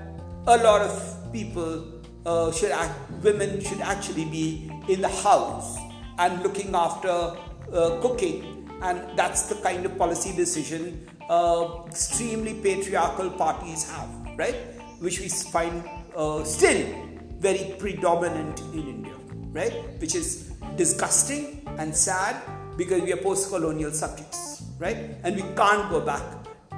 a 0.48 0.58
lot 0.58 0.82
of 0.82 1.32
people 1.32 2.02
uh, 2.26 2.52
should 2.52 2.72
act, 2.72 2.94
women 3.24 3.62
should 3.62 3.82
actually 3.82 4.26
be 4.26 4.70
in 4.90 5.02
the 5.02 5.10
house 5.10 5.78
and 6.18 6.42
looking 6.44 6.76
after 6.76 7.10
uh, 7.10 8.00
cooking. 8.02 8.70
And 8.82 9.02
that's 9.18 9.44
the 9.44 9.56
kind 9.56 9.86
of 9.86 9.98
policy 9.98 10.36
decision 10.36 11.08
uh, 11.30 11.84
extremely 11.88 12.56
patriarchal 12.56 13.30
parties 13.32 13.90
have 13.92 14.10
right? 14.38 14.56
Which 15.00 15.20
we 15.20 15.28
find 15.28 15.84
uh, 16.16 16.44
still 16.44 17.09
very 17.40 17.76
predominant 17.80 18.60
in 18.74 18.88
India, 18.88 19.16
right? 19.52 19.74
Which 20.00 20.16
is 20.16 20.52
disgusting 20.76 21.64
and 21.78 21.96
sad 21.96 22.36
because 22.78 23.02
we 23.02 23.14
are 23.14 23.18
post 23.18 23.50
colonial 23.50 23.92
subjects, 23.92 24.64
right? 24.78 25.16
And 25.24 25.36
we 25.36 25.44
can't 25.56 25.90
go 25.90 26.02
back 26.02 26.24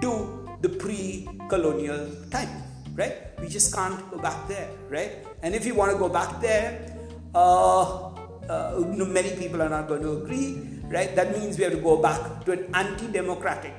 to 0.01 0.49
the 0.61 0.69
pre 0.69 1.27
colonial 1.49 2.09
time, 2.29 2.49
right? 2.93 3.33
We 3.41 3.47
just 3.47 3.73
can't 3.73 3.97
go 4.11 4.17
back 4.17 4.47
there, 4.47 4.69
right? 4.89 5.25
And 5.41 5.55
if 5.55 5.65
you 5.65 5.73
want 5.73 5.91
to 5.91 5.97
go 5.97 6.09
back 6.09 6.39
there, 6.41 6.95
uh, 7.33 8.13
uh, 8.49 8.79
many 8.87 9.35
people 9.37 9.61
are 9.61 9.69
not 9.69 9.87
going 9.87 10.03
to 10.03 10.21
agree, 10.21 10.61
right? 10.85 11.15
That 11.15 11.37
means 11.37 11.57
we 11.57 11.63
have 11.63 11.73
to 11.73 11.79
go 11.81 11.97
back 11.97 12.45
to 12.45 12.51
an 12.51 12.69
anti 12.75 13.07
democratic, 13.07 13.73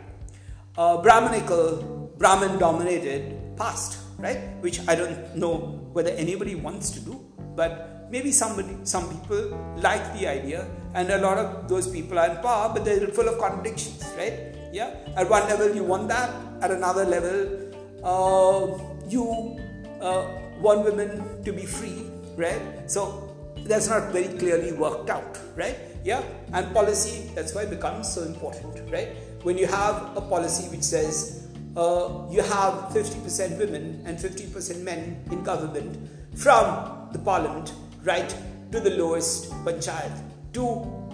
uh, 0.76 1.01
Brahmanical, 1.01 2.11
Brahmin 2.18 2.59
dominated 2.59 3.57
past, 3.57 3.99
right? 4.18 4.39
Which 4.61 4.80
I 4.89 4.95
don't 4.97 5.37
know 5.37 5.82
whether 5.93 6.11
anybody 6.11 6.55
wants 6.55 6.90
to 6.90 7.01
do, 7.01 7.20
but 7.55 8.09
maybe 8.11 8.32
somebody, 8.32 8.76
some 8.84 9.09
people 9.09 9.57
like 9.76 10.12
the 10.18 10.26
idea, 10.26 10.66
and 10.95 11.11
a 11.11 11.18
lot 11.18 11.38
of 11.38 11.68
those 11.68 11.88
people 11.88 12.18
are 12.18 12.28
in 12.30 12.36
power, 12.38 12.70
but 12.72 12.84
they're 12.84 13.07
full 13.09 13.28
of 13.28 13.38
contradictions, 13.38 14.05
right? 14.16 14.55
Yeah, 14.72 14.95
at 15.16 15.28
one 15.28 15.49
level 15.49 15.74
you 15.74 15.84
want 15.84 16.09
that, 16.09 16.30
at 16.62 16.70
another 16.70 17.05
level 17.05 17.72
uh, 18.05 18.78
you 19.09 19.59
uh, 20.01 20.26
want 20.61 20.84
women 20.84 21.43
to 21.45 21.53
be 21.53 21.66
free, 21.66 22.11
right? 22.36 22.90
So 22.90 23.34
that's 23.64 23.88
not 23.88 24.12
very 24.12 24.28
clearly 24.38 24.72
worked 24.72 25.11
out, 25.11 25.38
right? 25.57 25.76
Yeah, 26.05 26.22
and 26.53 26.72
policy 26.74 27.30
that's 27.34 27.55
why 27.55 27.62
it 27.62 27.70
becomes 27.70 28.12
so 28.12 28.22
important, 28.22 28.90
right? 28.90 29.09
When 29.43 29.57
you 29.59 29.66
have 29.66 30.16
a 30.16 30.20
policy 30.20 30.68
which 30.68 30.82
says 30.82 31.41
uh, 31.76 32.26
you 32.30 32.42
have 32.42 32.90
50% 32.90 33.58
women 33.58 34.02
and 34.04 34.18
50% 34.18 34.82
men 34.82 35.24
in 35.30 35.42
government 35.42 35.96
from 36.34 37.08
the 37.12 37.18
parliament 37.18 37.72
right 38.02 38.34
to 38.72 38.80
the 38.80 38.90
lowest 38.90 39.50
panchayat 39.64 40.12
to 40.52 40.66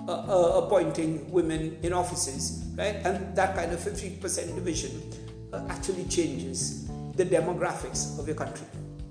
uh, 0.08 0.12
uh, 0.12 0.64
appointing 0.64 1.30
women 1.30 1.76
in 1.82 1.92
offices, 1.92 2.64
right? 2.76 2.96
And 3.04 3.36
that 3.36 3.54
kind 3.54 3.72
of 3.72 3.78
50% 3.78 4.54
division 4.54 4.90
uh, 5.52 5.64
actually 5.68 6.04
changes 6.04 6.88
the 7.14 7.24
demographics 7.24 8.18
of 8.18 8.26
your 8.26 8.36
country, 8.36 8.66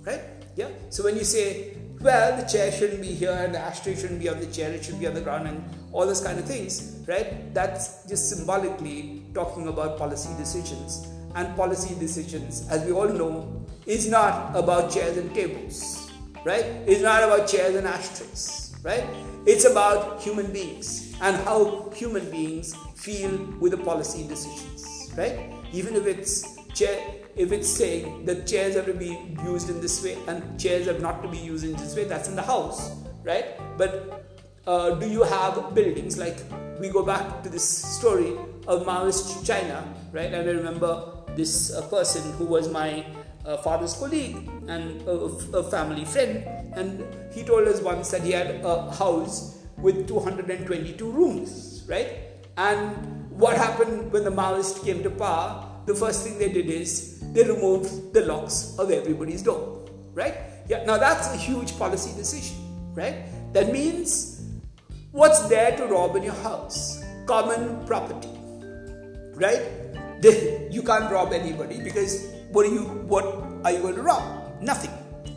right? 0.06 0.22
Yeah. 0.56 0.70
So 0.90 1.04
when 1.04 1.16
you 1.16 1.24
say 1.24 1.78
well, 2.00 2.40
the 2.40 2.48
chair 2.48 2.72
shouldn't 2.72 3.02
be 3.02 3.14
here 3.14 3.32
and 3.32 3.56
the 3.56 3.60
ashtray 3.60 3.96
shouldn't 3.96 4.20
be 4.20 4.30
on 4.30 4.40
the 4.40 4.46
chair, 4.48 4.72
it 4.72 4.86
should 4.86 5.00
be 5.00 5.08
on 5.08 5.14
the 5.14 5.22
ground, 5.22 5.48
and 5.48 5.64
all 5.92 6.06
those 6.06 6.22
kind 6.22 6.38
of 6.38 6.46
things, 6.46 7.04
right? 7.08 7.54
That's 7.54 8.06
just 8.08 8.30
symbolically 8.30 9.24
talking 9.34 9.68
about 9.68 9.98
policy 9.98 10.30
decisions. 10.38 11.08
And 11.38 11.56
policy 11.56 11.94
decisions, 12.00 12.68
as 12.68 12.84
we 12.84 12.92
all 12.92 13.08
know, 13.08 13.64
is 13.86 14.10
not 14.10 14.56
about 14.56 14.92
chairs 14.92 15.18
and 15.18 15.32
tables, 15.36 16.10
right? 16.44 16.66
It's 16.88 17.04
not 17.04 17.22
about 17.22 17.48
chairs 17.48 17.76
and 17.76 17.86
ashtrays, 17.86 18.76
right? 18.82 19.06
It's 19.46 19.66
about 19.66 20.20
human 20.20 20.52
beings 20.52 21.16
and 21.22 21.36
how 21.46 21.92
human 21.96 22.32
beings 22.32 22.76
feel 22.96 23.38
with 23.60 23.74
the 23.74 23.78
policy 23.78 24.28
decisions, 24.28 25.14
right? 25.16 25.54
Even 25.72 25.96
if 25.96 26.08
it's 26.08 26.58
chair, 26.74 27.00
if 27.36 27.52
it's 27.52 27.70
saying 27.70 28.26
that 28.26 28.48
chairs 28.48 28.74
have 28.74 28.88
to 28.88 28.96
be 28.96 29.16
used 29.44 29.70
in 29.70 29.80
this 29.80 30.04
way 30.04 30.18
and 30.28 30.60
chairs 30.60 30.88
are 30.88 30.98
not 30.98 31.22
to 31.22 31.28
be 31.28 31.38
used 31.38 31.64
in 31.64 31.74
this 31.74 31.96
way, 31.96 32.06
that's 32.06 32.28
in 32.28 32.36
the 32.36 32.42
house, 32.42 32.92
right? 33.24 33.46
But 33.78 34.26
uh, 34.66 34.96
do 34.96 35.08
you 35.08 35.22
have 35.22 35.76
buildings 35.76 36.18
like 36.18 36.40
we 36.80 36.90
go 36.90 37.04
back 37.04 37.44
to 37.44 37.50
this 37.50 37.64
story 37.64 38.36
of 38.66 38.88
Maoist 38.88 39.46
China, 39.46 39.84
right? 40.12 40.34
And 40.34 40.50
I 40.50 40.54
remember 40.54 41.17
this 41.38 41.74
uh, 41.74 41.82
person 41.88 42.34
who 42.34 42.46
was 42.46 42.70
my 42.70 43.06
uh, 43.46 43.58
father's 43.58 43.94
colleague 43.94 44.50
and 44.68 45.02
a, 45.08 45.12
a, 45.12 45.64
family 45.64 46.04
friend, 46.04 46.44
and 46.76 47.06
he 47.34 47.44
told 47.44 47.68
us 47.68 47.82
once 47.82 48.12
that 48.12 48.22
he 48.22 48.32
had 48.32 48.60
a 48.66 48.92
house 48.92 49.60
with 49.78 50.08
222 50.08 51.10
rooms, 51.10 51.86
right? 51.88 52.08
And 52.58 53.30
what 53.30 53.56
happened 53.56 54.12
when 54.12 54.24
the 54.24 54.32
Maoists 54.32 54.84
came 54.84 55.04
to 55.04 55.10
power? 55.10 55.64
The 55.86 55.96
first 55.96 56.24
thing 56.26 56.38
they 56.38 56.52
did 56.52 56.68
is 56.68 57.22
they 57.34 57.44
removed 57.44 58.14
the 58.14 58.26
locks 58.26 58.76
of 58.78 58.92
everybody's 58.92 59.44
door, 59.44 59.86
right? 60.14 60.36
Yeah, 60.68 60.84
now 60.84 60.98
that's 60.98 61.34
a 61.34 61.38
huge 61.38 61.78
policy 61.78 62.14
decision, 62.18 62.58
right? 62.94 63.24
That 63.54 63.72
means 63.72 64.44
what's 65.12 65.48
there 65.48 65.78
to 65.78 65.86
rob 65.86 66.16
in 66.18 66.24
your 66.24 66.40
house? 66.44 67.04
Common 67.26 67.86
property, 67.86 68.30
right? 69.36 69.62
They, 70.22 70.68
you 70.72 70.82
can't 70.84 71.12
rob 71.12 71.34
anybody 71.34 71.82
because 71.82 72.28
what 72.52 72.66
are 72.66 72.74
you 72.74 72.84
what 73.08 73.26
are 73.64 73.72
you 73.72 73.82
going 73.82 73.96
to 73.96 74.02
rob? 74.02 74.62
Nothing, 74.62 74.92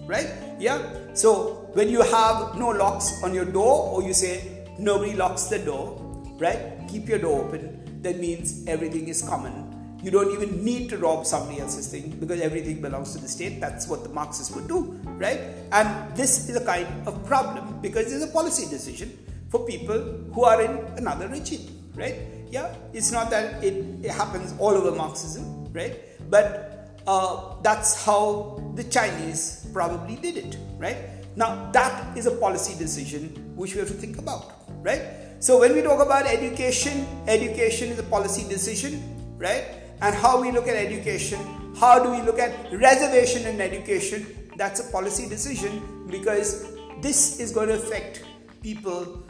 right? 0.07 0.31
Yeah. 0.59 0.81
So 1.15 1.71
when 1.73 1.89
you 1.89 2.03
have 2.03 2.57
no 2.57 2.69
locks 2.71 3.23
on 3.23 3.35
your 3.35 3.45
door, 3.45 3.91
or 3.93 4.03
you 4.03 4.15
say 4.15 4.65
nobody 4.79 5.15
locks 5.15 5.45
the 5.45 5.59
door, 5.59 5.99
right? 6.39 6.89
Keep 6.89 7.09
your 7.09 7.19
door 7.19 7.45
open. 7.47 7.77
That 8.03 8.19
means 8.19 8.67
everything 8.67 9.09
is 9.09 9.23
common 9.23 9.71
you 10.03 10.11
don't 10.11 10.33
even 10.33 10.65
need 10.65 10.89
to 10.89 10.97
rob 10.97 11.27
somebody 11.27 11.61
else's 11.61 11.87
thing 11.87 12.11
because 12.19 12.41
everything 12.41 12.81
belongs 12.81 13.13
to 13.13 13.19
the 13.19 13.29
state. 13.29 13.61
That's 13.61 13.87
what 13.87 14.03
the 14.03 14.09
Marxists 14.09 14.55
would 14.55 14.67
do, 14.67 14.99
right? 15.05 15.41
And 15.73 16.17
this 16.17 16.49
is 16.49 16.57
a 16.57 16.65
kind 16.65 16.87
of 17.07 17.25
problem 17.27 17.81
because 17.83 18.13
it's 18.13 18.25
a 18.25 18.33
policy 18.33 18.69
decision 18.71 19.19
for 19.51 19.67
people 19.67 19.99
who 20.33 20.45
are 20.45 20.63
in 20.63 20.71
another 20.97 21.29
regime, 21.29 21.80
right? 21.95 22.17
Yeah, 22.51 22.75
it's 22.93 23.13
not 23.13 23.31
that 23.31 23.63
it, 23.63 23.75
it 24.05 24.11
happens 24.11 24.55
all 24.59 24.71
over 24.71 24.97
Marxism, 24.97 25.73
right? 25.73 26.01
But 26.31 27.01
uh, 27.07 27.55
that's 27.63 28.05
how 28.05 28.73
the 28.75 28.85
Chinese 28.85 29.67
probably 29.73 30.17
did 30.17 30.37
it, 30.37 30.57
right? 30.79 30.97
Now, 31.37 31.71
that 31.73 32.17
is 32.17 32.27
a 32.27 32.33
policy 32.33 32.77
decision 32.77 33.53
which 33.55 33.75
we 33.75 33.81
have 33.81 33.89
to 33.89 33.95
think 33.95 34.19
about, 34.19 34.65
right? 34.83 35.03
So, 35.39 35.59
when 35.61 35.75
we 35.75 35.83
talk 35.83 36.05
about 36.05 36.27
education, 36.27 37.07
education 37.27 37.91
is 37.91 37.99
a 37.99 38.03
policy 38.03 38.49
decision, 38.49 39.03
right? 39.39 39.81
and 40.03 40.15
how 40.15 40.41
we 40.41 40.51
look 40.51 40.67
at 40.67 40.77
education, 40.77 41.39
how 41.77 42.03
do 42.03 42.11
we 42.11 42.23
look 42.23 42.39
at 42.39 42.73
reservation 42.73 43.47
in 43.47 43.61
education, 43.61 44.27
that's 44.57 44.81
a 44.81 44.91
policy 44.91 45.29
decision 45.29 46.07
because 46.11 46.75
this 47.01 47.41
is 47.41 47.53
going 47.53 47.69
to 47.69 47.75
affect 47.75 48.25
people 48.63 49.23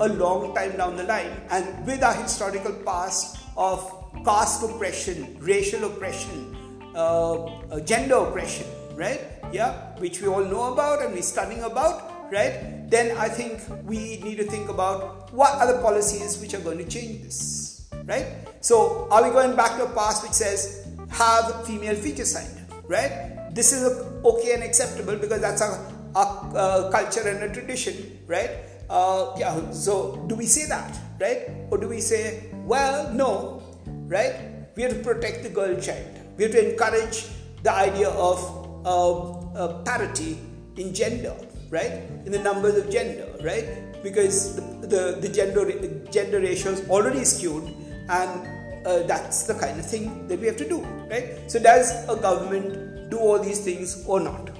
a 0.00 0.08
long 0.08 0.54
time 0.54 0.76
down 0.76 0.96
the 0.96 1.04
line. 1.04 1.32
And 1.50 1.86
with 1.86 2.02
our 2.02 2.14
historical 2.14 2.72
past 2.84 3.38
of 3.56 3.80
caste 4.24 4.62
oppression, 4.62 5.36
racial 5.40 5.84
oppression, 5.84 6.56
uh, 6.94 7.44
uh, 7.44 7.80
gender 7.80 8.16
oppression, 8.16 8.66
right? 8.94 9.20
Yeah, 9.52 9.96
which 9.98 10.20
we 10.20 10.28
all 10.28 10.44
know 10.44 10.72
about 10.72 11.02
and 11.02 11.14
we're 11.14 11.22
studying 11.22 11.62
about, 11.62 12.30
right? 12.32 12.88
Then 12.90 13.16
I 13.16 13.28
think 13.28 13.60
we 13.84 14.18
need 14.22 14.36
to 14.36 14.44
think 14.44 14.68
about 14.68 15.32
what 15.32 15.52
other 15.54 15.80
policies 15.80 16.38
which 16.40 16.54
are 16.54 16.60
going 16.60 16.78
to 16.78 16.84
change 16.84 17.22
this, 17.22 17.88
right? 18.04 18.26
So, 18.60 19.08
are 19.10 19.22
we 19.22 19.30
going 19.30 19.56
back 19.56 19.76
to 19.76 19.84
a 19.84 19.90
past 19.94 20.22
which 20.22 20.32
says 20.32 20.86
have 21.10 21.66
female 21.66 21.94
feature 21.94 22.24
feticide, 22.24 22.64
right? 22.88 23.54
This 23.54 23.72
is 23.72 23.82
okay 24.24 24.54
and 24.54 24.62
acceptable 24.62 25.16
because 25.16 25.40
that's 25.40 25.62
our, 25.62 25.78
our 26.14 26.52
uh, 26.54 26.90
culture 26.90 27.26
and 27.28 27.42
a 27.42 27.52
tradition, 27.52 28.18
right? 28.26 28.50
Uh, 28.88 29.34
yeah, 29.38 29.70
so 29.70 30.24
do 30.28 30.34
we 30.34 30.46
say 30.46 30.66
that, 30.66 30.98
right? 31.20 31.50
Or 31.70 31.78
do 31.78 31.88
we 31.88 32.00
say, 32.00 32.50
well, 32.64 33.12
no, 33.12 33.62
right? 34.06 34.66
We 34.76 34.82
have 34.82 34.92
to 34.92 35.02
protect 35.02 35.42
the 35.42 35.50
girl 35.50 35.78
child. 35.80 36.08
We 36.36 36.44
have 36.44 36.52
to 36.52 36.72
encourage 36.72 37.26
the 37.62 37.72
idea 37.72 38.08
of 38.10 38.38
uh, 38.86 39.20
uh 39.58 39.82
parity 39.82 40.38
in 40.76 40.94
gender, 40.94 41.34
right? 41.70 42.04
In 42.24 42.32
the 42.32 42.38
numbers 42.38 42.76
of 42.76 42.90
gender, 42.90 43.28
right? 43.42 43.66
Because 44.02 44.56
the, 44.56 44.62
the, 44.86 45.18
the 45.20 45.28
gender, 45.28 45.64
the 45.64 46.08
gender 46.10 46.40
ratio 46.40 46.72
is 46.72 46.88
already 46.88 47.24
skewed 47.24 47.74
and 48.08 48.58
uh, 48.86 49.02
that's 49.04 49.42
the 49.44 49.54
kind 49.54 49.78
of 49.78 49.84
thing 49.84 50.26
that 50.28 50.38
we 50.38 50.46
have 50.46 50.56
to 50.56 50.68
do 50.68 50.80
right 51.10 51.50
so 51.50 51.58
does 51.58 52.08
a 52.08 52.16
government 52.16 53.10
do 53.10 53.18
all 53.18 53.38
these 53.38 53.60
things 53.60 54.04
or 54.06 54.20
not 54.20 54.50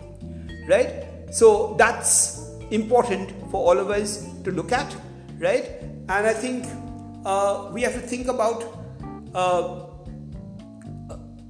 right 0.67 1.07
so 1.31 1.75
that's 1.79 2.48
important 2.71 3.31
for 3.51 3.65
all 3.67 3.79
of 3.79 3.91
us 3.91 4.27
to 4.45 4.51
look 4.51 4.73
at 4.73 4.95
right? 5.39 5.65
And 6.09 6.27
i 6.27 6.33
think 6.33 6.67
uh, 7.25 7.71
we 7.73 7.83
have 7.83 7.95
to 7.95 8.01
think 8.01 8.29
about 8.29 8.65
uh, 9.35 9.87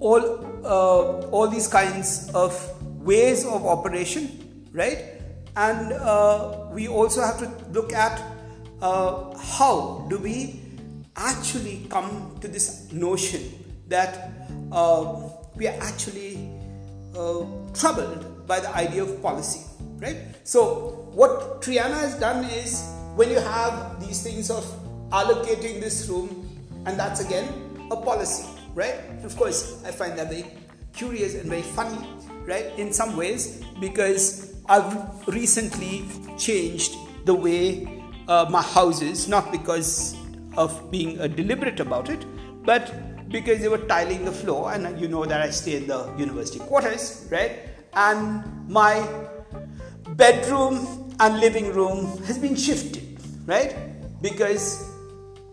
all 0.00 0.22
uh, 0.64 1.30
all 1.30 1.48
these 1.48 1.68
kinds 1.68 2.30
of 2.34 2.52
ways 3.04 3.44
of 3.44 3.66
operation 3.66 4.66
right? 4.72 5.04
And 5.56 5.92
uh, 5.92 6.66
we 6.72 6.86
also 6.88 7.20
have 7.22 7.38
to 7.40 7.50
look 7.72 7.92
at 7.92 8.22
uh, 8.80 9.36
how 9.36 10.06
do 10.08 10.18
we 10.18 10.60
actually 11.16 11.86
come 11.90 12.36
to 12.40 12.46
this 12.46 12.92
notion 12.92 13.42
that 13.88 14.30
uh, 14.70 15.28
we 15.56 15.66
are 15.66 15.76
actually 15.80 16.48
troubled 17.74 18.37
by 18.48 18.58
the 18.58 18.74
idea 18.74 19.04
of 19.04 19.22
policy, 19.22 19.60
right? 19.98 20.16
So, 20.42 21.06
what 21.12 21.60
Triana 21.60 22.00
has 22.00 22.18
done 22.18 22.44
is 22.46 22.82
when 23.14 23.30
you 23.30 23.38
have 23.38 24.00
these 24.00 24.22
things 24.22 24.50
of 24.50 24.64
allocating 25.10 25.80
this 25.80 26.08
room, 26.08 26.48
and 26.86 26.98
that's 26.98 27.20
again 27.20 27.46
a 27.92 27.96
policy, 27.96 28.48
right? 28.74 28.96
Of 29.22 29.36
course, 29.36 29.84
I 29.84 29.90
find 29.90 30.18
that 30.18 30.30
very 30.30 30.46
curious 30.94 31.34
and 31.34 31.44
very 31.44 31.62
funny, 31.62 31.98
right? 32.46 32.66
In 32.78 32.92
some 32.92 33.16
ways, 33.16 33.62
because 33.80 34.54
I've 34.68 35.28
recently 35.28 36.04
changed 36.38 36.96
the 37.26 37.34
way 37.34 38.02
uh, 38.28 38.46
my 38.48 38.62
house 38.62 39.02
is, 39.02 39.28
not 39.28 39.52
because 39.52 40.16
of 40.56 40.90
being 40.90 41.20
uh, 41.20 41.26
deliberate 41.26 41.80
about 41.80 42.08
it, 42.08 42.24
but 42.64 43.28
because 43.28 43.60
they 43.60 43.68
were 43.68 43.84
tiling 43.86 44.24
the 44.24 44.32
floor, 44.32 44.72
and 44.72 44.98
you 44.98 45.08
know 45.08 45.26
that 45.26 45.42
I 45.42 45.50
stay 45.50 45.76
in 45.76 45.86
the 45.86 46.10
university 46.16 46.58
quarters, 46.60 47.28
right? 47.30 47.67
And 47.98 48.44
my 48.70 49.02
bedroom 50.14 51.12
and 51.18 51.40
living 51.40 51.72
room 51.72 52.22
has 52.22 52.38
been 52.38 52.54
shifted, 52.54 53.18
right? 53.44 53.74
Because 54.22 54.86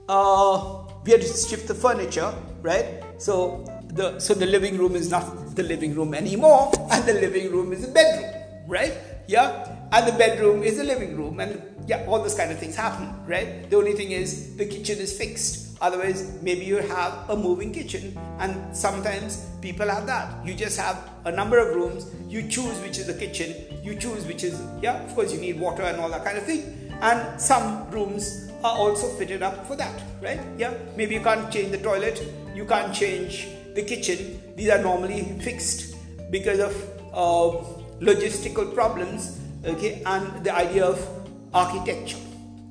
uh, 0.08 0.86
we 1.04 1.14
had 1.14 1.22
to 1.22 1.28
shift 1.28 1.68
the 1.68 1.74
furniture, 1.74 2.32
right? 2.62 3.02
So 3.18 3.66
the 3.88 4.20
so 4.20 4.36
the 4.36 4.46
living 4.46 4.78
room 4.78 4.96
is 4.96 5.10
not 5.10 5.56
the 5.56 5.64
living 5.64 5.96
room 5.96 6.14
anymore, 6.14 6.72
and 6.92 7.04
the 7.06 7.14
living 7.14 7.50
room 7.52 7.74
is 7.74 7.82
the 7.82 7.92
bedroom, 7.92 8.30
right? 8.68 8.94
Yeah, 9.28 9.66
and 9.92 10.08
the 10.08 10.14
bedroom 10.14 10.62
is 10.62 10.78
the 10.78 10.84
living 10.84 11.18
room, 11.18 11.40
and 11.40 11.60
yeah, 11.88 12.06
all 12.06 12.22
those 12.22 12.36
kind 12.36 12.52
of 12.52 12.60
things 12.60 12.76
happen, 12.76 13.10
right? 13.26 13.68
The 13.72 13.78
only 13.78 13.94
thing 13.94 14.12
is 14.12 14.56
the 14.56 14.66
kitchen 14.68 15.00
is 15.00 15.18
fixed. 15.18 15.65
Otherwise, 15.82 16.40
maybe 16.42 16.66
you 16.66 16.78
have 16.78 17.30
a 17.30 17.36
moving 17.36 17.74
kitchen, 17.74 18.18
and 18.40 18.76
sometimes 18.76 19.46
people 19.62 19.88
have 19.88 20.06
that. 20.08 20.46
You 20.46 20.54
just 20.54 20.80
have 20.80 21.10
a 21.26 21.32
number 21.32 21.58
of 21.60 21.76
rooms. 21.76 22.08
You 22.28 22.48
choose 22.48 22.80
which 22.82 22.98
is 22.98 23.08
the 23.08 23.14
kitchen. 23.14 23.54
You 23.84 23.96
choose 23.96 24.26
which 24.26 24.44
is 24.44 24.62
yeah. 24.82 25.04
Of 25.04 25.16
course, 25.16 25.34
you 25.34 25.40
need 25.40 25.60
water 25.60 25.84
and 25.84 26.00
all 26.00 26.10
that 26.10 26.24
kind 26.24 26.38
of 26.38 26.46
thing. 26.46 26.92
And 27.02 27.40
some 27.40 27.90
rooms 27.92 28.52
are 28.64 28.78
also 28.78 29.08
fitted 29.18 29.44
up 29.44 29.68
for 29.68 29.76
that, 29.76 30.02
right? 30.22 30.40
Yeah, 30.58 30.74
maybe 30.96 31.16
you 31.16 31.22
can't 31.22 31.52
change 31.52 31.72
the 31.72 31.78
toilet. 31.78 32.22
You 32.56 32.66
can't 32.66 32.94
change 32.94 33.48
the 33.76 33.84
kitchen. 33.84 34.42
These 34.56 34.70
are 34.70 34.82
normally 34.82 35.24
fixed 35.42 35.96
because 36.32 36.60
of 36.60 36.74
uh, 37.14 37.52
logistical 38.00 38.74
problems 38.74 39.40
okay 39.66 40.02
and 40.06 40.44
the 40.44 40.54
idea 40.54 40.86
of 40.86 41.00
architecture 41.54 42.18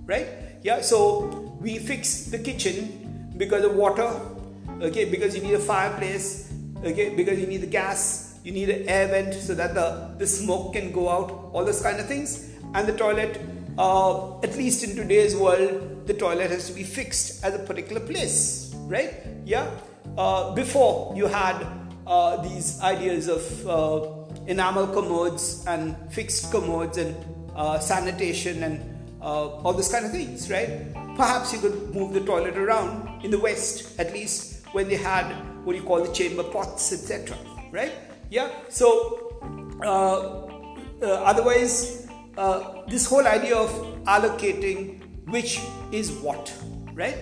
right 0.04 0.28
yeah 0.62 0.80
so 0.80 1.43
we 1.64 1.78
fix 1.78 2.26
the 2.34 2.38
kitchen 2.38 3.32
because 3.42 3.64
of 3.64 3.74
water 3.74 4.08
okay 4.88 5.04
because 5.16 5.34
you 5.36 5.42
need 5.42 5.54
a 5.54 5.64
fireplace 5.72 6.52
okay 6.84 7.08
because 7.20 7.40
you 7.40 7.46
need 7.46 7.62
the 7.66 7.72
gas 7.80 8.38
you 8.44 8.52
need 8.52 8.68
an 8.68 8.86
air 8.88 9.08
vent 9.08 9.32
so 9.32 9.54
that 9.54 9.74
the, 9.74 10.14
the 10.18 10.26
smoke 10.26 10.74
can 10.74 10.92
go 10.92 11.08
out 11.08 11.30
all 11.54 11.64
those 11.64 11.80
kind 11.80 11.98
of 11.98 12.06
things. 12.06 12.50
And 12.74 12.86
the 12.86 12.92
toilet 12.92 13.40
uh, 13.78 14.38
at 14.40 14.54
least 14.56 14.84
in 14.84 14.94
today's 14.94 15.34
world 15.34 16.06
the 16.06 16.12
toilet 16.12 16.50
has 16.50 16.68
to 16.68 16.74
be 16.74 16.84
fixed 16.84 17.42
at 17.42 17.54
a 17.54 17.58
particular 17.60 18.00
place 18.00 18.64
right? 18.86 19.14
Yeah? 19.44 19.70
Uh, 20.18 20.54
before 20.54 21.14
you 21.16 21.26
had 21.26 21.66
uh, 22.06 22.36
these 22.42 22.80
ideas 22.82 23.28
of 23.28 23.66
uh, 23.66 24.46
enamel 24.46 24.86
commodes 24.88 25.64
and 25.66 25.96
fixed 26.12 26.50
commodes 26.50 26.98
and 26.98 27.16
uh, 27.56 27.78
sanitation 27.78 28.62
and 28.62 28.80
uh, 29.22 29.48
all 29.48 29.72
those 29.72 29.90
kind 29.90 30.04
of 30.04 30.12
things, 30.12 30.50
right? 30.50 30.94
Perhaps 31.16 31.52
you 31.52 31.60
could 31.60 31.94
move 31.94 32.12
the 32.12 32.20
toilet 32.20 32.56
around 32.56 33.24
in 33.24 33.30
the 33.30 33.38
West, 33.38 33.98
at 33.98 34.12
least 34.12 34.66
when 34.72 34.88
they 34.88 34.96
had 34.96 35.24
what 35.64 35.76
you 35.76 35.82
call 35.82 36.02
the 36.02 36.12
chamber 36.12 36.42
pots, 36.42 36.92
etc. 36.92 37.36
Right? 37.70 37.92
Yeah. 38.30 38.50
So 38.68 38.88
uh, 39.82 40.46
uh 41.04 41.30
otherwise, 41.30 42.08
uh, 42.36 42.82
this 42.88 43.06
whole 43.06 43.26
idea 43.26 43.56
of 43.56 43.70
allocating 44.04 45.00
which 45.26 45.60
is 45.92 46.10
what, 46.10 46.52
right? 46.92 47.16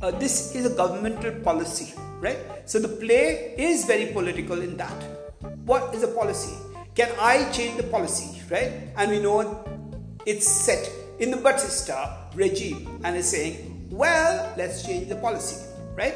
Uh, 0.00 0.10
this 0.12 0.54
is 0.54 0.66
a 0.66 0.74
governmental 0.74 1.32
policy, 1.42 1.94
right? 2.20 2.38
So 2.64 2.78
the 2.78 2.88
play 2.88 3.54
is 3.58 3.84
very 3.84 4.06
political 4.06 4.60
in 4.62 4.76
that 4.76 5.14
what 5.64 5.94
is 5.94 6.02
a 6.02 6.08
policy? 6.08 6.54
Can 6.94 7.10
I 7.18 7.50
change 7.50 7.76
the 7.76 7.84
policy, 7.84 8.42
right? 8.50 8.72
And 8.96 9.10
we 9.10 9.18
know 9.18 9.64
it's 10.26 10.46
set 10.46 10.90
in 11.18 11.30
the 11.30 11.36
Batista 11.36 12.23
regime 12.34 13.00
and 13.04 13.16
is 13.16 13.30
saying, 13.30 13.88
well, 13.90 14.52
let's 14.56 14.84
change 14.86 15.08
the 15.08 15.16
policy, 15.16 15.64
right? 15.94 16.14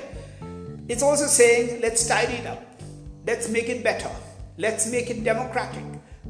It's 0.89 1.03
also 1.03 1.27
saying, 1.27 1.81
let's 1.81 2.07
tidy 2.07 2.35
it 2.35 2.47
up, 2.47 2.63
let's 3.27 3.49
make 3.49 3.69
it 3.69 3.85
better, 3.85 4.11
let's 4.57 4.91
make 4.91 5.11
it 5.11 5.25
democratic, 5.25 5.85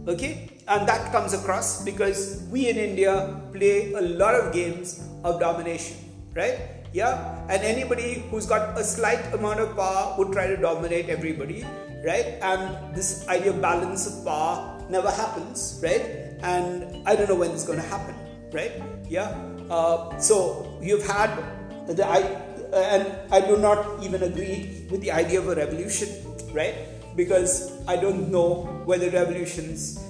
okay? 0.06 0.50
And 0.68 0.86
that 0.88 1.12
comes 1.12 1.32
across 1.32 1.84
because 1.84 2.44
we 2.50 2.68
in 2.68 2.76
India 2.76 3.40
play 3.52 3.92
a 3.92 4.00
lot 4.00 4.34
of 4.34 4.52
games 4.52 5.02
of 5.24 5.40
domination, 5.40 5.96
right? 6.34 6.58
Yeah, 6.92 7.46
and 7.48 7.62
anybody 7.62 8.24
who's 8.30 8.46
got 8.46 8.78
a 8.78 8.84
slight 8.84 9.32
amount 9.32 9.60
of 9.60 9.76
power 9.76 10.14
would 10.18 10.32
try 10.32 10.46
to 10.46 10.56
dominate 10.56 11.08
everybody 11.08 11.64
right? 12.04 12.38
And 12.42 12.94
this 12.94 13.26
idea 13.28 13.50
of 13.50 13.60
balance 13.60 14.06
of 14.06 14.24
power 14.24 14.80
never 14.88 15.10
happens, 15.10 15.80
right? 15.82 16.02
And 16.42 17.06
I 17.06 17.16
don't 17.16 17.28
know 17.28 17.34
when 17.34 17.50
it's 17.50 17.64
going 17.64 17.80
to 17.80 17.86
happen, 17.86 18.14
right? 18.52 18.82
Yeah. 19.08 19.34
Uh, 19.70 20.18
so 20.18 20.78
you've 20.80 21.06
had 21.06 21.30
the 21.86 22.06
I, 22.06 22.20
and 22.72 23.32
I 23.32 23.40
do 23.40 23.56
not 23.56 24.02
even 24.02 24.22
agree 24.22 24.86
with 24.90 25.00
the 25.00 25.12
idea 25.12 25.40
of 25.40 25.48
a 25.48 25.54
revolution, 25.54 26.08
right? 26.52 26.74
Because 27.16 27.72
I 27.86 27.96
don't 27.96 28.30
know 28.30 28.64
whether 28.84 29.10
revolutions 29.10 30.02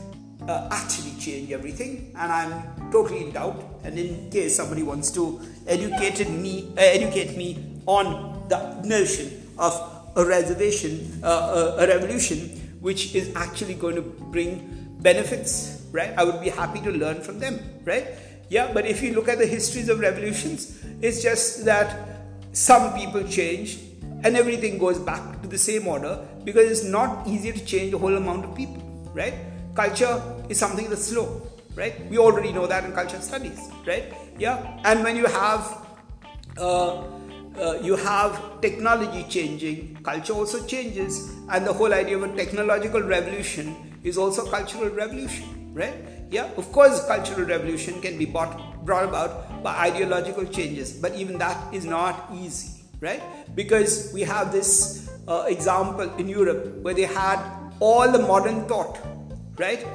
uh, 0.46 0.68
actually 0.70 1.12
change 1.18 1.52
everything, 1.52 2.12
and 2.16 2.32
I'm 2.32 2.90
totally 2.90 3.24
in 3.24 3.32
doubt. 3.32 3.62
And 3.84 3.98
in 3.98 4.30
case 4.30 4.56
somebody 4.56 4.82
wants 4.82 5.10
to 5.12 5.40
educate 5.66 6.28
me, 6.28 6.72
uh, 6.76 6.80
educate 6.80 7.36
me 7.36 7.80
on 7.86 8.48
the 8.48 8.80
notion 8.82 9.46
of 9.58 9.74
a 10.16 10.24
reservation, 10.24 11.20
uh, 11.22 11.74
a, 11.78 11.84
a 11.84 11.86
revolution, 11.86 12.38
which 12.80 13.14
is 13.14 13.34
actually 13.34 13.74
going 13.74 13.94
to 13.94 14.02
bring 14.02 14.96
benefits, 15.00 15.86
right? 15.92 16.12
I 16.16 16.24
would 16.24 16.40
be 16.40 16.48
happy 16.48 16.80
to 16.80 16.90
learn 16.90 17.22
from 17.22 17.38
them, 17.38 17.60
right? 17.84 18.06
Yeah, 18.50 18.72
but 18.72 18.86
if 18.86 19.02
you 19.02 19.14
look 19.14 19.28
at 19.28 19.38
the 19.38 19.46
histories 19.46 19.88
of 19.88 20.00
revolutions, 20.00 20.82
it's 21.02 21.22
just 21.22 21.64
that 21.66 22.18
some 22.52 22.94
people 22.94 23.22
change 23.24 23.78
and 24.24 24.36
everything 24.36 24.78
goes 24.78 24.98
back 24.98 25.42
to 25.42 25.48
the 25.48 25.58
same 25.58 25.86
order 25.86 26.26
because 26.44 26.70
it's 26.70 26.84
not 26.84 27.26
easy 27.26 27.52
to 27.52 27.64
change 27.64 27.92
a 27.92 27.98
whole 27.98 28.16
amount 28.16 28.44
of 28.44 28.54
people, 28.54 28.82
right? 29.14 29.34
Culture 29.74 30.20
is 30.48 30.58
something 30.58 30.88
that's 30.88 31.04
slow, 31.04 31.42
right? 31.76 32.08
We 32.08 32.18
already 32.18 32.52
know 32.52 32.66
that 32.66 32.84
in 32.84 32.92
culture 32.92 33.20
studies, 33.20 33.60
right? 33.86 34.12
Yeah, 34.38 34.80
and 34.84 35.04
when 35.04 35.16
you 35.16 35.26
have 35.26 35.86
uh, 36.56 37.04
uh, 37.58 37.78
you 37.82 37.96
have 37.96 38.60
technology 38.60 39.24
changing, 39.28 39.98
culture 40.02 40.32
also 40.32 40.64
changes, 40.66 41.30
and 41.50 41.66
the 41.66 41.72
whole 41.72 41.92
idea 41.92 42.16
of 42.16 42.22
a 42.22 42.36
technological 42.36 43.02
revolution 43.02 43.98
is 44.02 44.16
also 44.16 44.48
cultural 44.48 44.88
revolution, 44.90 45.72
right? 45.74 46.17
Yeah, 46.30 46.50
of 46.56 46.70
course, 46.72 47.06
cultural 47.06 47.46
revolution 47.46 48.00
can 48.02 48.18
be 48.18 48.26
brought, 48.26 48.84
brought 48.84 49.04
about 49.04 49.62
by 49.62 49.74
ideological 49.76 50.44
changes, 50.44 50.92
but 50.92 51.14
even 51.14 51.38
that 51.38 51.72
is 51.72 51.86
not 51.86 52.28
easy, 52.34 52.84
right? 53.00 53.22
Because 53.54 54.10
we 54.12 54.22
have 54.22 54.52
this 54.52 55.10
uh, 55.26 55.44
example 55.48 56.14
in 56.16 56.28
Europe 56.28 56.82
where 56.82 56.92
they 56.92 57.06
had 57.06 57.38
all 57.80 58.12
the 58.12 58.18
modern 58.18 58.66
thought, 58.66 58.98
right? 59.56 59.86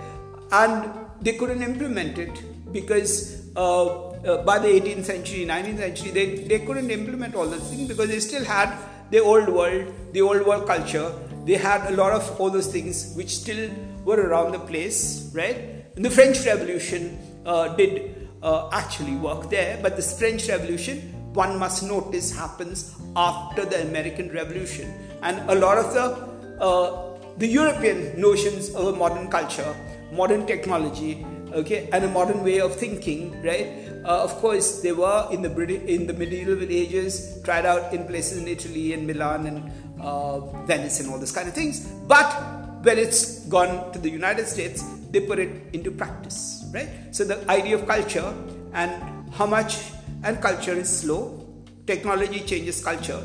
And 0.52 0.90
they 1.22 1.34
couldn't 1.34 1.62
implement 1.62 2.18
it 2.18 2.74
because 2.74 3.48
uh, 3.56 4.10
uh, 4.10 4.44
by 4.44 4.58
the 4.58 4.68
18th 4.68 5.06
century, 5.06 5.46
19th 5.46 5.78
century, 5.78 6.12
they, 6.12 6.36
they 6.48 6.66
couldn't 6.66 6.90
implement 6.90 7.36
all 7.36 7.46
those 7.46 7.70
things 7.70 7.88
because 7.88 8.10
they 8.10 8.20
still 8.20 8.44
had 8.44 8.76
the 9.12 9.20
old 9.20 9.48
world, 9.50 9.94
the 10.14 10.22
old 10.22 10.44
world 10.48 10.66
culture. 10.66 11.14
They 11.46 11.56
had 11.56 11.92
a 11.92 11.96
lot 11.96 12.14
of 12.14 12.42
all 12.42 12.50
those 12.50 12.68
things 12.68 13.14
which 13.16 13.36
still 13.38 13.70
were 14.04 14.20
around 14.20 14.54
the 14.54 14.60
place, 14.60 15.30
right? 15.34 15.73
The 15.96 16.10
French 16.10 16.44
Revolution 16.48 17.20
uh, 17.46 17.76
did 17.76 18.28
uh, 18.42 18.68
actually 18.72 19.16
work 19.16 19.52
there, 19.52 19.78
but 19.80 19.96
this 19.96 20.18
French 20.18 20.50
Revolution, 20.50 20.98
one 21.34 21.60
must 21.60 21.84
notice, 21.84 22.36
happens 22.36 22.96
after 23.16 23.64
the 23.64 23.84
American 23.84 24.32
Revolution, 24.32 24.92
and 25.22 25.48
a 25.52 25.54
lot 25.54 25.78
of 25.78 25.94
the 25.94 26.64
uh, 26.64 27.20
the 27.38 27.46
European 27.46 28.20
notions 28.20 28.74
of 28.74 28.88
a 28.88 28.96
modern 28.96 29.30
culture, 29.30 29.76
modern 30.12 30.48
technology, 30.48 31.24
okay, 31.52 31.90
and 31.94 32.04
a 32.06 32.10
modern 32.10 32.44
way 32.44 32.60
of 32.60 32.76
thinking, 32.76 33.40
right? 33.44 33.68
Uh, 34.04 34.24
of 34.24 34.34
course, 34.38 34.82
they 34.82 34.94
were 34.94 35.28
in 35.32 35.44
the 35.44 35.50
British, 35.50 35.84
in 35.84 36.08
the 36.08 36.14
medieval 36.14 36.64
ages, 36.72 37.40
tried 37.44 37.68
out 37.68 37.94
in 37.94 38.08
places 38.08 38.40
in 38.40 38.48
Italy 38.48 38.94
and 38.94 39.06
Milan 39.06 39.46
and 39.46 39.72
uh, 40.02 40.40
Venice 40.66 41.02
and 41.02 41.12
all 41.12 41.20
those 41.20 41.32
kind 41.32 41.48
of 41.48 41.54
things. 41.54 41.86
But 42.08 42.34
when 42.82 42.98
it's 42.98 43.46
gone 43.46 43.92
to 43.94 44.00
the 44.00 44.10
United 44.10 44.48
States, 44.48 44.84
they 45.14 45.22
put 45.22 45.38
it 45.38 45.52
into 45.74 45.92
practice, 45.92 46.66
right? 46.74 46.90
So 47.12 47.24
the 47.24 47.48
idea 47.50 47.76
of 47.76 47.88
culture 47.88 48.34
and 48.74 48.92
how 49.32 49.46
much 49.46 49.78
and 50.24 50.42
culture 50.42 50.74
is 50.74 50.90
slow. 50.90 51.48
Technology 51.86 52.40
changes 52.40 52.84
culture. 52.84 53.24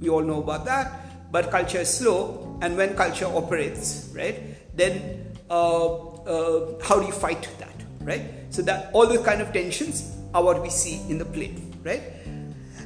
We 0.00 0.08
all 0.08 0.22
know 0.22 0.42
about 0.42 0.64
that. 0.64 1.30
But 1.30 1.50
culture 1.50 1.78
is 1.78 1.92
slow, 1.92 2.58
and 2.62 2.76
when 2.76 2.96
culture 2.96 3.26
operates, 3.26 4.10
right, 4.16 4.56
then 4.74 5.26
uh, 5.50 5.86
uh 6.24 6.82
how 6.82 6.98
do 6.98 7.06
you 7.06 7.12
fight 7.12 7.46
that, 7.58 7.76
right? 8.00 8.22
So 8.48 8.62
that 8.62 8.90
all 8.94 9.06
those 9.06 9.24
kind 9.24 9.42
of 9.42 9.52
tensions 9.52 10.16
are 10.32 10.42
what 10.42 10.62
we 10.62 10.70
see 10.70 11.02
in 11.10 11.18
the 11.18 11.26
play, 11.26 11.54
right? 11.84 12.02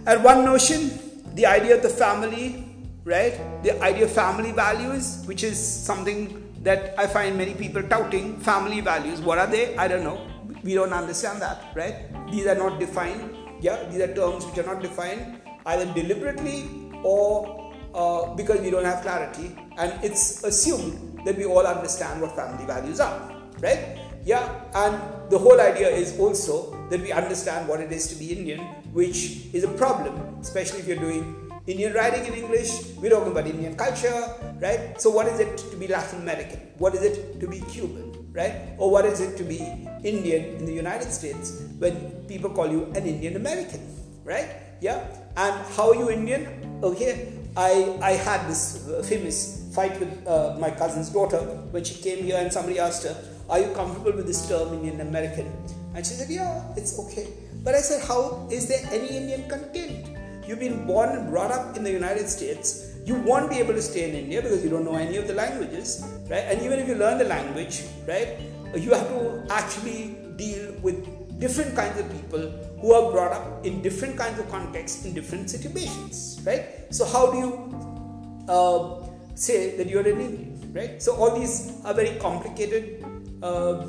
And 0.06 0.24
one 0.24 0.44
notion, 0.44 0.90
the 1.34 1.46
idea 1.46 1.76
of 1.76 1.82
the 1.82 1.88
family, 1.88 2.66
right? 3.04 3.38
The 3.62 3.80
idea 3.80 4.06
of 4.06 4.10
family 4.10 4.50
values, 4.50 5.22
which 5.24 5.44
is 5.44 5.56
something 5.56 6.41
that 6.62 6.98
I 6.98 7.06
find 7.06 7.36
many 7.36 7.54
people 7.54 7.82
touting. 7.82 8.38
Family 8.40 8.80
values, 8.80 9.20
what 9.20 9.38
are 9.38 9.46
they? 9.46 9.76
I 9.76 9.88
don't 9.88 10.04
know. 10.04 10.26
We 10.62 10.74
don't 10.74 10.92
understand 10.92 11.42
that, 11.42 11.72
right? 11.74 12.10
These 12.30 12.46
are 12.46 12.54
not 12.54 12.78
defined 12.78 13.42
Yeah, 13.62 13.84
these 13.88 14.00
are 14.00 14.12
terms 14.12 14.44
which 14.44 14.58
are 14.58 14.66
not 14.66 14.82
defined 14.82 15.38
either 15.66 15.86
deliberately 15.94 16.90
or 17.04 17.70
uh, 17.94 18.34
because 18.34 18.60
we 18.60 18.70
don't 18.70 18.84
have 18.84 19.02
clarity, 19.02 19.56
and 19.78 19.92
it's 20.02 20.42
assumed 20.42 21.20
that 21.24 21.38
we 21.38 21.44
all 21.46 21.64
understand 21.64 22.20
what 22.20 22.34
family 22.34 22.66
values 22.66 22.98
are, 22.98 23.30
right? 23.60 23.98
Yeah, 24.24 24.42
and 24.74 24.98
the 25.30 25.38
whole 25.38 25.60
idea 25.60 25.88
is 25.88 26.18
also 26.18 26.74
that 26.90 27.00
we 27.00 27.12
understand 27.12 27.68
what 27.68 27.78
it 27.78 27.92
is 27.92 28.08
to 28.08 28.16
be 28.16 28.32
Indian, 28.32 28.60
which 28.92 29.46
is 29.52 29.62
a 29.62 29.68
problem, 29.68 30.38
especially 30.40 30.80
if 30.80 30.88
you're 30.88 30.98
doing 30.98 31.51
Indian 31.64 31.92
writing 31.92 32.26
in 32.26 32.34
English, 32.34 32.96
we're 32.98 33.10
talking 33.10 33.30
about 33.30 33.46
Indian 33.46 33.76
culture, 33.76 34.26
right? 34.60 35.00
So, 35.00 35.10
what 35.10 35.28
is 35.28 35.38
it 35.38 35.58
to 35.70 35.76
be 35.76 35.86
Latin 35.86 36.22
American? 36.22 36.58
What 36.78 36.92
is 36.96 37.02
it 37.02 37.38
to 37.38 37.46
be 37.46 37.60
Cuban, 37.70 38.26
right? 38.32 38.74
Or 38.78 38.90
what 38.90 39.04
is 39.06 39.20
it 39.20 39.36
to 39.36 39.44
be 39.44 39.58
Indian 40.02 40.56
in 40.58 40.66
the 40.66 40.72
United 40.72 41.12
States 41.12 41.62
when 41.78 42.26
people 42.26 42.50
call 42.50 42.66
you 42.66 42.86
an 42.96 43.06
Indian 43.06 43.36
American, 43.36 43.78
right? 44.24 44.48
Yeah, 44.80 45.06
and 45.36 45.54
how 45.76 45.90
are 45.90 45.94
you 45.94 46.10
Indian? 46.10 46.50
Okay, 46.82 47.38
I, 47.56 47.96
I 48.02 48.12
had 48.12 48.48
this 48.50 48.88
uh, 48.88 49.00
famous 49.04 49.70
fight 49.72 50.00
with 50.00 50.10
uh, 50.26 50.56
my 50.58 50.70
cousin's 50.70 51.10
daughter 51.10 51.38
when 51.70 51.84
she 51.84 52.02
came 52.02 52.24
here 52.24 52.38
and 52.38 52.52
somebody 52.52 52.80
asked 52.80 53.04
her, 53.04 53.14
Are 53.48 53.60
you 53.60 53.70
comfortable 53.72 54.10
with 54.10 54.26
this 54.26 54.48
term 54.48 54.74
Indian 54.74 55.00
American? 55.00 55.46
And 55.94 56.04
she 56.04 56.14
said, 56.14 56.28
Yeah, 56.28 56.60
it's 56.76 56.98
okay. 56.98 57.28
But 57.62 57.76
I 57.76 57.82
said, 57.82 58.02
How 58.02 58.48
is 58.50 58.66
there 58.66 58.82
any 58.90 59.16
Indian 59.16 59.48
content? 59.48 60.11
You've 60.52 60.60
been 60.60 60.86
born 60.86 61.08
and 61.08 61.30
brought 61.30 61.50
up 61.50 61.78
in 61.78 61.82
the 61.82 61.90
United 61.90 62.28
States. 62.28 62.92
You 63.06 63.14
won't 63.14 63.48
be 63.48 63.56
able 63.56 63.72
to 63.72 63.80
stay 63.80 64.06
in 64.10 64.14
India 64.14 64.42
because 64.42 64.62
you 64.62 64.68
don't 64.68 64.84
know 64.84 64.96
any 64.96 65.16
of 65.16 65.26
the 65.26 65.32
languages, 65.32 66.06
right? 66.28 66.44
And 66.44 66.60
even 66.60 66.78
if 66.78 66.86
you 66.86 66.94
learn 66.94 67.16
the 67.16 67.24
language, 67.24 67.84
right, 68.06 68.38
you 68.76 68.92
have 68.92 69.08
to 69.08 69.46
actually 69.48 70.14
deal 70.36 70.74
with 70.82 71.40
different 71.40 71.74
kinds 71.74 71.98
of 71.98 72.12
people 72.12 72.50
who 72.82 72.92
are 72.92 73.10
brought 73.10 73.32
up 73.32 73.64
in 73.64 73.80
different 73.80 74.18
kinds 74.18 74.38
of 74.38 74.50
contexts 74.50 75.06
in 75.06 75.14
different 75.14 75.48
situations, 75.48 76.38
right? 76.44 76.84
So, 76.90 77.06
how 77.06 77.32
do 77.32 77.38
you 77.38 78.44
uh, 78.46 79.08
say 79.34 79.74
that 79.78 79.88
you're 79.88 80.06
an 80.06 80.20
Indian, 80.20 80.72
right? 80.74 81.02
So, 81.02 81.16
all 81.16 81.40
these 81.40 81.80
are 81.82 81.94
very 81.94 82.18
complicated 82.18 83.02
uh, 83.42 83.86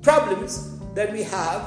problems 0.00 0.78
that 0.94 1.12
we 1.12 1.24
have, 1.24 1.60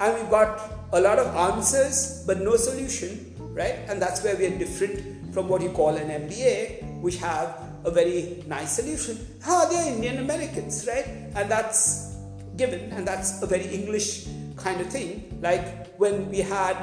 and 0.00 0.14
we've 0.14 0.30
got 0.30 0.62
a 0.94 1.00
lot 1.00 1.18
of 1.18 1.26
answers 1.36 2.24
but 2.26 2.40
no 2.40 2.56
solution, 2.56 3.33
right? 3.54 3.78
And 3.88 4.02
that's 4.02 4.22
where 4.22 4.36
we 4.36 4.46
are 4.46 4.58
different 4.58 5.32
from 5.32 5.48
what 5.48 5.62
you 5.62 5.70
call 5.70 5.94
an 5.96 6.08
MBA, 6.10 7.00
which 7.00 7.16
have 7.18 7.56
a 7.84 7.90
very 7.90 8.42
nice 8.46 8.76
solution. 8.76 9.18
Ah, 9.46 9.66
they're 9.70 9.94
Indian 9.94 10.18
Americans, 10.18 10.86
right? 10.86 11.06
And 11.34 11.50
that's 11.50 12.16
given, 12.56 12.90
and 12.92 13.06
that's 13.06 13.42
a 13.42 13.46
very 13.46 13.66
English 13.66 14.26
kind 14.56 14.80
of 14.80 14.88
thing. 14.88 15.38
Like 15.40 15.94
when 15.98 16.28
we 16.30 16.38
had 16.38 16.76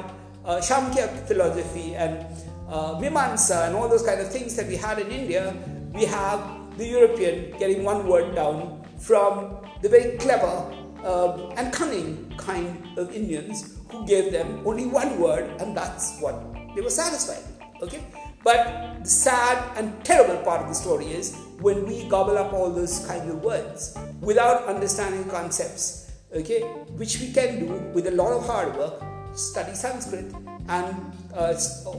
uh, 0.44 0.58
Samkhya 0.58 1.26
philosophy 1.26 1.94
and 1.94 2.26
uh, 2.68 2.96
and 2.96 3.76
all 3.76 3.88
those 3.88 4.02
kind 4.02 4.20
of 4.20 4.32
things 4.32 4.56
that 4.56 4.66
we 4.66 4.76
had 4.76 4.98
in 4.98 5.10
India, 5.10 5.54
we 5.92 6.06
have 6.06 6.40
the 6.78 6.86
European 6.86 7.52
getting 7.58 7.84
one 7.84 8.06
word 8.06 8.34
down 8.34 8.82
from 8.98 9.58
the 9.82 9.88
very 9.88 10.16
clever 10.16 10.72
uh, 11.04 11.50
and 11.56 11.72
cunning 11.72 12.32
kind 12.38 12.86
of 12.96 13.12
Indians 13.12 13.76
who 13.90 14.06
gave 14.06 14.32
them 14.32 14.66
only 14.66 14.86
one 14.86 15.20
word, 15.20 15.50
and 15.60 15.76
that's 15.76 16.18
what 16.20 16.34
they 16.74 16.80
were 16.80 16.90
satisfied. 16.90 17.44
Okay, 17.82 18.02
but 18.44 19.02
the 19.02 19.08
sad 19.08 19.76
and 19.76 20.04
terrible 20.04 20.42
part 20.44 20.62
of 20.62 20.68
the 20.68 20.74
story 20.74 21.06
is 21.06 21.36
when 21.60 21.86
we 21.86 22.04
gobble 22.08 22.38
up 22.38 22.52
all 22.52 22.70
those 22.70 23.06
kind 23.06 23.28
of 23.30 23.42
words 23.42 23.96
without 24.20 24.64
understanding 24.64 25.24
concepts. 25.28 26.10
Okay, 26.34 26.62
which 26.96 27.20
we 27.20 27.32
can 27.32 27.58
do 27.60 27.66
with 27.92 28.06
a 28.06 28.10
lot 28.10 28.32
of 28.32 28.46
hard 28.46 28.74
work, 28.76 29.02
study 29.34 29.74
Sanskrit 29.74 30.32
and 30.68 30.96
uh, 31.34 31.54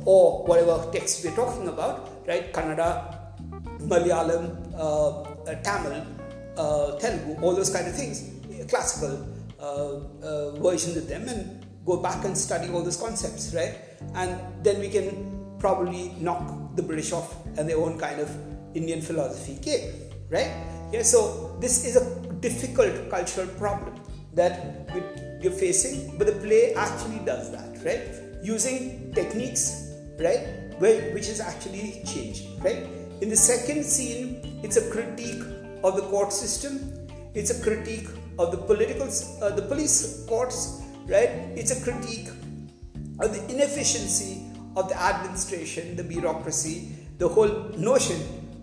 or 0.05 0.43
whatever 0.45 0.89
text 0.91 1.23
we're 1.23 1.35
talking 1.35 1.67
about, 1.67 2.25
right? 2.27 2.51
Kannada, 2.53 3.15
Malayalam, 3.81 4.73
uh, 4.73 5.21
uh 5.21 5.55
Tamil, 5.61 6.05
uh, 6.57 6.97
Telugu, 6.99 7.39
all 7.41 7.53
those 7.53 7.69
kind 7.69 7.87
of 7.87 7.95
things, 7.95 8.31
classical 8.69 9.27
uh, 9.59 9.99
uh, 10.25 10.51
versions 10.61 10.97
of 10.97 11.07
them, 11.07 11.27
and 11.27 11.65
go 11.85 11.97
back 11.97 12.23
and 12.25 12.37
study 12.37 12.69
all 12.69 12.81
those 12.81 12.97
concepts, 12.97 13.53
right? 13.53 13.92
And 14.15 14.39
then 14.63 14.79
we 14.79 14.89
can 14.89 15.55
probably 15.59 16.13
knock 16.19 16.75
the 16.75 16.83
British 16.83 17.11
off 17.11 17.35
and 17.57 17.69
their 17.69 17.77
own 17.77 17.97
kind 17.99 18.19
of 18.19 18.29
Indian 18.73 19.01
philosophy 19.01 19.55
game, 19.61 19.93
right? 20.29 20.51
Yeah, 20.91 21.03
so 21.03 21.55
this 21.59 21.85
is 21.85 21.95
a 21.95 22.03
difficult 22.41 23.09
cultural 23.09 23.47
problem 23.57 23.95
that 24.33 24.89
we're 25.41 25.51
facing, 25.51 26.17
but 26.17 26.27
the 26.27 26.33
play 26.33 26.73
actually 26.73 27.19
does 27.25 27.51
that, 27.51 27.83
right? 27.85 28.01
Using 28.43 29.13
techniques, 29.13 29.91
right, 30.19 30.73
which 30.79 31.27
is 31.29 31.39
actually 31.39 32.01
changed, 32.05 32.45
right? 32.63 32.85
In 33.21 33.29
the 33.29 33.37
second 33.37 33.83
scene, 33.83 34.59
it's 34.63 34.77
a 34.77 34.89
critique 34.91 35.43
of 35.83 35.95
the 35.95 36.03
court 36.03 36.33
system, 36.33 37.07
it's 37.33 37.51
a 37.51 37.61
critique 37.63 38.09
of 38.39 38.51
the 38.51 38.57
political, 38.57 39.07
uh, 39.41 39.49
the 39.49 39.61
police 39.61 40.25
courts, 40.27 40.81
right? 41.07 41.29
It's 41.55 41.71
a 41.71 41.83
critique 41.83 42.29
of 43.19 43.33
the 43.33 43.53
inefficiency 43.53 44.45
of 44.75 44.89
the 44.89 45.01
administration, 45.01 45.95
the 45.95 46.03
bureaucracy, 46.03 46.95
the 47.17 47.27
whole 47.27 47.69
notion 47.77 48.19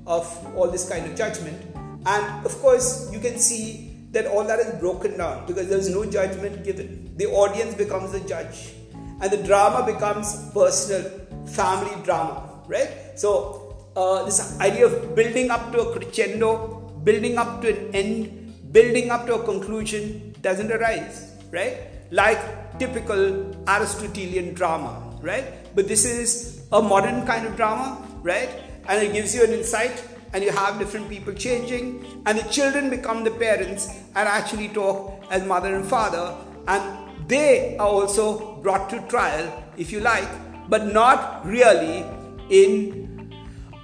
of 0.07 0.27
all 0.57 0.71
this 0.71 0.89
kind 0.89 1.07
of 1.07 1.17
judgment. 1.17 1.61
And 2.07 2.47
of 2.47 2.53
course, 2.61 3.11
you 3.13 3.21
can 3.21 3.39
see 3.39 3.97
that 4.11 4.27
all 4.27 4.45
that 4.45 4.59
is 4.59 4.81
broken 4.81 5.19
down 5.19 5.47
because 5.47 5.69
there 5.69 5.79
is 5.79 5.89
no 5.89 6.05
judgment 6.05 6.65
given. 6.65 7.15
The 7.17 7.27
audience 7.27 7.75
becomes 7.75 8.13
the 8.13 8.21
judge, 8.21 8.73
and 9.21 9.31
the 9.31 9.43
drama 9.43 9.87
becomes 9.87 10.51
personal, 10.53 11.05
family 11.47 11.95
drama, 12.03 12.63
right? 12.67 12.91
So, 13.15 13.77
uh, 13.95 14.25
this 14.25 14.59
idea 14.61 14.87
of 14.87 15.15
building 15.15 15.51
up 15.51 15.71
to 15.73 15.81
a 15.81 15.99
crescendo, 15.99 16.93
building 17.05 17.39
up 17.39 17.61
to 17.63 17.69
an 17.69 17.95
end, 17.95 18.73
building 18.73 19.11
up 19.11 19.27
to 19.27 19.35
a 19.35 19.45
conclusion 19.45 20.35
doesn't 20.43 20.73
arise, 20.73 21.37
right? 21.53 21.91
like 22.11 22.41
typical 22.81 23.55
Aristotelian 23.69 24.55
drama, 24.55 24.93
right? 25.23 25.45
But 25.77 25.87
this 25.87 26.05
is 26.05 26.67
a 26.73 26.83
modern 26.83 27.27
kind 27.27 27.47
of 27.47 27.55
drama, 27.57 28.03
right? 28.23 28.51
And 28.89 29.03
it 29.07 29.13
gives 29.13 29.35
you 29.35 29.45
an 29.45 29.53
insight, 29.53 30.03
and 30.33 30.43
you 30.43 30.51
have 30.51 30.79
different 30.79 31.09
people 31.09 31.35
changing, 31.35 32.05
and 32.27 32.39
the 32.39 32.49
children 32.51 32.91
become 32.91 33.23
the 33.23 33.31
parents 33.31 33.89
and 34.17 34.29
actually 34.29 34.69
talk 34.69 35.25
as 35.31 35.47
mother 35.47 35.75
and 35.77 35.87
father, 35.87 36.35
and 36.67 36.83
they 37.29 37.77
are 37.77 37.89
also 37.89 38.57
brought 38.63 38.89
to 38.91 39.01
trial, 39.09 39.47
if 39.77 39.93
you 39.93 40.01
like, 40.01 40.29
but 40.69 40.93
not 40.93 41.47
really 41.47 42.05
in 42.49 43.33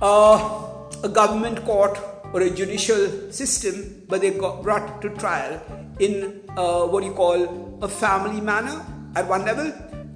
a 0.02 1.10
government 1.12 1.64
court 1.64 1.98
or 2.36 2.42
a 2.42 2.50
judicial 2.50 3.32
system, 3.32 4.02
but 4.08 4.20
they 4.20 4.30
got 4.30 4.62
brought 4.62 5.00
to 5.00 5.08
trial 5.20 5.58
in 6.00 6.42
uh, 6.58 6.82
what 6.84 7.02
you 7.02 7.12
call 7.14 7.78
a 7.80 7.88
family 7.88 8.42
manner 8.42 8.84
at 9.14 9.26
one 9.26 9.42
level, 9.46 9.72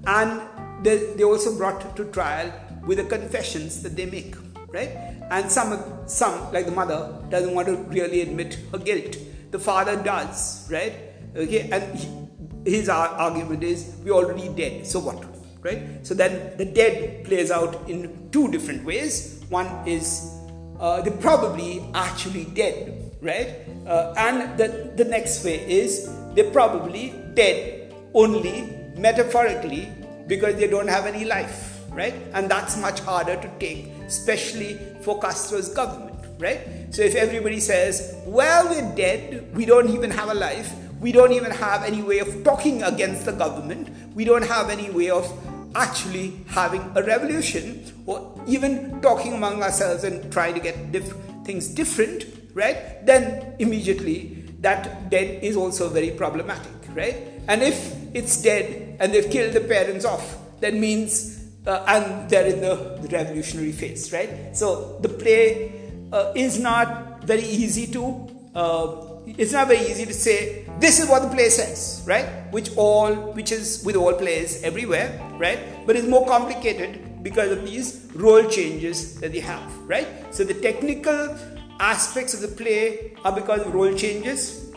and 0.07 0.43
they, 0.85 1.15
they 1.15 1.25
also 1.25 1.57
brought 1.57 1.97
to 1.97 2.05
trial 2.17 2.53
with 2.87 2.99
the 2.99 3.05
confessions 3.05 3.83
that 3.83 3.97
they 3.97 4.05
make, 4.05 4.35
right? 4.69 4.91
And 5.31 5.51
some, 5.51 5.83
some 6.07 6.53
like 6.53 6.67
the 6.67 6.73
mother, 6.73 7.19
doesn't 7.31 7.55
want 7.55 7.69
to 7.69 7.77
really 7.97 8.21
admit 8.21 8.59
her 8.71 8.79
guilt. 8.79 9.17
The 9.51 9.59
father 9.59 9.97
does, 9.97 10.71
right? 10.71 10.93
Okay, 11.35 11.71
and 11.73 11.99
he, 11.99 12.71
his 12.71 12.91
argument 12.91 13.65
is 13.65 13.97
we're 14.05 14.13
already 14.13 14.51
dead, 14.51 14.87
so 14.87 15.01
what? 15.01 15.25
Right? 15.63 16.07
So 16.07 16.13
then 16.13 16.57
the 16.59 16.67
dead 16.67 17.25
plays 17.25 17.51
out 17.51 17.89
in 17.89 18.29
two 18.31 18.51
different 18.51 18.85
ways. 18.85 19.43
One 19.49 19.67
is 19.89 20.40
uh, 20.81 21.03
they're 21.03 21.13
probably 21.19 21.85
actually 21.95 22.45
dead, 22.47 23.13
right? 23.21 23.67
Uh, 23.87 24.15
and 24.17 24.59
the, 24.59 24.93
the 24.97 25.05
next 25.05 25.45
way 25.45 25.59
is 25.71 26.11
they're 26.35 26.51
probably 26.51 27.15
dead 27.35 27.95
only 28.15 28.73
metaphorically 28.97 29.93
because 30.27 30.57
they 30.57 30.67
don't 30.67 30.89
have 30.89 31.07
any 31.07 31.25
life, 31.25 31.81
right? 31.91 32.15
And 32.33 32.51
that's 32.51 32.77
much 32.79 33.01
harder 33.01 33.37
to 33.37 33.51
take, 33.59 33.89
especially 34.07 34.79
for 35.03 35.21
Castro's 35.21 35.69
government, 35.69 36.25
right? 36.39 36.61
So 36.91 37.03
if 37.03 37.15
everybody 37.15 37.61
says, 37.61 38.17
well, 38.25 38.69
we're 38.69 38.95
dead, 38.95 39.55
we 39.55 39.67
don't 39.67 39.91
even 39.91 40.11
have 40.11 40.31
a 40.31 40.35
life, 40.35 40.73
we 41.01 41.13
don't 41.13 41.33
even 41.33 41.51
have 41.51 41.85
any 41.85 42.03
way 42.03 42.21
of 42.21 42.43
talking 42.43 42.83
against 42.83 43.27
the 43.27 43.33
government, 43.33 43.91
we 44.15 44.25
don't 44.25 44.47
have 44.47 44.71
any 44.71 44.91
way 44.91 45.11
of 45.11 45.31
actually 45.75 46.41
having 46.49 46.83
a 46.97 47.03
revolution 47.03 47.85
or 48.07 48.35
even 48.47 49.01
talking 49.01 49.35
among 49.35 49.63
ourselves 49.63 50.05
and 50.05 50.33
trying 50.33 50.55
to 50.55 50.61
get 50.61 50.93
diff- 50.93 51.15
things 51.45 51.69
different, 51.69 52.25
right? 52.55 53.05
Then 53.07 53.55
immediately 53.59 54.41
that 54.61 55.11
dead 55.11 55.43
is 55.43 55.57
also 55.57 55.89
very 55.89 56.11
problematic, 56.11 56.73
right? 56.95 57.17
And 57.49 57.63
if 57.63 57.95
it's 58.15 58.41
dead 58.43 58.97
and 59.01 59.13
they've 59.13 59.31
killed 59.31 59.55
the 59.55 59.61
parents 59.61 60.05
off, 60.05 60.39
that 60.61 60.75
means, 60.75 61.49
uh, 61.67 61.85
and 61.89 62.29
they're 62.29 62.47
in 62.47 62.61
the, 62.61 62.99
the, 63.01 63.09
revolutionary 63.09 63.73
phase, 63.73 64.13
right? 64.13 64.57
So 64.57 64.99
the 65.01 65.09
play 65.09 65.73
uh, 66.13 66.33
is 66.37 66.61
not 66.61 67.25
very 67.25 67.43
easy 67.43 67.87
to, 67.93 68.29
uh, 68.55 69.07
it's 69.27 69.53
not 69.53 69.69
very 69.69 69.81
easy 69.81 70.05
to 70.07 70.15
say 70.15 70.67
this 70.79 71.01
is 71.01 71.09
what 71.09 71.23
the 71.23 71.29
play 71.29 71.49
says, 71.49 72.03
right? 72.07 72.27
Which 72.51 72.77
all, 72.77 73.15
which 73.33 73.53
is 73.53 73.83
with 73.85 73.97
all 73.97 74.13
plays 74.13 74.63
everywhere, 74.63 75.19
right? 75.39 75.59
But 75.87 75.97
it's 75.97 76.07
more 76.07 76.27
complicated 76.27 77.10
because 77.23 77.51
of 77.53 77.65
these 77.65 78.09
role 78.15 78.45
changes 78.49 79.21
that 79.21 79.33
they 79.33 79.41
have, 79.41 79.63
right? 79.89 80.09
So 80.31 80.45
the 80.45 80.55
technical 80.55 81.37
aspects 81.79 82.35
of 82.35 82.41
the 82.41 82.49
play 82.49 83.15
are 83.25 83.33
because 83.33 83.61
of 83.61 83.75
role 83.75 83.95
changes, 83.95 84.71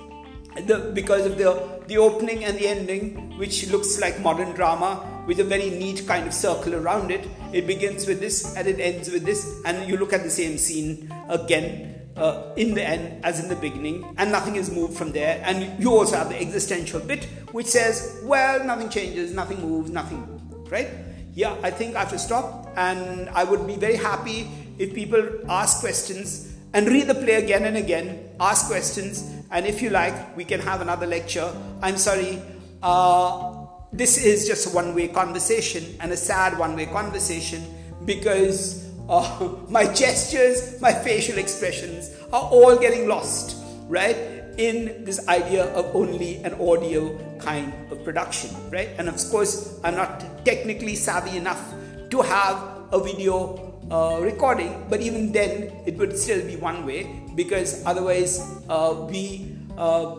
the, 0.66 0.92
because 0.94 1.26
of 1.26 1.38
the, 1.38 1.82
the 1.88 1.98
opening 1.98 2.46
and 2.46 2.58
the 2.58 2.68
ending, 2.68 3.38
which 3.38 3.70
looks 3.70 4.00
like 4.00 4.20
modern 4.20 4.52
drama 4.54 5.24
with 5.28 5.40
a 5.40 5.44
very 5.44 5.70
neat 5.70 6.06
kind 6.06 6.28
of 6.28 6.34
circle 6.34 6.76
around 6.76 7.12
it. 7.12 7.28
It 7.54 7.66
begins 7.66 8.08
with 8.08 8.20
this 8.20 8.56
and 8.56 8.68
it 8.68 8.80
ends 8.80 9.10
with 9.10 9.24
this, 9.26 9.62
and 9.66 9.88
you 9.88 9.98
look 9.98 10.14
at 10.14 10.24
the 10.24 10.30
same 10.30 10.58
scene 10.58 11.14
again. 11.30 11.90
Uh, 12.16 12.54
in 12.58 12.76
the 12.76 12.84
end, 12.84 13.26
as 13.26 13.40
in 13.40 13.50
the 13.50 13.56
beginning, 13.56 14.06
and 14.20 14.32
nothing 14.32 14.56
is 14.56 14.70
moved 14.70 14.96
from 14.96 15.12
there. 15.12 15.42
And 15.44 15.82
you 15.82 15.90
also 15.90 16.16
have 16.16 16.30
the 16.30 16.40
existential 16.40 17.00
bit, 17.00 17.24
which 17.54 17.66
says, 17.66 18.20
well, 18.22 18.64
nothing 18.64 18.90
changes, 18.90 19.34
nothing 19.34 19.60
moves, 19.60 19.90
nothing, 19.90 20.22
right? 20.70 20.90
Yeah, 21.36 21.56
I 21.64 21.72
think 21.72 21.96
I 21.96 22.02
have 22.02 22.12
to 22.12 22.20
stop, 22.20 22.72
and 22.76 23.28
I 23.30 23.44
would 23.44 23.66
be 23.66 23.76
very 23.76 23.96
happy 23.96 24.48
if 24.78 24.94
people 24.94 25.28
ask 25.50 25.80
questions 25.80 26.56
and 26.74 26.88
read 26.88 27.08
the 27.08 27.16
play 27.16 27.36
again 27.36 27.66
and 27.66 27.76
again, 27.76 28.30
ask 28.40 28.68
questions, 28.68 29.32
and 29.50 29.66
if 29.66 29.82
you 29.82 29.90
like, 29.90 30.38
we 30.38 30.46
can 30.46 30.60
have 30.60 30.82
another 30.82 31.08
lecture. 31.08 31.52
I'm 31.82 31.98
sorry, 31.98 32.40
uh, 32.84 33.66
this 33.92 34.24
is 34.24 34.48
just 34.48 34.68
a 34.68 34.70
one 34.76 34.94
way 34.94 35.08
conversation 35.08 35.84
and 36.00 36.12
a 36.12 36.18
sad 36.18 36.58
one 36.60 36.76
way 36.76 36.86
conversation 36.86 37.64
because 38.06 38.88
uh, 39.10 39.56
my 39.70 39.92
gestures, 39.92 40.80
my 40.82 40.94
facial 40.94 41.40
expressions 41.40 42.12
are 42.32 42.44
all 42.44 42.78
getting 42.78 43.08
lost, 43.08 43.58
right? 43.88 44.18
In 44.58 45.04
this 45.04 45.28
idea 45.28 45.66
of 45.74 45.96
only 45.96 46.44
an 46.44 46.54
audio 46.56 47.18
kind 47.44 47.74
of 47.92 48.04
production, 48.04 48.50
right? 48.72 48.90
And 48.98 49.08
of 49.10 49.20
course, 49.30 49.80
I'm 49.84 49.96
not 49.96 50.46
technically 50.46 50.96
savvy 50.96 51.38
enough 51.38 51.62
to 52.10 52.22
have 52.22 52.58
a 52.92 53.00
video 53.04 53.74
uh, 53.92 54.20
recording, 54.22 54.86
but 54.90 55.02
even 55.02 55.32
then 55.32 55.72
it 55.86 55.98
would 55.98 56.18
still 56.18 56.46
be 56.46 56.56
one 56.56 56.86
way 56.86 57.22
because 57.36 57.84
otherwise 57.86 58.40
uh, 58.70 59.06
we 59.10 59.52
uh, 59.78 60.16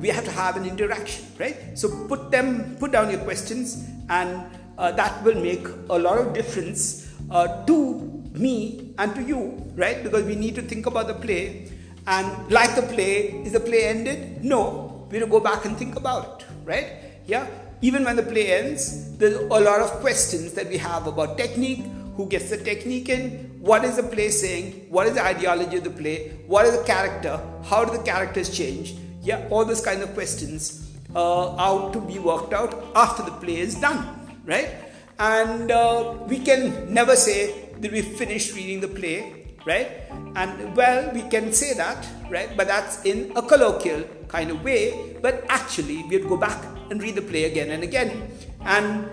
we 0.00 0.08
have 0.08 0.24
to 0.24 0.30
have 0.30 0.56
an 0.56 0.64
interaction, 0.64 1.26
right? 1.38 1.78
So 1.78 2.06
put 2.06 2.30
them, 2.30 2.76
put 2.78 2.92
down 2.92 3.10
your 3.10 3.20
questions, 3.20 3.86
and 4.08 4.44
uh, 4.78 4.92
that 4.92 5.22
will 5.22 5.40
make 5.40 5.66
a 5.90 5.98
lot 5.98 6.18
of 6.18 6.32
difference 6.32 7.12
uh, 7.30 7.64
to 7.66 8.22
me 8.32 8.94
and 8.98 9.14
to 9.14 9.22
you, 9.22 9.60
right? 9.76 10.02
Because 10.02 10.24
we 10.24 10.36
need 10.36 10.54
to 10.54 10.62
think 10.62 10.86
about 10.86 11.06
the 11.06 11.14
play, 11.14 11.70
and 12.06 12.50
like 12.50 12.74
the 12.74 12.82
play, 12.82 13.42
is 13.44 13.52
the 13.52 13.60
play 13.60 13.84
ended? 13.84 14.42
No, 14.42 15.06
we 15.10 15.18
will 15.18 15.26
go 15.26 15.40
back 15.40 15.64
and 15.66 15.76
think 15.76 15.96
about 15.96 16.40
it, 16.40 16.46
right? 16.64 16.92
Yeah. 17.26 17.46
Even 17.82 18.04
when 18.04 18.16
the 18.16 18.22
play 18.22 18.52
ends, 18.52 19.16
there's 19.16 19.36
a 19.36 19.60
lot 19.60 19.80
of 19.80 19.90
questions 20.00 20.52
that 20.52 20.68
we 20.68 20.76
have 20.76 21.06
about 21.06 21.38
technique, 21.38 21.84
who 22.16 22.26
gets 22.26 22.50
the 22.50 22.58
technique 22.58 23.08
in, 23.08 23.50
what 23.60 23.84
is 23.84 23.96
the 23.96 24.02
play 24.02 24.28
saying, 24.28 24.86
what 24.90 25.06
is 25.06 25.14
the 25.14 25.24
ideology 25.24 25.78
of 25.78 25.84
the 25.84 25.90
play, 25.90 26.28
what 26.46 26.66
is 26.66 26.76
the 26.76 26.84
character, 26.84 27.40
how 27.64 27.84
do 27.84 27.96
the 27.96 28.02
characters 28.02 28.54
change, 28.54 28.94
yeah, 29.22 29.46
all 29.50 29.64
those 29.64 29.80
kind 29.80 30.02
of 30.02 30.12
questions 30.12 30.90
uh, 31.14 31.54
are 31.56 31.92
to 31.92 32.00
be 32.00 32.18
worked 32.18 32.52
out 32.52 32.74
after 32.94 33.22
the 33.22 33.30
play 33.32 33.56
is 33.60 33.74
done, 33.74 34.04
right? 34.44 34.70
And 35.18 35.70
uh, 35.70 36.16
we 36.26 36.38
can 36.38 36.92
never 36.92 37.16
say 37.16 37.70
that 37.80 37.90
we 37.90 38.02
finished 38.02 38.54
reading 38.54 38.80
the 38.80 38.88
play, 38.88 39.46
right? 39.66 39.88
And 40.36 40.74
well, 40.76 41.10
we 41.12 41.22
can 41.22 41.52
say 41.52 41.74
that, 41.74 42.06
right? 42.30 42.56
But 42.56 42.68
that's 42.68 43.04
in 43.04 43.32
a 43.36 43.42
colloquial 43.42 44.04
kind 44.30 44.50
of 44.50 44.62
way. 44.62 45.16
But 45.20 45.44
actually, 45.48 46.04
we'd 46.04 46.28
go 46.28 46.36
back 46.36 46.64
and 46.90 47.02
read 47.02 47.16
the 47.16 47.22
play 47.22 47.44
again 47.44 47.70
and 47.70 47.82
again. 47.82 48.30
And 48.62 49.10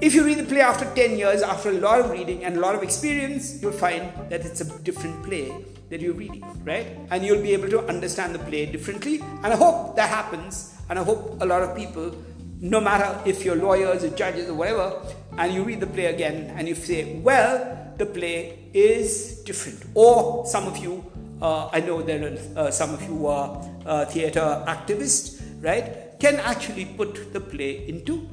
if 0.00 0.14
you 0.14 0.24
read 0.24 0.38
the 0.38 0.44
play 0.44 0.60
after 0.60 0.84
10 0.94 1.18
years, 1.18 1.42
after 1.42 1.70
a 1.70 1.80
lot 1.80 2.00
of 2.00 2.10
reading 2.10 2.44
and 2.44 2.56
a 2.56 2.60
lot 2.60 2.74
of 2.74 2.82
experience, 2.82 3.62
you'll 3.62 3.72
find 3.72 4.12
that 4.30 4.44
it's 4.44 4.60
a 4.60 4.78
different 4.80 5.22
play 5.24 5.52
that 5.90 6.00
you're 6.00 6.14
reading, 6.14 6.44
right? 6.64 6.98
And 7.10 7.24
you'll 7.24 7.42
be 7.42 7.52
able 7.52 7.68
to 7.70 7.80
understand 7.86 8.34
the 8.34 8.40
play 8.40 8.66
differently. 8.66 9.20
And 9.42 9.46
I 9.46 9.56
hope 9.56 9.96
that 9.96 10.08
happens. 10.08 10.74
And 10.88 10.98
I 10.98 11.04
hope 11.04 11.40
a 11.40 11.46
lot 11.46 11.62
of 11.62 11.76
people, 11.76 12.14
no 12.60 12.80
matter 12.80 13.20
if 13.24 13.44
you're 13.44 13.56
lawyers 13.56 14.04
or 14.04 14.10
judges 14.10 14.48
or 14.48 14.54
whatever, 14.54 15.00
and 15.38 15.54
you 15.54 15.62
read 15.62 15.80
the 15.80 15.86
play 15.86 16.06
again 16.06 16.52
and 16.56 16.68
you 16.68 16.74
say, 16.74 17.18
well, 17.20 17.92
the 17.96 18.06
play 18.06 18.58
is 18.74 19.42
different. 19.44 19.82
Or 19.94 20.46
some 20.46 20.66
of 20.66 20.76
you, 20.78 21.04
uh, 21.40 21.68
I 21.72 21.80
know 21.80 22.02
there 22.02 22.36
are 22.56 22.66
uh, 22.66 22.70
some 22.70 22.92
of 22.92 23.02
you 23.02 23.26
are 23.26 23.62
uh, 23.86 24.04
theater 24.04 24.64
activist, 24.66 25.40
right, 25.62 26.18
can 26.18 26.36
actually 26.36 26.84
put 26.84 27.32
the 27.32 27.40
play 27.40 27.88
into 27.88 28.28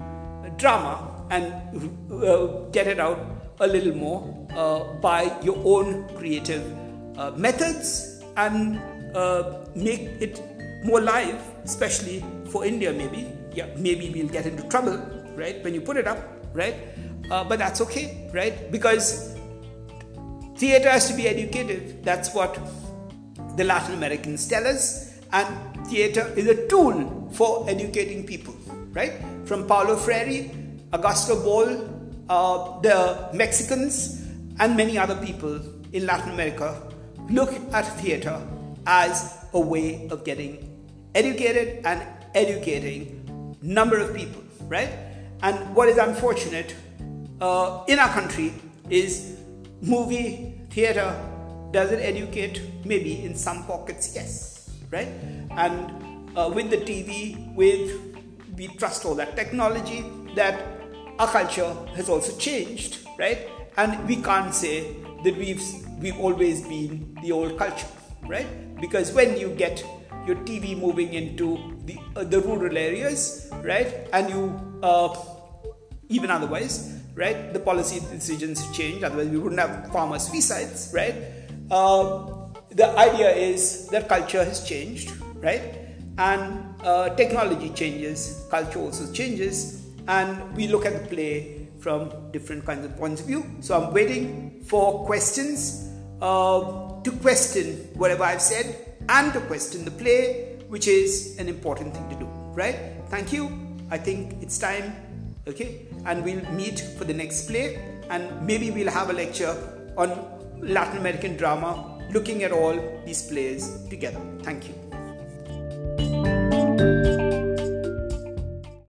drama 0.58 1.26
and 1.30 1.46
uh, 2.12 2.48
get 2.72 2.88
it 2.88 3.00
out 3.00 3.20
a 3.60 3.68
little 3.68 3.96
more 3.96 4.48
uh, 4.56 4.84
by 5.02 5.32
your 5.42 5.58
own 5.64 6.08
creative 6.16 6.64
uh, 7.18 7.32
methods 7.32 8.22
and 8.38 8.80
uh, 9.16 9.66
make 9.76 10.02
it 10.20 10.42
more 10.84 11.02
live, 11.02 11.40
especially 11.64 12.24
for 12.50 12.66
India, 12.66 12.92
maybe. 12.92 13.28
Yeah, 13.54 13.68
maybe 13.78 14.10
we'll 14.10 14.28
get 14.28 14.46
into 14.46 14.64
trouble, 14.68 14.98
right, 15.36 15.64
when 15.64 15.74
you 15.74 15.82
put 15.82 15.98
it 15.98 16.08
up, 16.08 16.20
right? 16.54 16.76
Uh, 17.30 17.44
but 17.44 17.60
that's 17.60 17.82
okay, 17.82 18.30
right? 18.34 18.72
Because 18.72 19.38
theater 20.58 20.90
has 20.90 21.08
to 21.10 21.16
be 21.16 21.28
educative. 21.28 22.04
That's 22.04 22.34
what 22.34 22.60
the 23.56 23.64
Latin 23.64 23.94
Americans 23.94 24.48
tell 24.48 24.66
us. 24.66 25.13
And 25.34 25.88
theater 25.88 26.32
is 26.38 26.48
a 26.48 26.68
tool 26.68 27.30
for 27.34 27.68
educating 27.68 28.26
people, 28.26 28.56
right? 28.92 29.14
From 29.46 29.66
Paulo 29.66 29.96
Freire 29.98 30.50
Augusto 30.92 31.44
Boal, 31.44 31.90
uh, 32.30 32.80
the 32.82 33.30
Mexicans, 33.34 34.22
and 34.60 34.78
many 34.78 34.96
other 34.98 35.16
people 35.16 35.60
in 35.92 36.06
Latin 36.06 36.32
America 36.32 36.80
look 37.30 37.52
at 37.74 37.84
theater 38.00 38.40
as 38.86 39.44
a 39.54 39.60
way 39.60 40.08
of 40.10 40.24
getting 40.24 40.70
educated 41.16 41.84
and 41.86 42.06
educating 42.36 43.58
number 43.62 43.98
of 43.98 44.16
people, 44.16 44.44
right? 44.68 44.90
And 45.42 45.76
what 45.76 45.90
is 45.90 45.98
unfortunate 45.98 46.76
uh, 47.42 47.84
in 47.88 47.98
our 47.98 48.10
country 48.10 48.54
is 48.90 49.40
movie 49.82 50.62
theater 50.70 51.10
does 51.72 51.92
it 51.92 52.00
educate? 52.02 52.62
Maybe 52.86 53.26
in 53.26 53.36
some 53.36 53.66
pockets, 53.66 54.14
yes, 54.14 54.53
right? 54.94 55.10
And 55.58 56.38
uh, 56.38 56.52
with 56.54 56.70
the 56.70 56.78
TV, 56.78 57.54
with 57.56 58.00
we 58.56 58.68
trust 58.78 59.04
all 59.06 59.16
that 59.16 59.36
technology 59.36 60.06
that 60.36 60.62
our 61.18 61.28
culture 61.28 61.74
has 61.96 62.10
also 62.10 62.38
changed, 62.38 63.00
right? 63.18 63.50
And 63.78 64.08
we 64.08 64.18
can't 64.18 64.54
say 64.54 64.96
that 65.24 65.36
we've 65.36 65.62
we've 66.00 66.20
always 66.20 66.62
been 66.62 67.18
the 67.22 67.32
old 67.32 67.58
culture, 67.58 67.88
right? 68.28 68.48
Because 68.80 69.12
when 69.12 69.38
you 69.38 69.50
get 69.50 69.84
your 70.28 70.38
TV 70.48 70.78
moving 70.78 71.14
into 71.14 71.58
the 71.86 71.98
uh, 72.16 72.24
the 72.24 72.40
rural 72.42 72.78
areas, 72.78 73.50
right, 73.64 74.08
and 74.14 74.30
you 74.30 74.80
uh, 74.84 75.10
even 76.10 76.30
otherwise, 76.30 77.02
right, 77.16 77.54
the 77.54 77.60
policy 77.60 78.00
decisions 78.12 78.62
change. 78.72 79.04
Otherwise, 79.04 79.30
we 79.30 79.38
wouldn't 79.38 79.60
have 79.60 79.92
farmer 79.92 80.20
suicides, 80.20 80.92
right? 80.94 81.16
Uh, 81.72 82.43
the 82.76 82.98
idea 82.98 83.30
is 83.30 83.88
that 83.88 84.10
culture 84.10 84.44
has 84.44 84.64
changed, 84.68 85.12
right? 85.42 85.80
And 86.18 86.76
uh, 86.84 87.10
technology 87.16 87.70
changes, 87.70 88.46
culture 88.50 88.80
also 88.80 89.12
changes, 89.12 89.86
and 90.08 90.56
we 90.56 90.68
look 90.68 90.86
at 90.86 90.94
the 90.94 91.16
play 91.16 91.68
from 91.80 92.12
different 92.32 92.66
kinds 92.66 92.86
of 92.86 92.96
points 92.98 93.22
of 93.22 93.28
view. 93.28 93.46
So 93.62 93.80
I'm 93.80 93.94
waiting 93.94 94.62
for 94.64 95.06
questions 95.06 95.90
uh, 96.22 97.02
to 97.02 97.12
question 97.22 97.90
whatever 97.96 98.24
I've 98.24 98.42
said 98.42 98.96
and 99.10 99.34
to 99.34 99.42
question 99.42 99.86
the 99.86 99.92
play, 99.92 100.60
which 100.68 100.88
is 100.88 101.38
an 101.40 101.50
important 101.50 101.94
thing 101.94 102.10
to 102.10 102.16
do, 102.16 102.26
right? 102.54 102.76
Thank 103.10 103.34
you. 103.34 103.52
I 103.92 103.98
think 103.98 104.42
it's 104.42 104.58
time, 104.58 104.96
okay? 105.48 105.88
And 106.06 106.24
we'll 106.24 106.46
meet 106.52 106.80
for 106.98 107.04
the 107.04 107.14
next 107.14 107.48
play, 107.48 107.80
and 108.10 108.46
maybe 108.46 108.72
we'll 108.72 108.92
have 108.92 109.10
a 109.10 109.14
lecture 109.14 109.56
on 109.98 110.10
Latin 110.60 110.98
American 110.98 111.36
drama 111.36 111.93
looking 112.12 112.44
at 112.44 112.52
all 112.52 112.78
these 113.06 113.22
plays 113.22 113.88
together. 113.90 114.20
Thank 114.44 114.68
you. 114.68 114.83